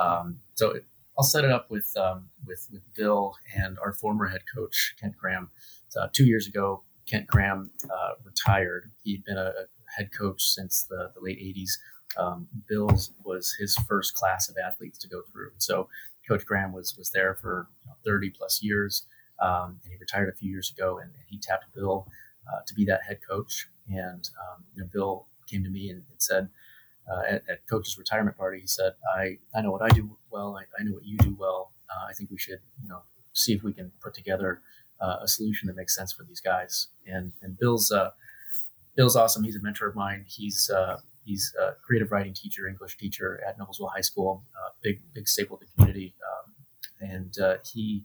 Um, 0.00 0.40
so 0.54 0.70
it, 0.70 0.84
I'll 1.18 1.24
set 1.24 1.44
it 1.44 1.50
up 1.50 1.70
with 1.70 1.94
um, 1.96 2.30
with 2.46 2.66
with 2.72 2.82
Bill 2.94 3.36
and 3.54 3.78
our 3.78 3.92
former 3.92 4.26
head 4.26 4.42
coach 4.54 4.94
Kent 4.98 5.16
Graham. 5.18 5.50
Uh, 5.98 6.08
two 6.12 6.24
years 6.24 6.46
ago, 6.46 6.82
Kent 7.08 7.26
Graham 7.26 7.70
uh, 7.84 8.14
retired. 8.24 8.90
He'd 9.02 9.24
been 9.24 9.38
a, 9.38 9.52
head 9.96 10.10
coach 10.12 10.42
since 10.42 10.84
the, 10.90 11.10
the 11.14 11.20
late 11.20 11.38
80s. 11.38 11.70
Um, 12.18 12.48
Bill's 12.68 13.12
was 13.24 13.54
his 13.58 13.76
first 13.88 14.14
class 14.14 14.48
of 14.48 14.56
athletes 14.62 14.98
to 14.98 15.08
go 15.08 15.22
through. 15.30 15.50
So 15.58 15.88
Coach 16.28 16.44
Graham 16.44 16.72
was 16.72 16.96
was 16.98 17.10
there 17.10 17.34
for 17.34 17.68
you 17.84 17.90
know, 17.90 17.96
30 18.04 18.30
plus 18.30 18.62
years, 18.62 19.06
um, 19.40 19.78
and 19.84 19.92
he 19.92 19.98
retired 19.98 20.28
a 20.28 20.36
few 20.36 20.50
years 20.50 20.70
ago. 20.76 20.98
And, 20.98 21.10
and 21.10 21.24
he 21.28 21.38
tapped 21.38 21.66
Bill 21.74 22.08
uh, 22.48 22.60
to 22.66 22.74
be 22.74 22.84
that 22.86 23.02
head 23.06 23.18
coach. 23.28 23.68
And 23.88 24.28
um, 24.40 24.64
you 24.74 24.82
know, 24.82 24.88
Bill 24.92 25.26
came 25.48 25.62
to 25.62 25.70
me 25.70 25.90
and, 25.90 26.02
and 26.10 26.20
said 26.20 26.48
uh, 27.10 27.22
at, 27.28 27.42
at, 27.48 27.66
Coach's 27.68 27.98
retirement 27.98 28.36
party, 28.36 28.60
he 28.60 28.66
said, 28.66 28.92
"I 29.16 29.38
I 29.54 29.62
know 29.62 29.70
what 29.70 29.82
I 29.82 29.88
do 29.90 30.16
well. 30.30 30.58
I, 30.58 30.64
I 30.80 30.84
know 30.84 30.94
what 30.94 31.04
you 31.04 31.18
do 31.18 31.36
well. 31.38 31.72
Uh, 31.88 32.06
I 32.08 32.12
think 32.14 32.30
we 32.30 32.38
should 32.38 32.58
you 32.82 32.88
know 32.88 33.02
see 33.32 33.52
if 33.54 33.62
we 33.62 33.72
can 33.72 33.92
put 34.02 34.14
together." 34.14 34.62
Uh, 35.00 35.16
a 35.22 35.28
solution 35.28 35.66
that 35.68 35.76
makes 35.76 35.94
sense 35.94 36.12
for 36.12 36.24
these 36.24 36.40
guys. 36.40 36.88
And 37.06 37.32
and 37.42 37.58
Bill's 37.58 37.90
uh, 37.90 38.10
Bill's 38.96 39.16
awesome. 39.16 39.44
He's 39.44 39.56
a 39.56 39.62
mentor 39.62 39.88
of 39.88 39.96
mine. 39.96 40.24
He's 40.26 40.70
uh, 40.70 40.98
he's 41.24 41.52
a 41.60 41.72
creative 41.84 42.12
writing 42.12 42.34
teacher, 42.34 42.66
English 42.66 42.96
teacher 42.96 43.40
at 43.46 43.58
Noblesville 43.58 43.90
High 43.92 44.00
School, 44.00 44.44
uh, 44.56 44.70
big 44.82 45.00
big 45.14 45.28
staple 45.28 45.56
of 45.56 45.60
the 45.60 45.66
community, 45.74 46.14
um, 46.24 47.10
and 47.10 47.38
uh, 47.38 47.56
he. 47.72 48.04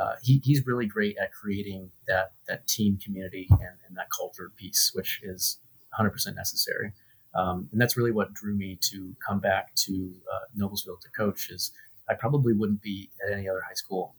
Uh, 0.00 0.14
he, 0.22 0.40
he's 0.44 0.64
really 0.64 0.86
great 0.86 1.16
at 1.20 1.32
creating 1.32 1.90
that 2.06 2.30
that 2.46 2.64
team 2.68 2.96
community 3.04 3.48
and, 3.50 3.80
and 3.88 3.96
that 3.96 4.06
culture 4.16 4.52
piece, 4.56 4.92
which 4.94 5.20
is 5.24 5.58
100% 5.98 6.36
necessary. 6.36 6.92
Um, 7.34 7.68
and 7.72 7.80
that's 7.80 7.96
really 7.96 8.12
what 8.12 8.32
drew 8.32 8.54
me 8.54 8.78
to 8.92 9.16
come 9.26 9.40
back 9.40 9.74
to 9.74 10.14
Noblesville 10.56 11.00
to 11.00 11.08
coach 11.16 11.50
is 11.50 11.72
I 12.10 12.14
probably 12.14 12.54
wouldn't 12.54 12.82
be 12.82 13.10
at 13.24 13.32
any 13.32 13.48
other 13.48 13.60
high 13.60 13.74
school. 13.74 14.14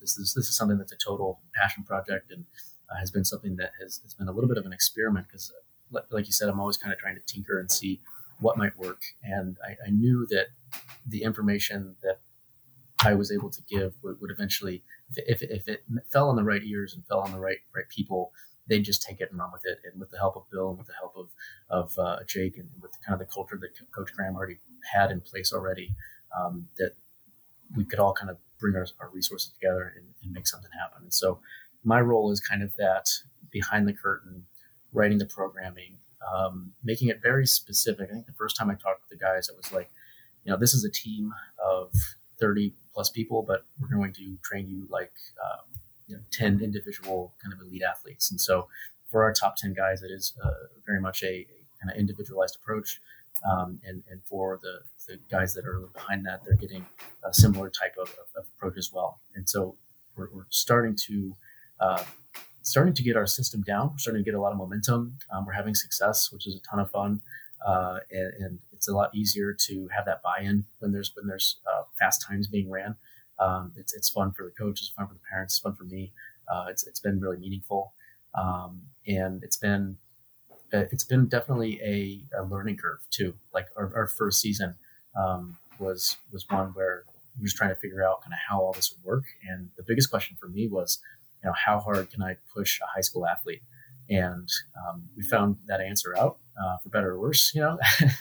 This 0.00 0.16
is 0.16 0.34
this 0.34 0.48
is 0.48 0.56
something 0.56 0.78
that's 0.78 0.92
a 0.92 0.96
total 0.96 1.40
passion 1.54 1.84
project 1.84 2.30
and 2.30 2.44
uh, 2.90 2.98
has 2.98 3.10
been 3.10 3.24
something 3.24 3.56
that 3.56 3.72
has, 3.80 4.00
has 4.02 4.14
been 4.14 4.28
a 4.28 4.32
little 4.32 4.48
bit 4.48 4.58
of 4.58 4.66
an 4.66 4.72
experiment 4.72 5.26
because, 5.26 5.52
uh, 5.94 6.00
like 6.10 6.26
you 6.26 6.32
said, 6.32 6.48
I'm 6.48 6.60
always 6.60 6.76
kind 6.76 6.92
of 6.92 6.98
trying 6.98 7.16
to 7.16 7.22
tinker 7.26 7.58
and 7.58 7.70
see 7.70 8.00
what 8.38 8.56
might 8.56 8.76
work. 8.78 9.02
And 9.22 9.56
I, 9.64 9.72
I 9.86 9.90
knew 9.90 10.26
that 10.30 10.48
the 11.06 11.22
information 11.22 11.96
that 12.02 12.20
I 13.04 13.14
was 13.14 13.32
able 13.32 13.50
to 13.50 13.62
give 13.68 13.94
would, 14.02 14.20
would 14.20 14.30
eventually, 14.30 14.82
if, 15.16 15.42
if, 15.42 15.50
if, 15.50 15.68
it 15.68 15.84
fell 16.12 16.28
on 16.28 16.36
the 16.36 16.44
right 16.44 16.62
ears 16.62 16.94
and 16.94 17.04
fell 17.06 17.20
on 17.20 17.32
the 17.32 17.38
right 17.38 17.58
right 17.74 17.88
people, 17.88 18.32
they'd 18.68 18.84
just 18.84 19.02
take 19.02 19.20
it 19.20 19.30
and 19.30 19.38
run 19.38 19.50
with 19.52 19.62
it. 19.64 19.78
And 19.84 20.00
with 20.00 20.10
the 20.10 20.18
help 20.18 20.36
of 20.36 20.44
Bill 20.50 20.70
and 20.70 20.78
with 20.78 20.86
the 20.86 20.94
help 20.94 21.14
of 21.16 21.28
of 21.70 21.98
uh, 21.98 22.18
Jake 22.26 22.58
and 22.58 22.68
with 22.80 22.92
kind 23.06 23.20
of 23.20 23.26
the 23.26 23.32
culture 23.32 23.58
that 23.60 23.70
Coach 23.92 24.12
Graham 24.14 24.36
already 24.36 24.58
had 24.92 25.10
in 25.10 25.20
place 25.20 25.52
already, 25.52 25.94
um, 26.38 26.68
that 26.78 26.92
we 27.76 27.84
could 27.84 27.98
all 27.98 28.12
kind 28.12 28.30
of 28.30 28.36
bring 28.58 28.76
our, 28.76 28.86
our 29.00 29.08
resources 29.10 29.50
together 29.52 29.92
and, 29.96 30.06
and, 30.22 30.32
make 30.32 30.46
something 30.46 30.70
happen. 30.78 31.02
And 31.02 31.12
so 31.12 31.40
my 31.84 32.00
role 32.00 32.30
is 32.30 32.40
kind 32.40 32.62
of 32.62 32.74
that 32.76 33.10
behind 33.50 33.88
the 33.88 33.92
curtain, 33.92 34.46
writing 34.92 35.18
the 35.18 35.26
programming, 35.26 35.98
um, 36.32 36.72
making 36.84 37.08
it 37.08 37.20
very 37.20 37.46
specific. 37.46 38.08
I 38.10 38.14
think 38.14 38.26
the 38.26 38.32
first 38.32 38.56
time 38.56 38.70
I 38.70 38.74
talked 38.74 39.08
to 39.08 39.08
the 39.10 39.16
guys, 39.16 39.48
it 39.48 39.56
was 39.56 39.72
like, 39.72 39.90
you 40.44 40.52
know, 40.52 40.58
this 40.58 40.74
is 40.74 40.84
a 40.84 40.90
team 40.90 41.32
of 41.64 41.92
30 42.40 42.74
plus 42.94 43.10
people, 43.10 43.42
but 43.42 43.64
we're 43.80 43.88
going 43.88 44.12
to 44.12 44.36
train 44.44 44.68
you 44.68 44.86
like 44.90 45.12
um, 45.42 45.80
you 46.06 46.16
know, 46.16 46.22
10 46.32 46.60
individual 46.62 47.34
kind 47.42 47.52
of 47.52 47.60
elite 47.60 47.82
athletes. 47.82 48.30
And 48.30 48.40
so 48.40 48.68
for 49.10 49.22
our 49.22 49.32
top 49.32 49.56
10 49.56 49.74
guys, 49.74 50.02
it 50.02 50.10
is 50.10 50.34
uh, 50.42 50.50
very 50.86 51.00
much 51.00 51.22
a, 51.22 51.26
a, 51.26 51.46
kind 51.80 51.92
of 51.92 51.96
individualized 51.96 52.56
approach. 52.56 53.00
Um, 53.50 53.80
and, 53.84 54.02
and 54.08 54.22
for 54.24 54.60
the, 54.62 54.80
the 55.08 55.18
guys 55.30 55.52
that 55.54 55.66
are 55.66 55.88
behind 55.92 56.24
that, 56.26 56.44
they're 56.44 56.54
getting 56.54 56.86
a 57.24 57.34
similar 57.34 57.70
type 57.70 57.96
of, 58.00 58.08
of, 58.10 58.26
of 58.36 58.46
approach 58.56 58.78
as 58.78 58.90
well. 58.92 59.20
And 59.34 59.48
so 59.48 59.76
we're, 60.16 60.28
we're 60.32 60.46
starting 60.50 60.96
to 61.08 61.36
uh, 61.80 62.04
starting 62.62 62.94
to 62.94 63.02
get 63.02 63.16
our 63.16 63.26
system 63.26 63.62
down. 63.62 63.90
We're 63.90 63.98
starting 63.98 64.24
to 64.24 64.30
get 64.30 64.36
a 64.36 64.40
lot 64.40 64.52
of 64.52 64.58
momentum. 64.58 65.18
Um, 65.30 65.44
we're 65.44 65.52
having 65.52 65.74
success, 65.74 66.30
which 66.32 66.46
is 66.46 66.54
a 66.54 66.60
ton 66.60 66.78
of 66.78 66.90
fun, 66.90 67.20
uh, 67.66 67.98
and, 68.10 68.32
and, 68.44 68.58
it's 68.72 68.88
a 68.88 68.92
lot 68.92 69.14
easier 69.14 69.52
to 69.52 69.88
have 69.94 70.04
that 70.06 70.22
buy-in 70.24 70.64
when 70.80 70.90
there's 70.90 71.12
when 71.14 71.28
there's 71.28 71.60
uh, 71.72 71.82
fast 72.00 72.26
times 72.26 72.48
being 72.48 72.68
ran. 72.68 72.96
Um, 73.38 73.72
it's 73.76 73.94
it's 73.94 74.10
fun 74.10 74.32
for 74.32 74.44
the 74.44 74.50
coaches, 74.50 74.88
it's 74.88 74.96
fun 74.96 75.06
for 75.06 75.14
the 75.14 75.20
parents, 75.30 75.54
it's 75.54 75.60
fun 75.60 75.76
for 75.76 75.84
me. 75.84 76.12
Uh, 76.52 76.66
it's 76.68 76.84
it's 76.84 76.98
been 76.98 77.20
really 77.20 77.36
meaningful, 77.36 77.92
um, 78.34 78.82
and 79.06 79.44
it's 79.44 79.56
been 79.56 79.98
it's 80.72 81.04
been 81.04 81.26
definitely 81.26 81.80
a, 81.82 82.24
a 82.40 82.42
learning 82.44 82.78
curve 82.78 83.00
too. 83.10 83.34
Like 83.52 83.66
our, 83.76 83.92
our 83.94 84.06
first 84.06 84.40
season 84.40 84.74
um, 85.16 85.56
was 85.78 86.16
was 86.32 86.48
one 86.48 86.68
where 86.68 87.04
we 87.38 87.44
were 87.44 87.48
trying 87.54 87.70
to 87.70 87.76
figure 87.76 88.02
out 88.02 88.22
kind 88.22 88.32
of 88.32 88.38
how 88.48 88.60
all 88.60 88.72
this 88.72 88.92
would 88.92 89.04
work, 89.04 89.24
and 89.48 89.70
the 89.76 89.82
biggest 89.82 90.10
question 90.10 90.36
for 90.40 90.48
me 90.48 90.68
was 90.68 90.98
you 91.42 91.48
know, 91.48 91.54
how 91.54 91.80
hard 91.80 92.10
can 92.10 92.22
I 92.22 92.36
push 92.54 92.80
a 92.80 92.86
high 92.86 93.00
school 93.00 93.26
athlete? 93.26 93.62
And 94.08 94.48
um, 94.76 95.08
we 95.16 95.22
found 95.22 95.56
that 95.66 95.80
answer 95.80 96.16
out 96.16 96.38
uh, 96.62 96.76
for 96.78 96.88
better 96.88 97.12
or 97.12 97.20
worse. 97.20 97.52
You 97.54 97.62
know, 97.62 97.78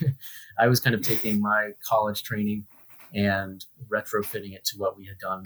I 0.60 0.68
was 0.68 0.80
kind 0.80 0.95
of 0.95 1.02
taking 1.02 1.41
my 1.41 1.72
college 1.88 2.24
training 2.24 2.66
and 3.14 3.66
retrofitting 3.89 4.54
it 4.54 4.64
to 4.66 4.78
what 4.78 4.97
we 4.97 5.06
had 5.06 5.18
done 5.18 5.45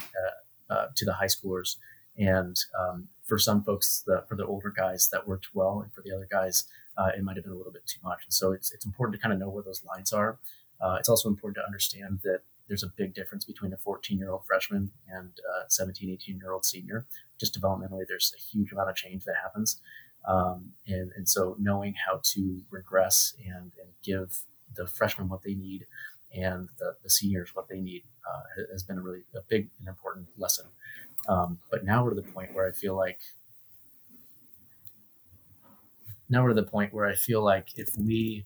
uh, 0.70 0.74
uh, 0.74 0.88
to 0.96 1.06
the 1.06 1.14
high 1.14 1.26
schoolers. 1.26 1.78
And 2.18 2.56
um, 2.80 3.08
for 3.24 3.38
some 3.38 3.64
folks, 3.64 4.04
the, 4.06 4.24
for 4.30 4.36
the 4.36 4.46
older 4.46 4.72
guys, 4.76 5.10
that 5.12 5.28
worked 5.28 5.48
well, 5.54 5.82
and 5.82 5.92
for 5.94 6.02
the 6.02 6.16
other 6.16 6.28
guys, 6.30 6.66
uh, 6.98 7.10
it 7.18 7.24
might 7.24 7.36
have 7.36 7.44
been 7.44 7.54
a 7.54 7.58
little 7.58 7.72
bit 7.72 7.86
too 7.86 8.00
much. 8.04 8.20
And 8.26 8.34
so 8.34 8.52
it's 8.52 8.72
it's 8.72 8.86
important 8.86 9.16
to 9.16 9.22
kind 9.22 9.34
of 9.34 9.40
know 9.40 9.50
where 9.50 9.64
those 9.64 9.84
lines 9.84 10.14
are. 10.14 10.38
Uh, 10.82 10.98
it's 11.00 11.10
also 11.10 11.30
important 11.30 11.58
to 11.58 11.66
understand 11.66 12.20
that 12.24 12.42
there's 12.68 12.84
a 12.84 12.92
big 12.98 13.14
difference 13.14 13.46
between 13.46 13.74
a 13.74 13.78
14 13.78 14.18
year 14.18 14.32
old 14.32 14.46
freshman 14.46 14.92
and 15.08 15.32
a 15.66 15.70
17, 15.70 16.10
18 16.10 16.38
year 16.38 16.52
old 16.52 16.66
senior. 16.66 17.06
Just 17.40 17.60
developmentally, 17.60 18.06
there's 18.08 18.34
a 18.36 18.42
huge 18.42 18.72
amount 18.72 18.90
of 18.90 18.96
change 18.96 19.24
that 19.26 19.36
happens. 19.42 19.80
Um, 20.28 20.72
and, 20.88 21.12
and 21.16 21.30
so 21.30 21.56
knowing 21.60 21.94
how 22.08 22.20
to 22.24 22.62
regress 22.72 23.36
and, 23.46 23.72
and 23.80 23.90
give 24.04 24.42
the 24.76 24.88
freshmen 24.88 25.30
what 25.30 25.44
they 25.44 25.54
need 25.54 25.86
and 26.34 26.68
the, 26.80 26.96
the 27.04 27.10
seniors 27.10 27.52
what 27.54 27.70
they 27.70 27.80
need 27.80 28.04
uh, 28.28 28.64
has 28.72 28.84
been 28.84 28.98
a 28.98 29.02
really 29.02 29.22
a 29.36 29.42
big 29.48 29.70
and 29.80 29.88
important 29.88 30.28
lesson. 30.38 30.66
Um, 31.30 31.60
but 31.72 31.86
now 31.86 32.04
we're 32.04 32.10
to 32.12 32.16
the 32.16 32.24
point 32.24 32.54
where 32.54 32.68
I 32.68 32.72
feel 32.72 32.96
like 32.96 33.20
now 36.36 36.44
we're 36.44 36.50
to 36.50 36.56
the 36.56 36.64
point 36.64 36.94
where 36.94 37.06
I 37.06 37.16
feel 37.16 37.42
like 37.42 37.70
if 37.78 37.90
we 37.98 38.46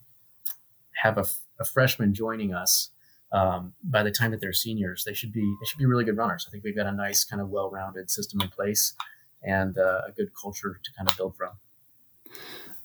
have 1.02 1.18
a, 1.18 1.26
a 1.58 1.64
freshman 1.64 2.14
joining 2.14 2.54
us 2.54 2.90
um, 3.32 3.74
by 3.82 4.02
the 4.04 4.12
time 4.12 4.30
that 4.30 4.40
they're 4.40 4.52
seniors, 4.52 5.02
they 5.04 5.12
should 5.12 5.32
be 5.32 5.40
they 5.40 5.66
should 5.66 5.78
be 5.78 5.86
really 5.86 6.04
good 6.04 6.16
runners. 6.16 6.46
I 6.48 6.50
think 6.50 6.62
we've 6.62 6.76
got 6.76 6.86
a 6.86 6.92
nice 6.92 7.24
kind 7.24 7.42
of 7.42 7.48
well-rounded 7.48 8.10
system 8.10 8.40
in 8.40 8.48
place 8.48 8.94
and 9.42 9.76
uh, 9.76 10.02
a 10.06 10.12
good 10.12 10.30
culture 10.40 10.80
to 10.82 10.90
kind 10.96 11.10
of 11.10 11.16
build 11.16 11.36
from. 11.36 11.50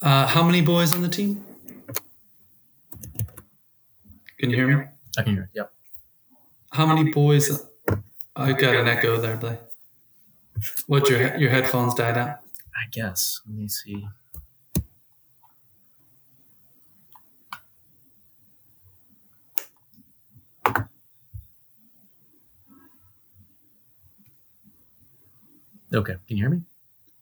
Uh, 0.01 0.25
how 0.27 0.43
many 0.43 0.61
boys 0.61 0.93
on 0.93 1.01
the 1.01 1.09
team? 1.09 1.45
Can 4.39 4.49
you 4.49 4.55
hear 4.55 4.67
me? 4.67 4.85
I 5.17 5.23
can 5.23 5.33
hear. 5.33 5.43
It. 5.43 5.49
Yep. 5.53 5.71
How 6.71 6.85
many 6.85 7.11
boys? 7.11 7.63
I 8.35 8.53
got 8.53 8.75
an 8.75 8.87
echo 8.87 9.17
there, 9.17 9.37
Blake. 9.37 9.59
What 10.87 11.09
your 11.09 11.37
your 11.37 11.51
headphones 11.51 11.93
died 11.93 12.17
out? 12.17 12.39
I 12.75 12.89
guess. 12.91 13.41
Let 13.45 13.55
me 13.55 13.67
see. 13.67 14.07
Okay. 25.93 26.13
Can 26.27 26.37
you 26.37 26.43
hear 26.43 26.49
me? 26.49 26.61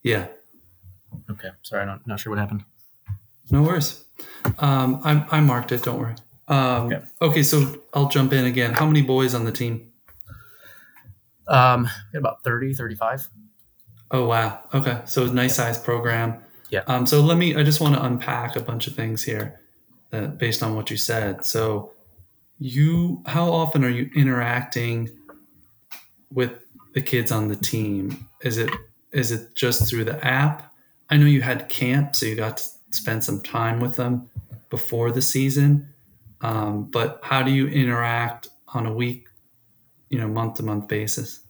Yeah. 0.04 0.28
Okay. 1.30 1.50
Sorry, 1.62 1.84
I'm 1.84 2.02
not, 2.06 2.20
sure 2.20 2.32
what 2.32 2.40
happened. 2.40 2.64
No 3.52 3.62
worries. 3.62 4.04
Um, 4.60 5.02
I, 5.04 5.26
I 5.32 5.40
marked 5.42 5.72
it. 5.72 5.84
Don't 5.84 6.00
worry. 6.00 6.16
Um, 6.48 6.94
okay. 6.94 7.02
okay. 7.22 7.44
So 7.44 7.82
I'll 7.94 8.10
jump 8.10 8.34
in 8.34 8.46
again. 8.46 8.74
How 8.74 8.86
many 8.86 9.02
boys 9.02 9.34
on 9.34 9.46
the 9.46 9.52
team? 9.52 9.92
Um, 11.48 11.90
about 12.14 12.44
30, 12.44 12.74
35. 12.74 13.30
Oh, 14.12 14.26
wow. 14.26 14.62
Okay. 14.74 15.02
So 15.06 15.26
nice 15.28 15.56
size 15.56 15.78
program. 15.78 16.44
Yeah. 16.70 16.82
Um, 16.88 17.06
so 17.06 17.22
let 17.22 17.38
me, 17.38 17.56
I 17.56 17.64
just 17.64 17.82
want 17.82 17.96
to 17.96 18.04
unpack 18.04 18.56
a 18.56 18.62
bunch 18.62 18.88
of 18.88 18.96
things 18.96 19.24
here 19.24 19.60
uh, 20.12 20.28
based 20.28 20.64
on 20.64 20.76
what 20.76 20.90
you 20.90 20.98
said. 20.98 21.46
So 21.46 21.92
you, 22.60 23.22
how 23.26 23.52
often 23.52 23.84
are 23.84 23.90
you 23.90 24.10
interacting 24.16 25.10
with 26.32 26.63
the 26.94 27.02
kids 27.02 27.32
on 27.32 27.48
the 27.48 27.56
team? 27.56 28.28
Is 28.42 28.58
it 28.58 28.70
is 29.12 29.32
it 29.32 29.56
just 29.56 29.88
through 29.88 30.06
the 30.06 30.26
app? 30.26 30.74
I 31.10 31.18
know 31.18 31.26
you 31.26 31.42
had 31.42 31.70
camp, 31.70 32.16
so 32.16 32.26
you 32.26 32.36
got 32.36 32.58
to 32.58 32.64
spend 32.92 33.24
some 33.24 33.42
time 33.42 33.80
with 33.80 33.96
them 33.96 34.30
before 34.70 35.12
the 35.12 35.22
season. 35.22 35.94
Um, 36.42 36.86
but 36.86 37.20
how 37.24 37.44
do 37.44 37.52
you 37.52 37.68
interact 37.68 38.50
on 38.74 38.86
a 38.86 38.94
week, 38.94 39.28
you 40.10 40.18
know, 40.18 40.28
month 40.28 40.56
to 40.56 40.64
month 40.64 40.88
basis? 40.88 41.42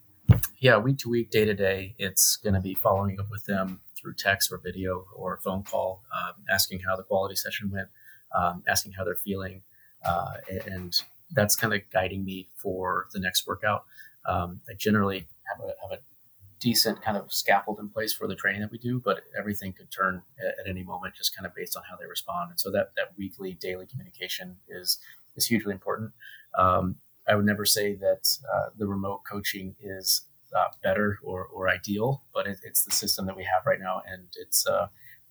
Yeah, 0.60 0.78
week 0.78 1.00
to 1.00 1.10
week, 1.10 1.32
day 1.32 1.46
to 1.46 1.54
day, 1.54 1.96
it's 1.98 2.38
going 2.38 2.54
to 2.54 2.62
be 2.62 2.74
following 2.76 3.20
up 3.20 3.30
with 3.30 3.46
them 3.46 3.82
through 3.98 4.14
text 4.16 4.52
or 4.52 4.58
video 4.58 5.06
or 5.16 5.40
phone 5.44 5.64
call, 5.64 6.04
um, 6.14 6.34
asking 6.50 6.82
how 6.82 6.96
the 6.96 7.04
quality 7.04 7.36
session 7.36 7.72
went, 7.72 7.88
um, 8.36 8.64
asking 8.68 8.94
how 8.94 9.04
they're 9.04 9.16
feeling, 9.16 9.62
uh, 10.06 10.34
and 10.66 11.02
that's 11.32 11.56
kind 11.56 11.74
of 11.74 11.82
guiding 11.92 12.24
me 12.24 12.50
for 12.56 13.08
the 13.14 13.20
next 13.20 13.48
workout. 13.48 13.86
Um, 14.26 14.62
I 14.70 14.74
generally 14.74 15.28
have 15.50 15.60
a, 15.60 15.74
have 15.82 16.00
a 16.00 16.02
decent 16.60 17.02
kind 17.02 17.18
of 17.18 17.32
scaffold 17.32 17.80
in 17.80 17.90
place 17.90 18.14
for 18.14 18.28
the 18.28 18.36
training 18.36 18.62
that 18.62 18.72
we 18.72 18.78
do, 18.78 19.02
but 19.04 19.24
everything 19.38 19.74
could 19.74 19.92
turn 19.92 20.22
at, 20.40 20.60
at, 20.60 20.70
any 20.70 20.82
moment, 20.82 21.14
just 21.14 21.36
kind 21.36 21.46
of 21.46 21.54
based 21.54 21.76
on 21.76 21.84
how 21.90 21.98
they 21.98 22.06
respond. 22.06 22.52
And 22.52 22.60
so 22.60 22.72
that 22.72 22.92
that 22.96 23.12
weekly, 23.18 23.54
daily 23.54 23.86
communication 23.86 24.58
is 24.70 24.98
is 25.36 25.46
hugely 25.46 25.74
important. 25.74 26.12
Um, 26.58 26.96
I 27.28 27.36
would 27.36 27.46
never 27.46 27.66
say 27.66 27.96
that 27.96 28.38
uh, 28.54 28.70
the 28.78 28.88
remote 28.88 29.22
coaching 29.30 29.76
is 29.82 30.22
uh, 30.56 30.68
better 30.84 31.20
or, 31.24 31.46
or 31.46 31.70
ideal, 31.70 32.24
but 32.34 32.48
it, 32.48 32.60
it's 32.64 32.84
the 32.84 32.92
system 32.92 33.26
that 33.26 33.36
we 33.36 33.44
have 33.44 33.66
right 33.66 33.80
now, 33.80 34.02
and 34.08 34.28
it's 34.40 34.66
uh, 34.66 34.88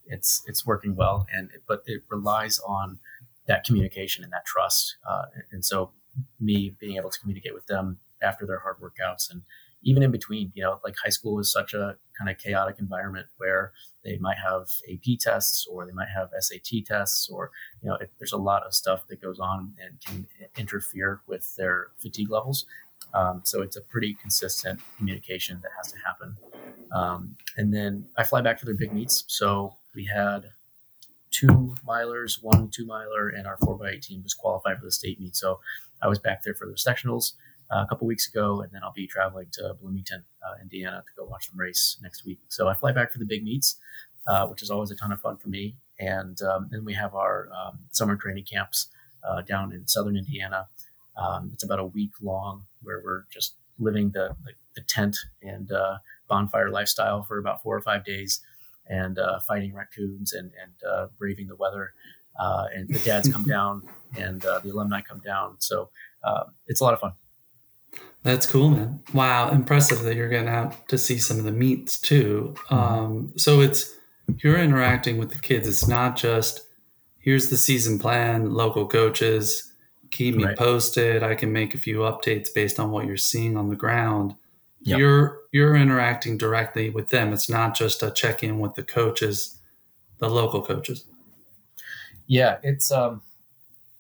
it's 0.07 0.43
it's 0.47 0.67
working 0.67 0.97
well. 0.97 1.27
And 1.33 1.51
it, 1.55 1.63
but 1.67 1.83
it 1.87 2.03
relies 2.11 2.59
on 2.59 2.99
that 3.47 3.65
communication 3.65 4.23
and 4.23 4.33
that 4.33 4.45
trust. 4.45 4.97
Uh, 5.09 5.25
and 5.51 5.65
so 5.65 5.93
me 6.41 6.75
being 6.79 6.97
able 6.97 7.11
to 7.11 7.19
communicate 7.19 7.55
with 7.55 7.67
them 7.67 7.99
after 8.23 8.47
their 8.47 8.61
hard 8.61 8.77
workouts 8.81 9.31
and 9.31 9.43
even 9.85 10.03
in 10.03 10.11
between, 10.11 10.53
you 10.55 10.63
know, 10.63 10.81
like 10.85 10.95
high 11.03 11.11
school 11.11 11.39
is 11.39 11.51
such 11.51 11.75
a 11.75 11.97
kind 12.19 12.31
of 12.31 12.39
chaotic 12.39 12.77
environment 12.79 13.27
where 13.37 13.73
they 14.05 14.17
might 14.19 14.37
have 14.39 14.69
AP 14.91 15.19
tests 15.19 15.67
or 15.71 15.87
they 15.87 15.93
might 15.93 16.09
have 16.09 16.31
SAT 16.39 16.87
tests, 16.87 17.29
or, 17.29 17.51
you 17.83 17.89
know, 17.89 17.99
there's 18.19 18.33
a 18.33 18.39
lot 18.39 18.65
of 18.65 18.75
stuff 18.75 19.07
that 19.09 19.21
goes 19.21 19.39
on 19.41 19.75
and 19.83 20.01
can 20.01 20.27
interfere 20.57 21.21
with 21.27 21.55
their 21.57 21.89
fatigue 21.99 22.31
levels. 22.31 22.67
Um, 23.15 23.43
so 23.45 23.63
it's 23.63 23.77
a 23.77 23.81
pretty 23.81 24.15
consistent 24.15 24.81
communication 24.97 25.61
that 25.63 25.71
has 25.77 25.93
to 25.93 25.99
happen. 26.07 26.37
Um, 26.93 27.37
and 27.57 27.73
then 27.75 28.07
I 28.17 28.25
fly 28.25 28.41
back 28.41 28.59
for 28.59 28.67
their 28.67 28.77
big 28.77 28.93
meets. 28.93 29.25
So 29.27 29.77
we 29.95 30.09
had 30.15 30.51
two 31.31 31.75
milers, 31.87 32.39
one 32.41 32.69
two 32.69 32.87
miler, 32.87 33.29
and 33.29 33.47
our 33.47 33.57
four 33.57 33.77
by 33.77 33.91
eight 33.91 34.03
team 34.03 34.23
was 34.23 34.35
qualified 34.35 34.79
for 34.79 34.85
the 34.85 34.93
state 34.93 35.21
meet. 35.21 35.35
So 35.35 35.59
I 36.01 36.09
was 36.09 36.19
back 36.19 36.45
there 36.45 36.55
for 36.55 36.67
the 36.67 36.75
sectionals 36.75 37.33
a 37.73 37.87
couple 37.87 38.07
weeks 38.07 38.29
ago, 38.29 38.61
and 38.61 38.71
then 38.73 38.83
I'll 38.85 38.93
be 38.93 39.07
traveling 39.07 39.47
to 39.53 39.75
Bloomington, 39.81 40.25
uh, 40.47 40.61
Indiana, 40.61 41.03
to 41.07 41.21
go 41.23 41.29
watch 41.29 41.49
them 41.49 41.59
race 41.59 41.97
next 42.03 42.25
week. 42.27 42.41
So 42.49 42.69
I 42.69 42.75
fly 42.75 42.93
back 42.93 43.11
for 43.11 43.19
the 43.19 43.25
big 43.25 43.43
meets, 43.43 43.79
uh, 44.27 44.47
which 44.47 44.63
is 44.63 44.71
always 44.71 44.91
a 44.91 44.97
ton 44.97 45.13
of 45.13 45.21
fun 45.21 45.37
for 45.39 45.49
me. 45.49 45.77
And 45.99 46.41
um, 46.43 46.69
then 46.71 46.85
we 46.85 46.95
have 46.95 47.15
our 47.15 47.49
um, 47.57 47.79
summer 47.91 48.17
training 48.17 48.45
camps 48.45 48.89
uh, 49.29 49.43
down 49.43 49.73
in 49.73 49.87
southern 49.87 50.17
Indiana. 50.17 50.69
Um, 51.17 51.51
it's 51.53 51.65
about 51.65 51.79
a 51.79 51.85
week 51.85 52.13
long, 52.21 52.65
where 52.83 53.01
we're 53.05 53.25
just 53.31 53.55
living 53.79 54.11
the 54.13 54.35
the, 54.45 54.53
the 54.77 54.83
tent 54.89 55.17
and 55.43 55.71
uh, 55.71 55.99
bonfire 56.29 56.71
lifestyle 56.71 57.23
for 57.23 57.39
about 57.39 57.63
four 57.63 57.77
or 57.77 57.83
five 57.83 58.05
days, 58.05 58.41
and 58.87 59.19
uh, 59.19 59.39
fighting 59.41 59.75
raccoons 59.75 60.33
and 60.33 60.53
and 60.63 60.73
uh, 60.91 61.07
braving 61.19 61.47
the 61.49 61.57
weather. 61.57 61.93
and 62.39 62.89
the 62.89 62.99
dads 63.01 63.31
come 63.31 63.45
down, 63.57 63.83
and 64.17 64.41
the 64.43 64.71
alumni 64.71 65.01
come 65.01 65.21
down. 65.21 65.57
So 65.59 65.91
it's 66.67 66.81
a 66.81 66.85
lot 66.85 66.95
of 66.95 67.01
fun. 67.01 67.13
That's 68.23 68.47
cool, 68.47 68.71
man. 68.71 69.01
Wow, 69.13 69.51
impressive 69.51 70.03
that 70.03 70.15
you're 70.15 70.29
getting 70.29 70.49
out 70.49 70.89
to 70.89 70.99
see 70.99 71.19
some 71.19 71.39
of 71.39 71.45
the 71.45 71.53
meets 71.53 71.99
too. 71.99 72.55
Mm-hmm. 72.69 72.75
Um, 72.75 73.33
so 73.37 73.61
it's 73.61 73.95
you're 74.39 74.59
interacting 74.59 75.19
with 75.19 75.33
the 75.33 75.39
kids. 75.39 75.67
It's 75.67 75.89
not 75.89 76.17
just 76.17 76.63
here's 77.19 77.51
the 77.51 77.57
season 77.57 77.99
plan, 77.99 78.53
local 78.53 78.87
coaches, 78.87 79.73
keep 80.11 80.37
me 80.37 80.45
right. 80.45 80.57
posted. 80.57 81.25
I 81.25 81.35
can 81.35 81.53
make 81.53 81.75
a 81.75 81.79
few 81.79 81.99
updates 81.99 82.49
based 82.55 82.79
on 82.79 82.93
what 82.93 83.07
you're 83.07 83.17
seeing 83.17 83.57
on 83.57 83.69
the 83.71 83.77
ground. 83.77 84.37
Yep. 84.83 84.99
You're 84.99 85.39
you're 85.51 85.77
interacting 85.77 86.39
directly 86.39 86.91
with 86.91 87.09
them. 87.09 87.33
It's 87.33 87.49
not 87.49 87.75
just 87.75 88.03
a 88.03 88.11
check 88.11 88.45
in 88.45 88.61
with 88.61 88.75
the 88.75 88.83
coaches, 88.85 89.59
the 90.19 90.29
local 90.29 90.63
coaches. 90.63 91.05
Yeah, 92.29 92.59
it's 92.63 92.93
um, 92.93 93.23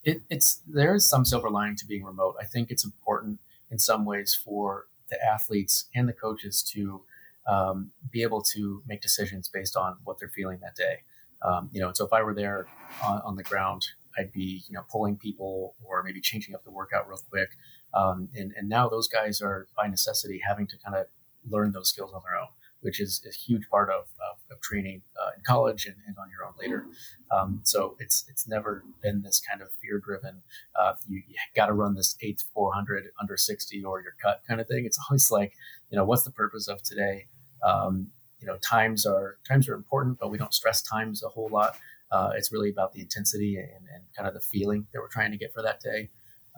it, 0.04 0.22
it's 0.30 0.60
there 0.66 0.94
is 0.94 1.08
some 1.08 1.24
silver 1.24 1.50
lining 1.50 1.76
to 1.76 1.86
being 1.86 2.04
remote. 2.04 2.36
I 2.40 2.44
think 2.44 2.70
it's 2.70 2.84
important 2.84 3.40
in 3.72 3.78
some 3.78 4.04
ways 4.04 4.34
for 4.34 4.86
the 5.10 5.18
athletes 5.24 5.86
and 5.94 6.08
the 6.08 6.12
coaches 6.12 6.62
to 6.74 7.02
um, 7.48 7.90
be 8.12 8.22
able 8.22 8.42
to 8.42 8.82
make 8.86 9.00
decisions 9.00 9.48
based 9.48 9.76
on 9.76 9.96
what 10.04 10.18
they're 10.20 10.28
feeling 10.28 10.60
that 10.62 10.76
day. 10.76 10.98
Um, 11.44 11.70
you 11.72 11.80
know, 11.80 11.90
so 11.92 12.06
if 12.06 12.12
I 12.12 12.22
were 12.22 12.34
there 12.34 12.68
on, 13.04 13.20
on, 13.24 13.34
the 13.34 13.42
ground, 13.42 13.84
I'd 14.16 14.30
be 14.30 14.62
you 14.68 14.74
know 14.74 14.82
pulling 14.92 15.16
people 15.16 15.74
or 15.82 16.04
maybe 16.04 16.20
changing 16.20 16.54
up 16.54 16.62
the 16.62 16.70
workout 16.70 17.08
real 17.08 17.18
quick. 17.28 17.48
Um, 17.94 18.28
and 18.36 18.52
and 18.56 18.68
now 18.68 18.88
those 18.88 19.08
guys 19.08 19.42
are 19.42 19.66
by 19.76 19.88
necessity 19.88 20.40
having 20.46 20.68
to 20.68 20.76
kind 20.84 20.96
of 20.96 21.06
learn 21.50 21.72
those 21.72 21.88
skills 21.88 22.12
on 22.12 22.22
their 22.24 22.40
own 22.40 22.48
which 22.82 23.00
is 23.00 23.24
a 23.26 23.32
huge 23.32 23.68
part 23.70 23.88
of, 23.88 24.02
of, 24.30 24.38
of 24.50 24.60
training 24.60 25.02
uh, 25.20 25.30
in 25.36 25.42
college 25.44 25.86
and, 25.86 25.96
and, 26.06 26.16
on 26.18 26.28
your 26.30 26.46
own 26.46 26.52
later. 26.60 26.86
Um, 27.30 27.60
so 27.62 27.96
it's 27.98 28.24
it's 28.28 28.46
never 28.46 28.84
been 29.02 29.22
this 29.22 29.40
kind 29.40 29.62
of 29.62 29.68
fear 29.80 29.98
driven. 29.98 30.42
Uh, 30.78 30.94
you, 31.08 31.22
you 31.26 31.34
got 31.56 31.66
to 31.66 31.72
run 31.72 31.94
this 31.94 32.16
eighth 32.20 32.44
400 32.54 33.04
under 33.20 33.36
60 33.36 33.84
or 33.84 34.02
you're 34.02 34.14
cut 34.22 34.42
kind 34.46 34.60
of 34.60 34.66
thing. 34.66 34.84
It's 34.84 34.98
always 35.08 35.30
like, 35.30 35.54
you 35.90 35.96
know, 35.96 36.04
what's 36.04 36.24
the 36.24 36.30
purpose 36.30 36.68
of 36.68 36.82
today? 36.82 37.26
Um, 37.64 38.08
you 38.40 38.46
know, 38.46 38.58
times 38.58 39.06
are 39.06 39.38
times 39.48 39.68
are 39.68 39.74
important, 39.74 40.18
but 40.18 40.30
we 40.30 40.38
don't 40.38 40.52
stress 40.52 40.82
times 40.82 41.22
a 41.22 41.28
whole 41.28 41.48
lot. 41.48 41.76
Uh, 42.10 42.30
it's 42.36 42.52
really 42.52 42.68
about 42.68 42.92
the 42.92 43.00
intensity 43.00 43.56
and, 43.56 43.86
and, 43.94 44.02
kind 44.14 44.28
of 44.28 44.34
the 44.34 44.40
feeling 44.40 44.86
that 44.92 45.00
we're 45.00 45.08
trying 45.08 45.30
to 45.30 45.38
get 45.38 45.50
for 45.54 45.62
that 45.62 45.80
day. 45.80 46.10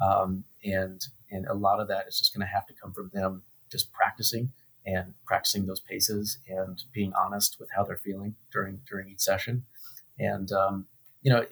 Um, 0.05 0.43
and 0.65 1.01
and 1.31 1.47
a 1.47 1.55
lot 1.55 1.79
of 1.79 1.87
that 1.89 2.07
is 2.09 2.19
just 2.19 2.35
going 2.35 2.41
to 2.41 2.53
have 2.53 2.67
to 2.67 2.75
come 2.75 2.93
from 2.93 3.11
them 3.13 3.43
just 3.71 3.93
practicing 3.93 4.51
and 4.87 5.15
practicing 5.25 5.67
those 5.67 5.81
paces 5.81 6.39
and 6.49 6.83
being 6.93 7.13
honest 7.15 7.57
with 7.59 7.69
how 7.75 7.85
they're 7.85 7.97
feeling 7.97 8.35
during 8.53 8.81
during 8.89 9.09
each 9.09 9.21
session. 9.21 9.65
And 10.19 10.51
um, 10.53 10.87
you 11.23 11.33
know, 11.33 11.47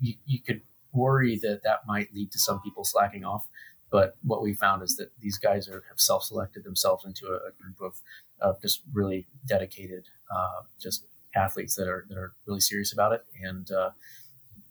you, 0.00 0.14
you 0.26 0.40
could 0.40 0.62
worry 0.92 1.38
that 1.42 1.62
that 1.64 1.80
might 1.86 2.14
lead 2.14 2.30
to 2.32 2.38
some 2.38 2.60
people 2.60 2.84
slacking 2.84 3.24
off. 3.24 3.46
But 3.90 4.16
what 4.22 4.42
we 4.42 4.54
found 4.54 4.82
is 4.82 4.96
that 4.96 5.10
these 5.20 5.36
guys 5.36 5.68
are 5.68 5.82
have 5.88 6.00
self-selected 6.00 6.64
themselves 6.64 7.04
into 7.04 7.26
a, 7.26 7.36
a 7.48 7.52
group 7.60 7.80
of, 7.80 8.00
of 8.40 8.60
just 8.62 8.82
really 8.92 9.26
dedicated, 9.46 10.06
uh, 10.34 10.62
just 10.80 11.04
athletes 11.34 11.74
that 11.74 11.88
are 11.88 12.06
that 12.08 12.16
are 12.16 12.32
really 12.46 12.60
serious 12.60 12.92
about 12.92 13.12
it. 13.12 13.24
And 13.42 13.70
uh, 13.70 13.90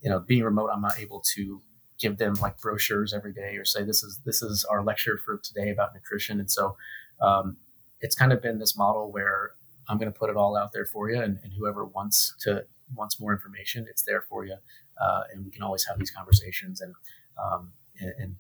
you 0.01 0.09
know, 0.09 0.19
being 0.19 0.43
remote, 0.43 0.69
I'm 0.73 0.81
not 0.81 0.99
able 0.99 1.21
to 1.35 1.61
give 1.99 2.17
them 2.17 2.33
like 2.41 2.59
brochures 2.59 3.13
every 3.13 3.31
day 3.31 3.57
or 3.57 3.65
say 3.65 3.83
this 3.83 4.01
is 4.03 4.19
this 4.25 4.41
is 4.41 4.65
our 4.65 4.83
lecture 4.83 5.19
for 5.23 5.37
today 5.43 5.69
about 5.69 5.93
nutrition. 5.93 6.39
And 6.39 6.49
so 6.49 6.75
um, 7.21 7.57
it's 8.01 8.15
kind 8.15 8.33
of 8.33 8.41
been 8.41 8.59
this 8.59 8.77
model 8.77 9.11
where 9.11 9.51
I'm 9.87 9.97
going 9.97 10.11
to 10.11 10.17
put 10.17 10.29
it 10.29 10.35
all 10.35 10.55
out 10.55 10.73
there 10.73 10.85
for 10.85 11.09
you, 11.09 11.21
and, 11.21 11.39
and, 11.43 11.53
whoever 11.53 11.85
wants 11.85 12.33
to 12.41 12.65
wants 12.95 13.19
more 13.19 13.31
information, 13.31 13.85
it's 13.89 14.03
there 14.03 14.21
for 14.21 14.45
you, 14.45 14.55
uh, 15.01 15.21
and 15.31 15.45
we 15.45 15.51
can 15.51 15.63
always 15.63 15.85
have 15.85 15.97
these 15.97 16.11
conversations. 16.11 16.81
And, 16.81 16.93
um, 17.41 17.73
and, 17.99 18.13
and 18.19 18.35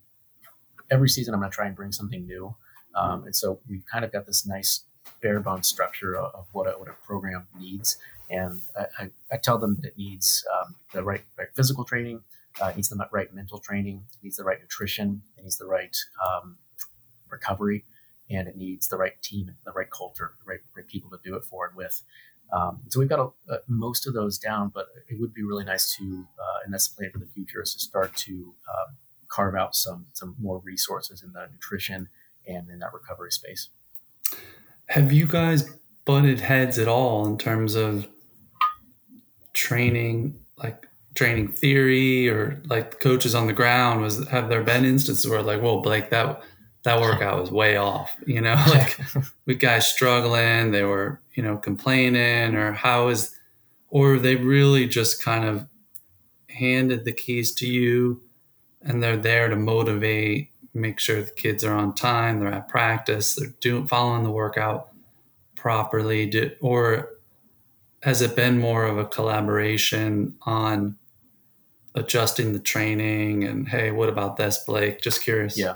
every 0.89 1.09
season, 1.09 1.33
I'm 1.33 1.39
going 1.39 1.51
to 1.51 1.55
try 1.55 1.67
and 1.67 1.75
bring 1.75 1.91
something 1.91 2.25
new. 2.25 2.55
Um, 2.95 3.23
and 3.23 3.35
so 3.35 3.59
we've 3.69 3.85
kind 3.91 4.03
of 4.03 4.11
got 4.11 4.25
this 4.25 4.45
nice 4.45 4.83
bare 5.21 5.39
bones 5.39 5.67
structure 5.67 6.15
of, 6.15 6.35
of 6.35 6.45
what, 6.51 6.67
a, 6.67 6.71
what 6.71 6.89
a 6.89 6.93
program 7.05 7.47
needs. 7.57 7.97
And 8.29 8.61
I, 8.77 9.03
I, 9.03 9.09
I 9.33 9.37
tell 9.37 9.57
them 9.57 9.77
that 9.81 9.89
it 9.89 9.97
needs 9.97 10.45
um, 10.53 10.75
the 10.93 11.03
right, 11.03 11.21
right, 11.37 11.47
physical 11.55 11.83
training, 11.83 12.21
uh, 12.61 12.67
it 12.67 12.75
needs 12.75 12.89
the 12.89 13.07
right 13.11 13.33
mental 13.33 13.59
training, 13.59 14.03
it 14.13 14.23
needs 14.23 14.37
the 14.37 14.43
right 14.43 14.59
nutrition, 14.59 15.21
it 15.37 15.43
needs 15.43 15.57
the 15.57 15.65
right 15.65 15.95
um, 16.25 16.57
recovery, 17.29 17.85
and 18.31 18.47
it 18.47 18.55
needs 18.55 18.87
the 18.87 18.97
right 18.97 19.21
team 19.21 19.51
the 19.65 19.71
right 19.71 19.89
culture, 19.89 20.33
the 20.39 20.49
right, 20.49 20.59
right 20.75 20.87
people 20.87 21.09
to 21.09 21.19
do 21.23 21.35
it 21.35 21.43
for 21.43 21.67
and 21.67 21.75
with. 21.75 22.01
Um, 22.53 22.81
so 22.89 22.99
we've 22.99 23.09
got 23.09 23.19
a, 23.19 23.53
a, 23.53 23.59
most 23.67 24.07
of 24.07 24.13
those 24.13 24.37
down, 24.37 24.71
but 24.73 24.87
it 25.09 25.19
would 25.19 25.33
be 25.33 25.43
really 25.43 25.63
nice 25.63 25.95
to, 25.95 26.25
uh, 26.37 26.59
and 26.65 26.73
that's 26.73 26.89
the 26.89 26.97
plan 26.97 27.11
for 27.11 27.19
the 27.19 27.27
future, 27.27 27.61
is 27.61 27.73
to 27.73 27.79
start 27.79 28.13
to 28.17 28.53
uh, 28.67 28.91
carve 29.29 29.55
out 29.55 29.75
some 29.75 30.05
some 30.13 30.35
more 30.39 30.59
resources 30.59 31.23
in 31.23 31.31
the 31.31 31.47
nutrition 31.51 32.09
and 32.47 32.69
in 32.69 32.79
that 32.79 32.93
recovery 32.93 33.31
space. 33.31 33.69
Have 34.87 35.13
you 35.13 35.25
guys 35.25 35.77
butted 36.03 36.41
heads 36.41 36.77
at 36.77 36.87
all 36.87 37.25
in 37.25 37.37
terms 37.37 37.75
of 37.75 38.07
training, 39.53 40.37
like 40.57 40.87
training 41.15 41.49
theory, 41.49 42.27
or 42.27 42.61
like 42.65 42.99
coaches 42.99 43.33
on 43.33 43.47
the 43.47 43.53
ground? 43.53 44.01
Was 44.01 44.27
have 44.27 44.49
there 44.49 44.63
been 44.63 44.83
instances 44.83 45.29
where 45.29 45.41
like, 45.41 45.61
whoa, 45.61 45.81
Blake, 45.81 46.09
that 46.09 46.43
that 46.83 46.99
workout 46.99 47.39
was 47.41 47.51
way 47.51 47.77
off. 47.77 48.15
You 48.25 48.41
know, 48.41 48.55
like 48.67 48.99
we 49.45 49.55
guys 49.55 49.87
struggling, 49.87 50.71
they 50.71 50.83
were, 50.83 51.19
you 51.33 51.43
know, 51.43 51.57
complaining, 51.57 52.55
or 52.55 52.73
how 52.73 53.09
is, 53.09 53.35
or 53.89 54.17
they 54.17 54.35
really 54.35 54.87
just 54.87 55.23
kind 55.23 55.45
of 55.45 55.67
handed 56.49 57.05
the 57.05 57.13
keys 57.13 57.53
to 57.55 57.67
you 57.67 58.21
and 58.81 59.01
they're 59.01 59.17
there 59.17 59.47
to 59.47 59.55
motivate, 59.55 60.51
make 60.73 60.99
sure 60.99 61.21
the 61.21 61.31
kids 61.31 61.63
are 61.63 61.73
on 61.73 61.93
time, 61.93 62.39
they're 62.39 62.53
at 62.53 62.69
practice, 62.69 63.35
they're 63.35 63.53
doing, 63.59 63.87
following 63.87 64.23
the 64.23 64.31
workout 64.31 64.89
properly. 65.55 66.25
Did, 66.25 66.57
or 66.61 67.09
has 68.03 68.21
it 68.21 68.35
been 68.35 68.59
more 68.59 68.85
of 68.85 68.97
a 68.97 69.05
collaboration 69.05 70.35
on 70.43 70.97
adjusting 71.93 72.53
the 72.53 72.59
training 72.59 73.43
and, 73.43 73.67
hey, 73.67 73.91
what 73.91 74.09
about 74.09 74.37
this, 74.37 74.63
Blake? 74.63 75.01
Just 75.01 75.21
curious. 75.21 75.57
Yeah. 75.57 75.75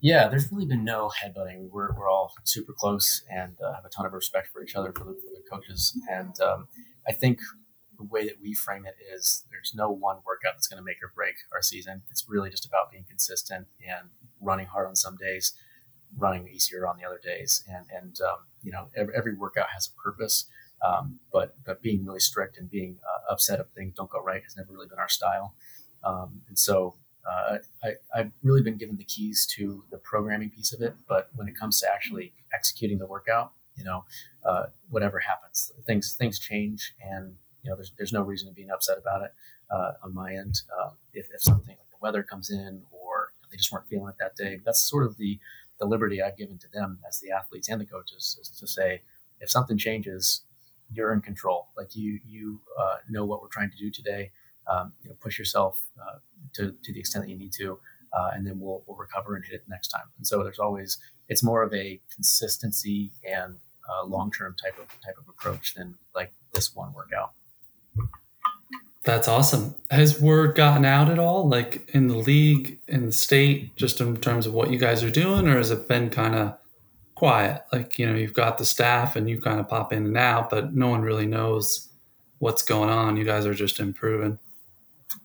Yeah, 0.00 0.28
there's 0.28 0.52
really 0.52 0.66
been 0.66 0.84
no 0.84 1.10
headbutting. 1.10 1.70
We're, 1.70 1.92
we're 1.96 2.08
all 2.10 2.32
super 2.44 2.72
close 2.72 3.24
and 3.30 3.56
uh, 3.60 3.74
have 3.74 3.84
a 3.84 3.88
ton 3.88 4.04
of 4.04 4.12
respect 4.12 4.48
for 4.52 4.62
each 4.62 4.74
other, 4.74 4.92
for 4.92 5.04
the, 5.04 5.12
for 5.12 5.32
the 5.34 5.42
coaches. 5.50 5.98
And 6.10 6.38
um, 6.40 6.68
I 7.08 7.12
think 7.12 7.40
the 7.96 8.04
way 8.04 8.26
that 8.26 8.40
we 8.40 8.52
frame 8.52 8.84
it 8.84 8.94
is 9.14 9.44
there's 9.50 9.72
no 9.74 9.90
one 9.90 10.16
workout 10.26 10.54
that's 10.54 10.68
going 10.68 10.78
to 10.78 10.84
make 10.84 10.98
or 11.02 11.12
break 11.14 11.34
our 11.52 11.62
season. 11.62 12.02
It's 12.10 12.26
really 12.28 12.50
just 12.50 12.66
about 12.66 12.90
being 12.90 13.04
consistent 13.08 13.68
and 13.86 14.10
running 14.40 14.66
hard 14.66 14.86
on 14.86 14.96
some 14.96 15.16
days, 15.16 15.54
running 16.16 16.46
easier 16.48 16.86
on 16.86 16.98
the 16.98 17.06
other 17.06 17.20
days. 17.22 17.64
And, 17.66 17.86
and 17.90 18.20
um, 18.20 18.36
you 18.62 18.72
know, 18.72 18.88
every, 18.96 19.14
every, 19.16 19.34
workout 19.34 19.68
has 19.72 19.88
a 19.88 20.00
purpose. 20.00 20.46
Um, 20.86 21.20
but, 21.32 21.56
but 21.64 21.80
being 21.80 22.04
really 22.04 22.20
strict 22.20 22.58
and 22.58 22.70
being 22.70 22.98
uh, 23.02 23.32
upset 23.32 23.60
if 23.60 23.68
things 23.68 23.94
don't 23.96 24.10
go 24.10 24.22
right 24.22 24.42
has 24.42 24.56
never 24.58 24.74
really 24.74 24.88
been 24.88 24.98
our 24.98 25.08
style. 25.08 25.54
Um, 26.04 26.42
and 26.48 26.58
so 26.58 26.96
uh, 27.28 27.58
I, 27.84 28.18
have 28.18 28.30
really 28.42 28.62
been 28.62 28.76
given 28.76 28.96
the 28.96 29.04
keys 29.04 29.46
to 29.56 29.84
the 29.90 29.98
programming 29.98 30.50
piece 30.50 30.72
of 30.72 30.80
it, 30.80 30.94
but 31.08 31.28
when 31.34 31.48
it 31.48 31.58
comes 31.58 31.80
to 31.80 31.92
actually 31.92 32.32
executing 32.54 32.98
the 32.98 33.06
workout, 33.06 33.52
you 33.76 33.84
know, 33.84 34.04
uh, 34.44 34.66
whatever 34.90 35.18
happens, 35.18 35.72
things 35.86 36.14
things 36.14 36.38
change, 36.38 36.94
and 37.02 37.34
you 37.62 37.70
know, 37.70 37.76
there's 37.76 37.92
there's 37.96 38.12
no 38.12 38.22
reason 38.22 38.48
to 38.48 38.54
be 38.54 38.68
upset 38.70 38.98
about 38.98 39.22
it 39.22 39.32
uh, 39.70 39.92
on 40.04 40.14
my 40.14 40.32
end. 40.32 40.60
Uh, 40.80 40.90
if, 41.12 41.26
if 41.34 41.42
something 41.42 41.76
like 41.76 41.90
the 41.90 41.96
weather 42.00 42.22
comes 42.22 42.50
in, 42.50 42.82
or 42.90 43.32
they 43.50 43.56
just 43.56 43.72
weren't 43.72 43.88
feeling 43.88 44.08
it 44.08 44.16
that 44.18 44.36
day, 44.36 44.60
that's 44.64 44.80
sort 44.80 45.04
of 45.04 45.16
the 45.16 45.38
the 45.78 45.86
liberty 45.86 46.22
I've 46.22 46.36
given 46.36 46.58
to 46.58 46.68
them 46.72 46.98
as 47.06 47.20
the 47.20 47.32
athletes 47.32 47.68
and 47.68 47.80
the 47.80 47.86
coaches 47.86 48.38
is 48.40 48.48
to 48.50 48.66
say, 48.66 49.02
if 49.40 49.50
something 49.50 49.76
changes, 49.76 50.42
you're 50.90 51.12
in 51.12 51.20
control. 51.20 51.68
Like 51.76 51.96
you 51.96 52.20
you 52.24 52.60
uh, 52.80 52.96
know 53.10 53.24
what 53.24 53.42
we're 53.42 53.48
trying 53.48 53.70
to 53.70 53.76
do 53.76 53.90
today 53.90 54.30
um, 54.68 54.92
you 55.02 55.10
know, 55.10 55.16
push 55.20 55.38
yourself 55.38 55.86
uh, 56.00 56.18
to, 56.54 56.74
to 56.82 56.92
the 56.92 57.00
extent 57.00 57.24
that 57.24 57.30
you 57.30 57.38
need 57.38 57.52
to, 57.52 57.78
uh, 58.12 58.30
and 58.34 58.46
then 58.46 58.58
we'll, 58.60 58.82
we'll 58.86 58.96
recover 58.96 59.36
and 59.36 59.44
hit 59.44 59.54
it 59.54 59.62
next 59.68 59.88
time. 59.88 60.06
And 60.18 60.26
so 60.26 60.42
there's 60.42 60.58
always, 60.58 60.98
it's 61.28 61.42
more 61.42 61.62
of 61.62 61.72
a 61.74 62.00
consistency 62.14 63.10
and 63.28 63.56
uh, 63.88 64.04
long-term 64.04 64.56
type 64.62 64.78
of 64.78 64.88
type 65.00 65.16
of 65.18 65.28
approach 65.28 65.74
than 65.74 65.94
like 66.14 66.32
this 66.52 66.74
one 66.74 66.92
workout. 66.92 67.32
That's 69.04 69.28
awesome. 69.28 69.76
Has 69.88 70.20
word 70.20 70.56
gotten 70.56 70.84
out 70.84 71.08
at 71.08 71.20
all, 71.20 71.48
like 71.48 71.88
in 71.94 72.08
the 72.08 72.16
league, 72.16 72.80
in 72.88 73.06
the 73.06 73.12
state, 73.12 73.76
just 73.76 74.00
in 74.00 74.16
terms 74.16 74.48
of 74.48 74.52
what 74.52 74.70
you 74.70 74.78
guys 74.78 75.04
are 75.04 75.10
doing, 75.10 75.46
or 75.46 75.58
has 75.58 75.70
it 75.70 75.86
been 75.86 76.10
kind 76.10 76.34
of 76.34 76.58
quiet? 77.14 77.62
Like, 77.72 78.00
you 78.00 78.06
know, 78.06 78.16
you've 78.16 78.34
got 78.34 78.58
the 78.58 78.64
staff 78.64 79.14
and 79.14 79.30
you 79.30 79.40
kind 79.40 79.60
of 79.60 79.68
pop 79.68 79.92
in 79.92 80.06
and 80.06 80.16
out, 80.16 80.50
but 80.50 80.74
no 80.74 80.88
one 80.88 81.02
really 81.02 81.26
knows 81.26 81.88
what's 82.38 82.64
going 82.64 82.90
on. 82.90 83.16
You 83.16 83.24
guys 83.24 83.46
are 83.46 83.54
just 83.54 83.78
improving. 83.78 84.40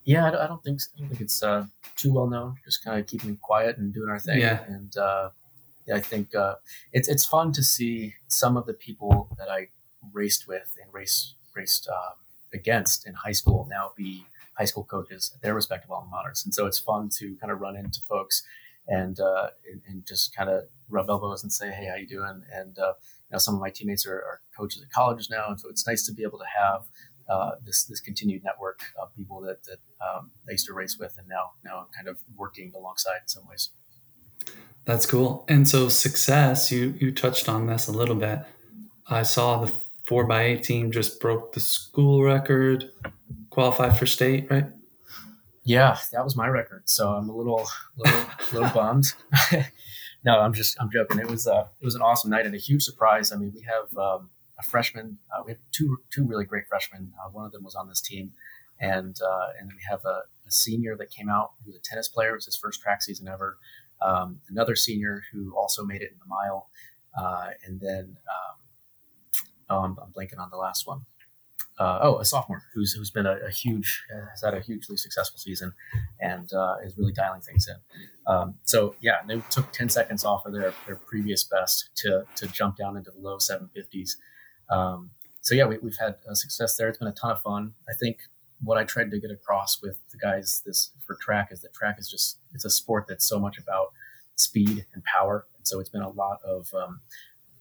Yeah, 0.03 0.27
I 0.27 0.47
don't 0.47 0.63
think 0.63 0.81
I 0.95 0.99
don't 0.99 1.09
think 1.09 1.21
it's 1.21 1.43
uh, 1.43 1.65
too 1.95 2.13
well 2.13 2.27
known. 2.27 2.55
Just 2.65 2.83
kind 2.83 2.99
of 2.99 3.07
keeping 3.07 3.37
quiet 3.37 3.77
and 3.77 3.93
doing 3.93 4.09
our 4.09 4.19
thing. 4.19 4.39
Yeah. 4.39 4.63
And 4.67 4.95
uh, 4.97 5.29
yeah, 5.87 5.95
I 5.95 5.99
think 5.99 6.33
uh, 6.35 6.55
it's 6.93 7.07
it's 7.07 7.25
fun 7.25 7.51
to 7.53 7.63
see 7.63 8.13
some 8.27 8.57
of 8.57 8.65
the 8.65 8.73
people 8.73 9.29
that 9.37 9.49
I 9.49 9.67
raced 10.13 10.47
with 10.47 10.75
and 10.81 10.91
race 10.93 11.35
raced 11.55 11.87
uh, 11.91 12.11
against 12.53 13.07
in 13.07 13.13
high 13.13 13.31
school 13.31 13.67
now 13.69 13.91
be 13.95 14.25
high 14.57 14.65
school 14.65 14.83
coaches 14.83 15.31
at 15.35 15.41
their 15.41 15.53
respective 15.53 15.91
alma 15.91 16.09
maters. 16.13 16.43
And 16.45 16.53
so 16.53 16.65
it's 16.65 16.79
fun 16.79 17.09
to 17.17 17.35
kind 17.39 17.51
of 17.51 17.61
run 17.61 17.75
into 17.75 18.01
folks 18.07 18.43
and 18.87 19.19
uh, 19.19 19.47
and, 19.71 19.81
and, 19.87 20.05
just 20.05 20.35
kind 20.35 20.49
of 20.49 20.63
rub 20.89 21.09
elbows 21.09 21.43
and 21.43 21.51
say, 21.51 21.71
hey, 21.71 21.87
how 21.87 21.95
you 21.95 22.07
doing? 22.07 22.43
And 22.51 22.77
uh, 22.77 22.93
you 22.97 23.33
know, 23.33 23.37
some 23.37 23.55
of 23.55 23.61
my 23.61 23.69
teammates 23.69 24.05
are, 24.05 24.15
are, 24.15 24.41
coaches 24.57 24.81
at 24.81 24.91
colleges 24.91 25.29
now, 25.29 25.45
and 25.47 25.59
so 25.59 25.69
it's 25.69 25.87
nice 25.87 26.05
to 26.05 26.13
be 26.13 26.23
able 26.23 26.37
to 26.37 26.45
have 26.55 26.81
uh, 27.29 27.51
this 27.65 27.85
this 27.85 27.99
continued 27.99 28.43
network 28.43 28.81
of 29.01 29.15
people 29.15 29.41
that 29.41 29.63
that 29.65 29.77
um, 30.01 30.31
I 30.47 30.51
used 30.51 30.67
to 30.67 30.73
race 30.73 30.97
with, 30.99 31.15
and 31.17 31.27
now 31.27 31.51
now 31.63 31.79
I'm 31.79 31.87
kind 31.95 32.07
of 32.07 32.19
working 32.35 32.71
alongside 32.75 33.21
in 33.23 33.27
some 33.27 33.47
ways. 33.47 33.69
That's 34.85 35.05
cool. 35.05 35.45
And 35.47 35.67
so 35.67 35.89
success, 35.89 36.71
you 36.71 36.95
you 36.99 37.11
touched 37.11 37.47
on 37.47 37.67
this 37.67 37.87
a 37.87 37.91
little 37.91 38.15
bit. 38.15 38.39
I 39.07 39.23
saw 39.23 39.63
the 39.63 39.71
four 40.03 40.25
by 40.25 40.43
eight 40.43 40.63
team 40.63 40.91
just 40.91 41.19
broke 41.19 41.53
the 41.53 41.59
school 41.59 42.23
record, 42.23 42.91
qualified 43.49 43.97
for 43.97 44.05
state, 44.05 44.47
right? 44.49 44.65
Yeah, 45.63 45.97
that 46.11 46.23
was 46.23 46.35
my 46.35 46.47
record. 46.47 46.89
So 46.89 47.13
I'm 47.13 47.29
a 47.29 47.35
little 47.35 47.67
little 47.97 48.25
little 48.51 48.69
bummed. 48.73 49.13
no, 50.25 50.39
I'm 50.39 50.53
just 50.53 50.75
I'm 50.79 50.89
joking. 50.91 51.19
It 51.19 51.29
was 51.29 51.47
uh 51.47 51.67
it 51.79 51.85
was 51.85 51.95
an 51.95 52.01
awesome 52.01 52.31
night 52.31 52.45
and 52.45 52.55
a 52.55 52.57
huge 52.57 52.83
surprise. 52.83 53.31
I 53.31 53.37
mean, 53.37 53.51
we 53.55 53.61
have 53.61 53.97
um, 53.97 54.29
a 54.61 54.69
freshman. 54.69 55.17
Uh, 55.31 55.43
we 55.45 55.51
have 55.51 55.59
two 55.71 55.97
two 56.13 56.25
really 56.25 56.45
great 56.45 56.67
freshmen. 56.67 57.11
Uh, 57.19 57.29
one 57.31 57.45
of 57.45 57.51
them 57.51 57.63
was 57.63 57.75
on 57.75 57.87
this 57.87 58.01
team, 58.01 58.31
and 58.79 59.15
uh, 59.21 59.47
and 59.59 59.69
we 59.69 59.79
have 59.89 60.01
a, 60.05 60.21
a, 60.47 60.51
senior 60.51 60.95
that 60.97 61.11
came 61.11 61.29
out 61.29 61.51
who 61.63 61.69
was 61.69 61.75
a 61.75 61.81
tennis 61.83 62.07
player. 62.07 62.31
It 62.31 62.35
was 62.35 62.45
his 62.45 62.57
first 62.57 62.81
track 62.81 63.01
season 63.01 63.27
ever. 63.27 63.57
Um, 64.01 64.39
another 64.49 64.75
senior 64.75 65.23
who 65.31 65.55
also 65.55 65.83
made 65.83 66.01
it 66.01 66.11
in 66.11 66.17
the 66.19 66.25
mile, 66.27 66.69
uh, 67.19 67.49
and 67.65 67.79
then 67.79 68.17
um, 68.29 68.57
oh, 69.69 69.79
I'm, 69.79 69.97
I'm, 70.01 70.11
blanking 70.11 70.39
on 70.39 70.49
the 70.51 70.57
last 70.57 70.87
one. 70.87 71.01
Uh, 71.79 71.99
oh, 72.01 72.19
a 72.19 72.25
sophomore 72.25 72.63
who's 72.73 72.93
who's 72.93 73.09
been 73.09 73.25
a, 73.25 73.37
a, 73.47 73.49
huge 73.49 74.03
has 74.31 74.41
had 74.43 74.53
a 74.53 74.59
hugely 74.59 74.97
successful 74.97 75.39
season, 75.39 75.73
and 76.19 76.49
is 76.85 76.97
really 76.97 77.13
dialing 77.13 77.41
things 77.41 77.67
in. 77.67 77.75
Um, 78.31 78.55
so 78.63 78.95
yeah, 79.01 79.21
they 79.27 79.41
took 79.49 79.71
ten 79.71 79.89
seconds 79.89 80.23
off 80.23 80.45
of 80.45 80.53
their, 80.53 80.73
their 80.85 80.97
previous 80.97 81.43
best 81.43 81.89
to 81.97 82.25
to 82.35 82.47
jump 82.47 82.77
down 82.77 82.97
into 82.97 83.11
the 83.11 83.19
low 83.19 83.37
750s. 83.37 84.11
Um, 84.71 85.11
so 85.41 85.55
yeah, 85.55 85.65
we, 85.65 85.75
have 85.75 85.97
had 85.99 86.15
a 86.27 86.35
success 86.35 86.77
there. 86.77 86.87
It's 86.87 86.97
been 86.97 87.07
a 87.07 87.13
ton 87.13 87.31
of 87.31 87.41
fun. 87.41 87.73
I 87.89 87.93
think 87.99 88.17
what 88.63 88.77
I 88.77 88.83
tried 88.83 89.11
to 89.11 89.19
get 89.19 89.31
across 89.31 89.81
with 89.81 89.97
the 90.11 90.17
guys 90.17 90.61
this 90.65 90.91
for 91.05 91.17
track 91.19 91.49
is 91.51 91.61
that 91.61 91.73
track 91.73 91.97
is 91.99 92.09
just 92.09 92.39
it's 92.53 92.65
a 92.65 92.69
sport 92.69 93.05
that's 93.07 93.27
so 93.27 93.39
much 93.39 93.57
about 93.57 93.87
speed 94.35 94.85
and 94.93 95.03
power, 95.03 95.45
and 95.57 95.67
so 95.67 95.79
it's 95.79 95.89
been 95.89 96.01
a 96.01 96.09
lot 96.09 96.37
of 96.45 96.67
um, 96.73 97.01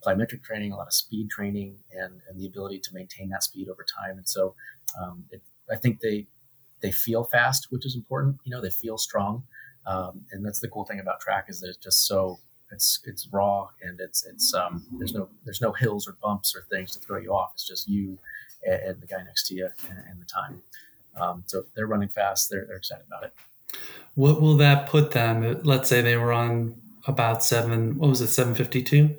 plyometric 0.06 0.42
training, 0.42 0.72
a 0.72 0.76
lot 0.76 0.86
of 0.86 0.92
speed 0.92 1.30
training, 1.30 1.76
and 1.92 2.20
and 2.28 2.38
the 2.38 2.46
ability 2.46 2.80
to 2.80 2.90
maintain 2.92 3.30
that 3.30 3.42
speed 3.42 3.68
over 3.68 3.84
time. 3.98 4.18
And 4.18 4.28
so 4.28 4.54
um, 5.02 5.24
it, 5.30 5.42
I 5.70 5.76
think 5.76 6.00
they 6.00 6.26
they 6.82 6.92
feel 6.92 7.24
fast, 7.24 7.68
which 7.70 7.86
is 7.86 7.96
important. 7.96 8.36
You 8.44 8.50
know, 8.50 8.60
they 8.60 8.70
feel 8.70 8.98
strong, 8.98 9.44
um, 9.86 10.22
and 10.32 10.44
that's 10.44 10.60
the 10.60 10.68
cool 10.68 10.84
thing 10.84 11.00
about 11.00 11.20
track 11.20 11.46
is 11.48 11.60
that 11.60 11.68
it's 11.68 11.78
just 11.78 12.06
so 12.06 12.38
it's 12.72 13.00
it's 13.04 13.28
raw 13.32 13.68
and 13.82 14.00
it's 14.00 14.24
it's 14.24 14.54
um, 14.54 14.84
there's 14.98 15.14
no 15.14 15.28
there's 15.44 15.60
no 15.60 15.72
hills 15.72 16.06
or 16.08 16.16
bumps 16.22 16.54
or 16.54 16.62
things 16.70 16.92
to 16.92 17.00
throw 17.00 17.18
you 17.18 17.34
off. 17.34 17.52
It's 17.54 17.66
just 17.66 17.88
you 17.88 18.18
and, 18.64 18.80
and 18.82 19.00
the 19.00 19.06
guy 19.06 19.22
next 19.22 19.46
to 19.48 19.54
you 19.54 19.68
and, 19.88 19.98
and 20.08 20.20
the 20.20 20.26
time. 20.26 20.62
Um, 21.20 21.42
so 21.46 21.64
they're 21.74 21.86
running 21.86 22.08
fast. 22.08 22.50
They're 22.50 22.64
they're 22.66 22.76
excited 22.76 23.04
about 23.06 23.24
it. 23.24 23.34
What 24.14 24.40
will 24.40 24.56
that 24.56 24.88
put 24.88 25.12
them? 25.12 25.60
Let's 25.62 25.88
say 25.88 26.00
they 26.00 26.16
were 26.16 26.32
on 26.32 26.80
about 27.06 27.42
seven. 27.44 27.98
What 27.98 28.10
was 28.10 28.20
it? 28.20 28.28
Seven 28.28 28.54
fifty 28.54 28.82
two. 28.82 29.16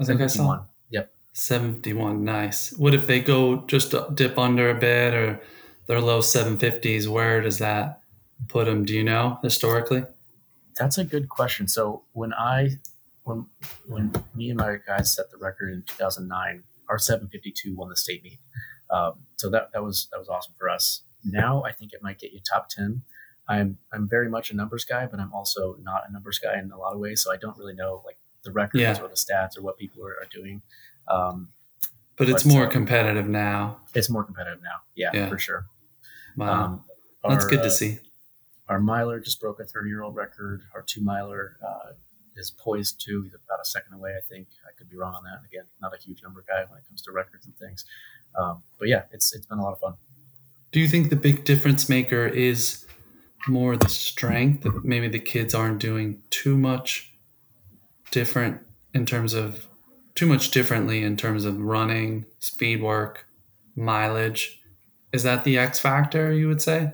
I 0.00 0.04
think 0.04 0.20
I 0.20 0.26
saw. 0.26 0.64
Yep. 0.90 1.12
Seventy 1.32 1.92
one. 1.92 2.24
Nice. 2.24 2.72
What 2.76 2.94
if 2.94 3.06
they 3.06 3.20
go 3.20 3.64
just 3.66 3.94
dip 4.14 4.38
under 4.38 4.70
a 4.70 4.74
bit 4.74 5.14
or 5.14 5.40
their 5.86 6.00
low 6.00 6.20
seven 6.20 6.56
fifties? 6.58 7.08
Where 7.08 7.40
does 7.40 7.58
that 7.58 8.00
put 8.48 8.66
them? 8.66 8.84
Do 8.84 8.94
you 8.94 9.04
know 9.04 9.38
historically? 9.42 10.04
That's 10.76 10.98
a 10.98 11.04
good 11.04 11.28
question. 11.28 11.68
So 11.68 12.04
when 12.12 12.32
I 12.34 12.70
when 13.24 13.46
when 13.86 14.12
me 14.34 14.50
and 14.50 14.58
my 14.58 14.76
guys 14.86 15.14
set 15.14 15.30
the 15.30 15.38
record 15.38 15.72
in 15.72 15.82
2009, 15.86 16.62
our 16.88 16.98
752 16.98 17.74
won 17.76 17.88
the 17.88 17.96
state 17.96 18.22
meet. 18.22 18.38
Um, 18.90 19.20
so 19.36 19.50
that 19.50 19.70
that 19.72 19.82
was 19.82 20.08
that 20.12 20.18
was 20.18 20.28
awesome 20.28 20.54
for 20.58 20.68
us. 20.68 21.02
Now 21.24 21.62
I 21.64 21.72
think 21.72 21.92
it 21.92 22.02
might 22.02 22.18
get 22.18 22.32
you 22.32 22.40
top 22.40 22.68
10. 22.68 23.02
I'm 23.48 23.78
I'm 23.92 24.08
very 24.08 24.28
much 24.28 24.50
a 24.50 24.56
numbers 24.56 24.84
guy, 24.84 25.06
but 25.06 25.20
I'm 25.20 25.32
also 25.32 25.76
not 25.80 26.04
a 26.08 26.12
numbers 26.12 26.38
guy 26.38 26.58
in 26.58 26.70
a 26.70 26.78
lot 26.78 26.94
of 26.94 27.00
ways. 27.00 27.22
So 27.22 27.32
I 27.32 27.36
don't 27.36 27.56
really 27.56 27.74
know 27.74 28.02
like 28.04 28.16
the 28.44 28.52
records 28.52 28.80
yeah. 28.80 29.00
or 29.00 29.08
the 29.08 29.14
stats 29.14 29.56
or 29.56 29.62
what 29.62 29.78
people 29.78 30.04
are, 30.04 30.16
are 30.22 30.28
doing. 30.30 30.62
Um, 31.08 31.48
but 32.16 32.28
it's 32.28 32.44
but, 32.44 32.52
more 32.52 32.66
uh, 32.66 32.70
competitive 32.70 33.28
now. 33.28 33.80
It's 33.94 34.10
more 34.10 34.24
competitive 34.24 34.62
now. 34.62 34.80
Yeah, 34.94 35.10
yeah. 35.12 35.28
for 35.28 35.38
sure. 35.38 35.66
Wow. 36.36 36.64
Um, 36.64 36.84
That's 37.28 37.46
good 37.46 37.60
to 37.60 37.66
uh, 37.66 37.70
see 37.70 37.98
our 38.68 38.80
miler 38.80 39.20
just 39.20 39.40
broke 39.40 39.60
a 39.60 39.64
30 39.64 39.88
year 39.88 40.02
old 40.02 40.14
record. 40.14 40.62
Our 40.74 40.82
two 40.82 41.00
miler 41.00 41.56
uh, 41.66 41.92
is 42.36 42.50
poised 42.50 43.00
to. 43.06 43.22
He's 43.22 43.34
about 43.34 43.60
a 43.60 43.64
second 43.64 43.94
away, 43.94 44.12
I 44.16 44.20
think. 44.28 44.48
I 44.66 44.72
could 44.76 44.88
be 44.88 44.96
wrong 44.96 45.14
on 45.14 45.24
that. 45.24 45.38
And 45.38 45.46
again, 45.46 45.64
not 45.80 45.92
a 45.94 46.02
huge 46.02 46.22
number 46.22 46.44
guy 46.46 46.64
when 46.68 46.78
it 46.78 46.86
comes 46.88 47.02
to 47.02 47.12
records 47.12 47.46
and 47.46 47.56
things. 47.56 47.84
Um, 48.38 48.62
but 48.78 48.88
yeah, 48.88 49.02
it's 49.12 49.34
it's 49.34 49.46
been 49.46 49.58
a 49.58 49.62
lot 49.62 49.72
of 49.72 49.80
fun. 49.80 49.94
Do 50.70 50.80
you 50.80 50.88
think 50.88 51.10
the 51.10 51.16
big 51.16 51.44
difference 51.44 51.88
maker 51.88 52.26
is 52.26 52.86
more 53.46 53.76
the 53.76 53.88
strength? 53.88 54.62
That 54.62 54.84
maybe 54.84 55.08
the 55.08 55.20
kids 55.20 55.54
aren't 55.54 55.80
doing 55.80 56.22
too 56.30 56.56
much 56.56 57.12
different 58.10 58.60
in 58.94 59.04
terms 59.06 59.34
of 59.34 59.66
too 60.14 60.26
much 60.26 60.50
differently 60.50 61.02
in 61.02 61.16
terms 61.16 61.44
of 61.44 61.60
running, 61.60 62.26
speed 62.38 62.82
work, 62.82 63.26
mileage. 63.74 64.62
Is 65.12 65.22
that 65.24 65.44
the 65.44 65.58
X 65.58 65.78
factor? 65.78 66.32
You 66.32 66.48
would 66.48 66.62
say? 66.62 66.92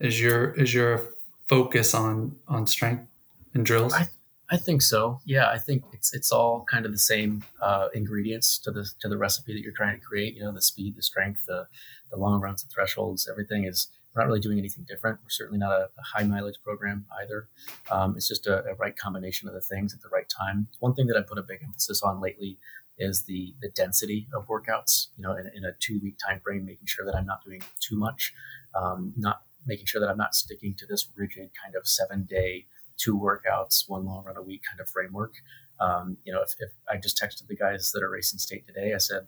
Is 0.00 0.20
your 0.20 0.52
is 0.52 0.72
your 0.72 1.02
focus 1.48 1.94
on 1.94 2.36
on 2.46 2.66
strength 2.66 3.06
and 3.54 3.66
drills? 3.66 3.94
I, 3.94 4.08
I 4.50 4.56
think 4.56 4.80
so. 4.82 5.20
Yeah, 5.24 5.48
I 5.48 5.58
think 5.58 5.84
it's 5.92 6.14
it's 6.14 6.32
all 6.32 6.64
kind 6.70 6.86
of 6.86 6.92
the 6.92 6.98
same 6.98 7.42
uh, 7.60 7.88
ingredients 7.94 8.58
to 8.60 8.70
the 8.70 8.88
to 9.00 9.08
the 9.08 9.18
recipe 9.18 9.52
that 9.52 9.60
you're 9.60 9.72
trying 9.72 9.98
to 9.98 10.04
create. 10.04 10.34
You 10.34 10.42
know, 10.42 10.52
the 10.52 10.62
speed, 10.62 10.96
the 10.96 11.02
strength, 11.02 11.46
the 11.46 11.66
the 12.10 12.16
long 12.16 12.40
runs, 12.40 12.62
the 12.62 12.70
thresholds, 12.70 13.28
everything 13.28 13.64
is. 13.64 13.88
We're 14.14 14.22
not 14.22 14.28
really 14.28 14.40
doing 14.40 14.58
anything 14.58 14.84
different. 14.88 15.20
We're 15.22 15.28
certainly 15.28 15.58
not 15.58 15.70
a, 15.70 15.90
a 15.96 16.02
high 16.02 16.24
mileage 16.24 16.56
program 16.64 17.04
either. 17.20 17.46
Um, 17.90 18.16
it's 18.16 18.26
just 18.26 18.46
a, 18.46 18.64
a, 18.64 18.74
right 18.74 18.96
combination 18.96 19.48
of 19.48 19.54
the 19.54 19.60
things 19.60 19.92
at 19.92 20.00
the 20.00 20.08
right 20.08 20.28
time. 20.28 20.66
One 20.80 20.94
thing 20.94 21.06
that 21.08 21.16
I 21.16 21.20
put 21.20 21.38
a 21.38 21.42
big 21.42 21.60
emphasis 21.62 22.02
on 22.02 22.18
lately 22.18 22.58
is 22.96 23.24
the 23.24 23.54
the 23.60 23.68
density 23.68 24.26
of 24.34 24.48
workouts. 24.48 25.08
You 25.18 25.24
know, 25.24 25.36
in, 25.36 25.50
in 25.54 25.64
a 25.64 25.72
two 25.78 26.00
week 26.02 26.16
time 26.26 26.40
frame, 26.40 26.64
making 26.64 26.86
sure 26.86 27.04
that 27.04 27.14
I'm 27.14 27.26
not 27.26 27.44
doing 27.44 27.62
too 27.80 27.96
much, 27.96 28.32
um, 28.74 29.12
not 29.16 29.42
making 29.68 29.86
sure 29.86 30.00
that 30.00 30.08
I'm 30.08 30.16
not 30.16 30.34
sticking 30.34 30.74
to 30.76 30.86
this 30.86 31.08
rigid 31.14 31.50
kind 31.62 31.76
of 31.76 31.86
seven 31.86 32.24
day, 32.24 32.66
two 32.96 33.16
workouts, 33.16 33.84
one 33.86 34.04
long 34.04 34.24
run 34.24 34.36
a 34.36 34.42
week 34.42 34.62
kind 34.68 34.80
of 34.80 34.88
framework. 34.88 35.34
Um, 35.80 36.16
you 36.24 36.32
know, 36.32 36.42
if, 36.42 36.54
if, 36.58 36.70
I 36.90 36.96
just 36.96 37.20
texted 37.22 37.46
the 37.46 37.54
guys 37.54 37.92
that 37.92 38.02
are 38.02 38.10
racing 38.10 38.40
state 38.40 38.66
today, 38.66 38.94
I 38.94 38.98
said, 38.98 39.26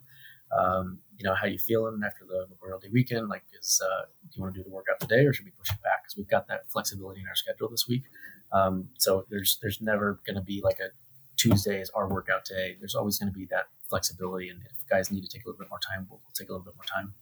um, 0.57 0.99
you 1.17 1.23
know, 1.23 1.33
how 1.33 1.47
you 1.47 1.57
feeling 1.57 2.01
after 2.05 2.25
the 2.25 2.47
Memorial 2.49 2.79
Day 2.79 2.89
weekend? 2.91 3.29
Like, 3.29 3.43
is 3.57 3.81
uh, 3.81 4.05
do 4.23 4.29
you 4.35 4.41
want 4.41 4.53
to 4.53 4.59
do 4.59 4.63
the 4.63 4.69
workout 4.69 4.99
today, 4.99 5.23
or 5.25 5.31
should 5.31 5.45
we 5.45 5.51
push 5.51 5.69
it 5.69 5.81
back? 5.81 6.03
Because 6.03 6.17
we've 6.17 6.27
got 6.27 6.49
that 6.49 6.69
flexibility 6.69 7.21
in 7.21 7.27
our 7.27 7.35
schedule 7.35 7.69
this 7.69 7.87
week. 7.87 8.03
Um, 8.51 8.89
so 8.97 9.25
there's 9.29 9.59
there's 9.61 9.79
never 9.79 10.19
going 10.25 10.35
to 10.35 10.41
be 10.41 10.59
like 10.61 10.79
a 10.79 10.89
Tuesday 11.37 11.79
is 11.79 11.89
our 11.91 12.07
workout 12.07 12.43
day. 12.43 12.75
There's 12.79 12.95
always 12.95 13.17
going 13.17 13.31
to 13.31 13.37
be 13.37 13.45
that 13.45 13.67
flexibility, 13.89 14.49
and 14.49 14.59
if 14.65 14.87
guys 14.89 15.09
need 15.09 15.21
to 15.21 15.29
take 15.29 15.45
a 15.45 15.47
little 15.47 15.59
bit 15.59 15.69
more 15.69 15.79
time, 15.79 16.05
we'll, 16.09 16.19
we'll 16.21 16.33
take 16.37 16.49
a 16.49 16.51
little 16.51 16.65
bit 16.65 16.75
more 16.75 16.85
time. 16.85 17.13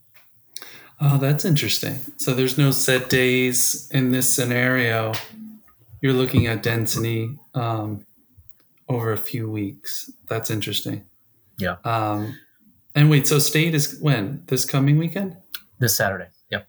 Oh, 1.01 1.17
that's 1.17 1.45
interesting. 1.45 1.99
So 2.17 2.33
there's 2.33 2.57
no 2.57 2.71
set 2.71 3.09
days 3.09 3.89
in 3.91 4.11
this 4.11 4.33
scenario. 4.33 5.13
You're 6.01 6.13
looking 6.13 6.47
at 6.47 6.61
density 6.61 7.37
um, 7.53 8.05
over 8.87 9.11
a 9.13 9.17
few 9.17 9.49
weeks. 9.49 10.11
That's 10.27 10.49
interesting. 10.49 11.05
Yeah. 11.57 11.77
Um, 11.83 12.37
and 12.95 13.09
wait, 13.09 13.27
so 13.27 13.39
state 13.39 13.75
is 13.75 13.97
when? 14.01 14.43
This 14.47 14.65
coming 14.65 14.97
weekend? 14.97 15.37
This 15.79 15.95
Saturday. 15.95 16.27
Yep. 16.51 16.67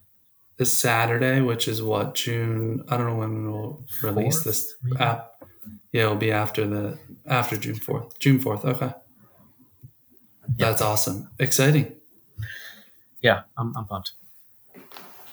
This 0.57 0.79
Saturday, 0.79 1.41
which 1.41 1.67
is 1.67 1.81
what 1.81 2.15
June? 2.15 2.85
I 2.87 2.95
don't 2.97 3.07
know 3.07 3.15
when 3.15 3.51
we'll 3.51 3.83
release 4.03 4.43
Fourth, 4.43 4.45
this 4.45 4.75
app. 4.99 5.43
Yeah, 5.91 6.03
it'll 6.03 6.15
be 6.15 6.31
after 6.31 6.65
the 6.65 6.97
after 7.25 7.57
June 7.57 7.75
fourth. 7.75 8.17
June 8.19 8.39
fourth. 8.39 8.63
Okay. 8.63 8.85
Yep. 8.85 10.57
That's 10.57 10.81
awesome. 10.81 11.29
Exciting. 11.39 11.95
Yeah, 13.21 13.41
I'm, 13.57 13.75
I'm 13.75 13.85
pumped. 13.85 14.13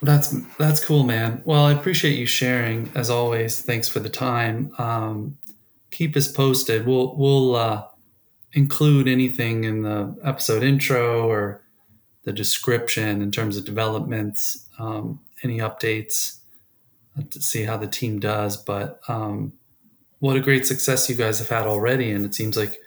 That's 0.03 0.31
that's 0.59 0.85
cool, 0.85 1.03
man. 1.03 1.43
Well, 1.45 1.65
I 1.65 1.73
appreciate 1.73 2.17
you 2.17 2.27
sharing 2.27 2.91
as 2.95 3.11
always. 3.11 3.63
Thanks 3.63 3.89
for 3.89 3.99
the 3.99 4.09
time. 4.09 4.73
Um, 4.79 5.39
keep 5.91 6.17
us 6.17 6.31
posted. 6.31 6.87
We'll 6.87 7.17
we'll 7.17 7.57
uh, 7.57 7.85
include 8.53 9.09
anything 9.09 9.65
in 9.65 9.83
the 9.83 10.17
episode 10.23 10.63
intro 10.63 11.29
or 11.29 11.63
the 12.23 12.33
description 12.33 13.23
in 13.23 13.31
terms 13.33 13.57
of 13.57 13.65
developments, 13.65 14.67
um, 14.79 15.21
any 15.43 15.59
updates 15.59 16.39
uh, 17.19 17.23
to 17.31 17.41
see 17.41 17.65
how 17.65 17.77
the 17.77 17.87
team 17.89 18.21
does. 18.21 18.57
But 18.57 19.01
um, 19.09 19.53
what 20.21 20.37
a 20.37 20.41
great 20.41 20.67
success 20.67 21.09
you 21.09 21.17
guys 21.17 21.41
have 21.41 21.49
had 21.49 21.67
already, 21.67 22.13
and 22.13 22.25
it 22.25 22.35
seems 22.35 22.57
like 22.57 22.79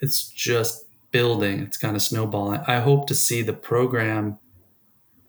it's 0.00 0.26
just 0.28 0.84
building. 1.12 1.60
It's 1.60 1.78
kind 1.78 1.94
of 1.94 2.02
snowballing. 2.02 2.60
I 2.66 2.80
hope 2.80 3.06
to 3.06 3.14
see 3.14 3.42
the 3.42 3.52
program 3.52 4.38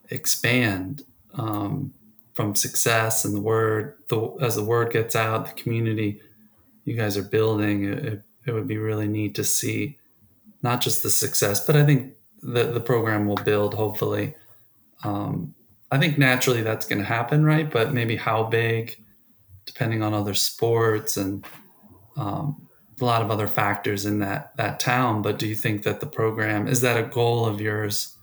expand 0.10 1.04
um, 1.36 1.94
from 2.34 2.56
success 2.56 3.26
and 3.26 3.36
the 3.36 3.42
word 3.42 3.96
the, 4.10 4.36
as 4.42 4.56
the 4.56 4.64
word 4.64 4.92
gets 4.92 5.16
out 5.16 5.46
the 5.46 5.62
community 5.62 6.22
you 6.88 6.96
guys 6.96 7.18
are 7.18 7.24
building, 7.24 7.84
it, 7.84 8.22
it 8.46 8.52
would 8.54 8.68
be 8.68 8.78
really 8.78 9.10
neat 9.10 9.36
to 9.36 9.44
see 9.44 9.98
not 10.64 10.80
just 10.80 11.04
the 11.04 11.10
success, 11.10 11.64
but 11.64 11.76
I 11.76 11.86
think 11.86 12.14
the, 12.42 12.64
the 12.64 12.80
program 12.80 13.28
will 13.28 13.36
build 13.36 13.74
hopefully. 13.74 14.36
Um, 15.04 15.54
I 15.92 15.98
think 15.98 16.18
naturally 16.18 16.62
that's 16.62 16.86
going 16.86 17.00
to 17.00 17.06
happen, 17.06 17.44
right? 17.44 17.70
But 17.70 17.94
maybe 17.94 18.16
how 18.16 18.44
big, 18.44 19.04
depending 19.66 20.02
on 20.02 20.14
other 20.14 20.34
sports 20.34 21.18
and 21.18 21.46
um, 22.16 22.68
a 23.02 23.06
lot 23.06 23.22
of 23.22 23.32
other 23.32 23.48
factors 23.48 24.06
in 24.06 24.20
that 24.20 24.56
that 24.56 24.80
town. 24.80 25.22
But 25.22 25.38
do 25.38 25.46
you 25.46 25.56
think 25.56 25.84
that 25.84 26.00
the 26.00 26.08
program 26.08 26.70
is 26.70 26.80
that 26.82 26.98
a 26.98 27.04
goal 27.04 27.46
of 27.46 27.60
yours 27.60 28.16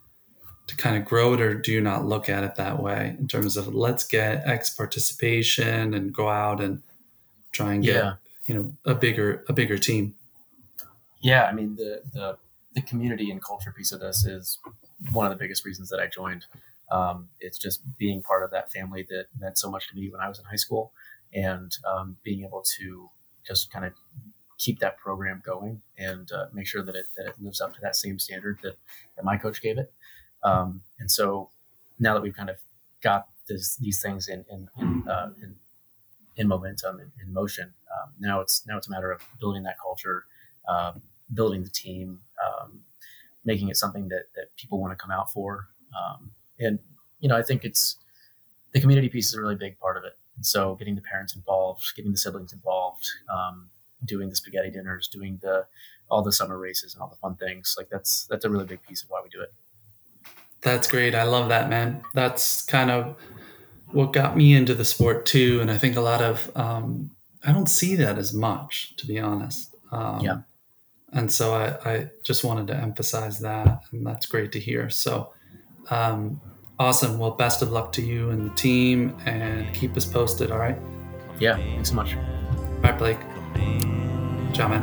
to 0.67 0.77
kind 0.77 0.97
of 0.97 1.05
grow 1.05 1.35
it, 1.35 1.41
or 1.41 1.55
do 1.55 1.73
you 1.73 1.81
not 1.81 2.07
look 2.07 2.29
at 2.29 2.43
it 2.43 2.55
that 2.57 2.83
way 2.83 3.17
in 3.19 3.29
terms 3.29 3.57
of 3.57 3.75
let's 3.75 4.05
get 4.05 4.47
X 4.47 4.71
participation 4.71 5.95
and 5.95 6.13
go 6.13 6.29
out 6.29 6.61
and 6.61 6.83
try 7.53 7.75
and 7.75 7.85
get 7.85 7.97
yeah. 7.97 8.15
you 8.47 8.55
know 8.55 8.75
a 8.85 8.95
bigger 8.95 9.45
a 9.49 9.53
bigger 9.53 9.79
team? 9.79 10.15
Yeah, 11.21 11.45
I 11.45 11.53
mean 11.53 11.77
the 11.77 12.03
the 12.13 12.37
the 12.75 12.83
community 12.83 13.31
and 13.31 13.43
culture 13.43 13.73
piece 13.77 13.93
of 13.93 14.01
this 14.01 14.25
is 14.25 14.59
one 15.13 15.27
of 15.27 15.31
the 15.31 15.43
biggest 15.43 15.65
reasons 15.65 15.91
that 15.91 16.01
I 16.01 16.07
joined. 16.07 16.47
Um, 16.91 17.29
it's 17.41 17.59
just 17.59 17.81
being 17.99 18.23
part 18.23 18.43
of 18.43 18.51
that 18.51 18.71
family 18.73 19.07
that 19.09 19.27
meant 19.39 19.59
so 19.59 19.71
much 19.71 19.89
to 19.89 19.97
me 19.97 20.11
when 20.11 20.21
I 20.21 20.29
was 20.29 20.39
in 20.39 20.45
high 20.45 20.57
school, 20.57 20.93
and 21.33 21.77
um, 21.87 22.17
being 22.23 22.45
able 22.45 22.65
to 22.79 23.11
just 23.47 23.73
kind 23.73 23.85
of 23.85 23.93
keep 24.59 24.79
that 24.79 24.97
program 24.97 25.43
going 25.45 25.83
and 25.99 26.31
uh, 26.33 26.47
make 26.53 26.67
sure 26.67 26.83
that 26.83 26.95
it, 26.95 27.07
that 27.17 27.27
it 27.27 27.35
lives 27.41 27.61
up 27.61 27.75
to 27.75 27.81
that 27.83 27.97
same 27.97 28.19
standard 28.19 28.59
that, 28.63 28.77
that 29.17 29.25
my 29.25 29.37
coach 29.37 29.61
gave 29.61 29.79
it. 29.79 29.93
Um, 30.45 30.83
and 30.99 31.11
so 31.11 31.51
now 31.99 32.15
that 32.15 32.23
we've 32.23 32.37
kind 32.37 32.51
of 32.51 32.57
got 33.03 33.29
this, 33.49 33.77
these 33.77 34.01
things 34.01 34.29
in 34.29 34.45
in 34.51 34.69
in, 34.79 35.09
uh, 35.09 35.31
in, 35.43 35.57
in, 36.37 36.49
momentum 36.49 37.01
in, 37.01 37.11
in 37.23 37.33
motion, 37.33 37.73
um, 37.95 38.11
now 38.19 38.41
it's 38.41 38.67
now 38.67 38.77
it's 38.77 38.87
a 38.87 38.91
matter 38.91 39.11
of 39.11 39.21
building 39.41 39.63
that 39.65 39.77
culture, 39.81 40.25
um, 40.69 41.03
building 41.33 41.63
the 41.63 41.71
team, 41.71 42.21
um, 42.45 42.81
making 43.45 43.69
it 43.69 43.77
something 43.77 44.09
that 44.09 44.25
that 44.35 44.55
people 44.57 44.81
want 44.81 44.93
to 44.93 45.03
come 45.03 45.11
out 45.11 45.33
for. 45.33 45.69
Um, 45.99 46.33
and 46.59 46.79
you 47.21 47.29
know, 47.29 47.37
I 47.37 47.43
think 47.43 47.65
it's 47.65 47.97
the 48.73 48.81
community 48.81 49.09
piece 49.09 49.29
is 49.29 49.35
a 49.35 49.41
really 49.41 49.55
big 49.55 49.79
part 49.79 49.97
of 49.97 50.05
it. 50.05 50.19
And 50.37 50.45
so, 50.45 50.75
getting 50.75 50.95
the 50.95 51.01
parents 51.01 51.35
involved, 51.35 51.85
getting 51.97 52.13
the 52.13 52.19
siblings 52.19 52.53
involved, 52.53 53.09
um, 53.33 53.71
doing 54.05 54.29
the 54.29 54.37
spaghetti 54.37 54.71
dinners, 54.71 55.09
doing 55.09 55.39
the 55.43 55.67
all 56.11 56.23
the 56.23 56.33
summer 56.33 56.59
races 56.59 56.95
and 56.95 57.03
all 57.03 57.09
the 57.09 57.17
fun 57.17 57.37
things. 57.37 57.75
Like 57.79 57.89
that's 57.89 58.27
that's 58.29 58.45
a 58.45 58.51
really 58.51 58.67
big 58.67 58.83
piece 58.83 59.03
of 59.03 59.11
why 59.11 59.21
we 59.23 59.29
do 59.31 59.41
it. 59.41 59.53
That's 60.65 60.89
great. 60.89 61.15
I 61.15 61.25
love 61.25 61.51
that, 61.51 61.69
man. 61.69 62.03
That's 62.15 62.65
kind 62.65 62.91
of 62.91 63.17
what 63.93 64.13
got 64.13 64.37
me 64.37 64.55
into 64.55 64.75
the 64.75 64.85
sport 64.85 65.27
too. 65.27 65.61
And 65.61 65.71
I 65.71 65.79
think 65.79 65.97
a 65.97 66.01
lot 66.01 66.21
of 66.21 66.51
um, 66.57 67.11
I 67.45 67.53
don't 67.53 67.69
see 67.69 67.95
that 67.97 68.19
as 68.19 68.33
much, 68.33 68.97
to 68.97 69.07
be 69.07 69.21
honest. 69.21 69.77
Um, 69.93 70.21
yeah. 70.21 70.39
And 71.13 71.31
so 71.31 71.55
I, 71.55 71.91
I 71.91 72.11
just 72.25 72.43
wanted 72.43 72.67
to 72.69 72.75
emphasize 72.75 73.39
that, 73.41 73.83
and 73.93 74.05
that's 74.05 74.27
great 74.27 74.51
to 74.53 74.59
hear. 74.59 74.91
So, 74.91 75.33
um, 75.91 76.41
awesome. 76.81 77.19
Well, 77.19 77.31
best 77.33 77.63
of 77.63 77.71
luck 77.71 77.93
to 77.93 78.03
you 78.03 78.31
and 78.31 78.51
the 78.51 78.55
team, 78.55 79.17
and 79.25 79.73
keep 79.75 79.97
us 79.97 80.05
posted. 80.05 80.51
All 80.51 80.59
right. 80.59 80.79
Yeah. 81.39 81.57
Thanks 81.57 81.91
so 81.91 81.95
much. 81.95 82.17
Bye, 82.83 82.93
Blake. 82.93 83.21
Ciao, 84.55 84.69
man. 84.69 84.83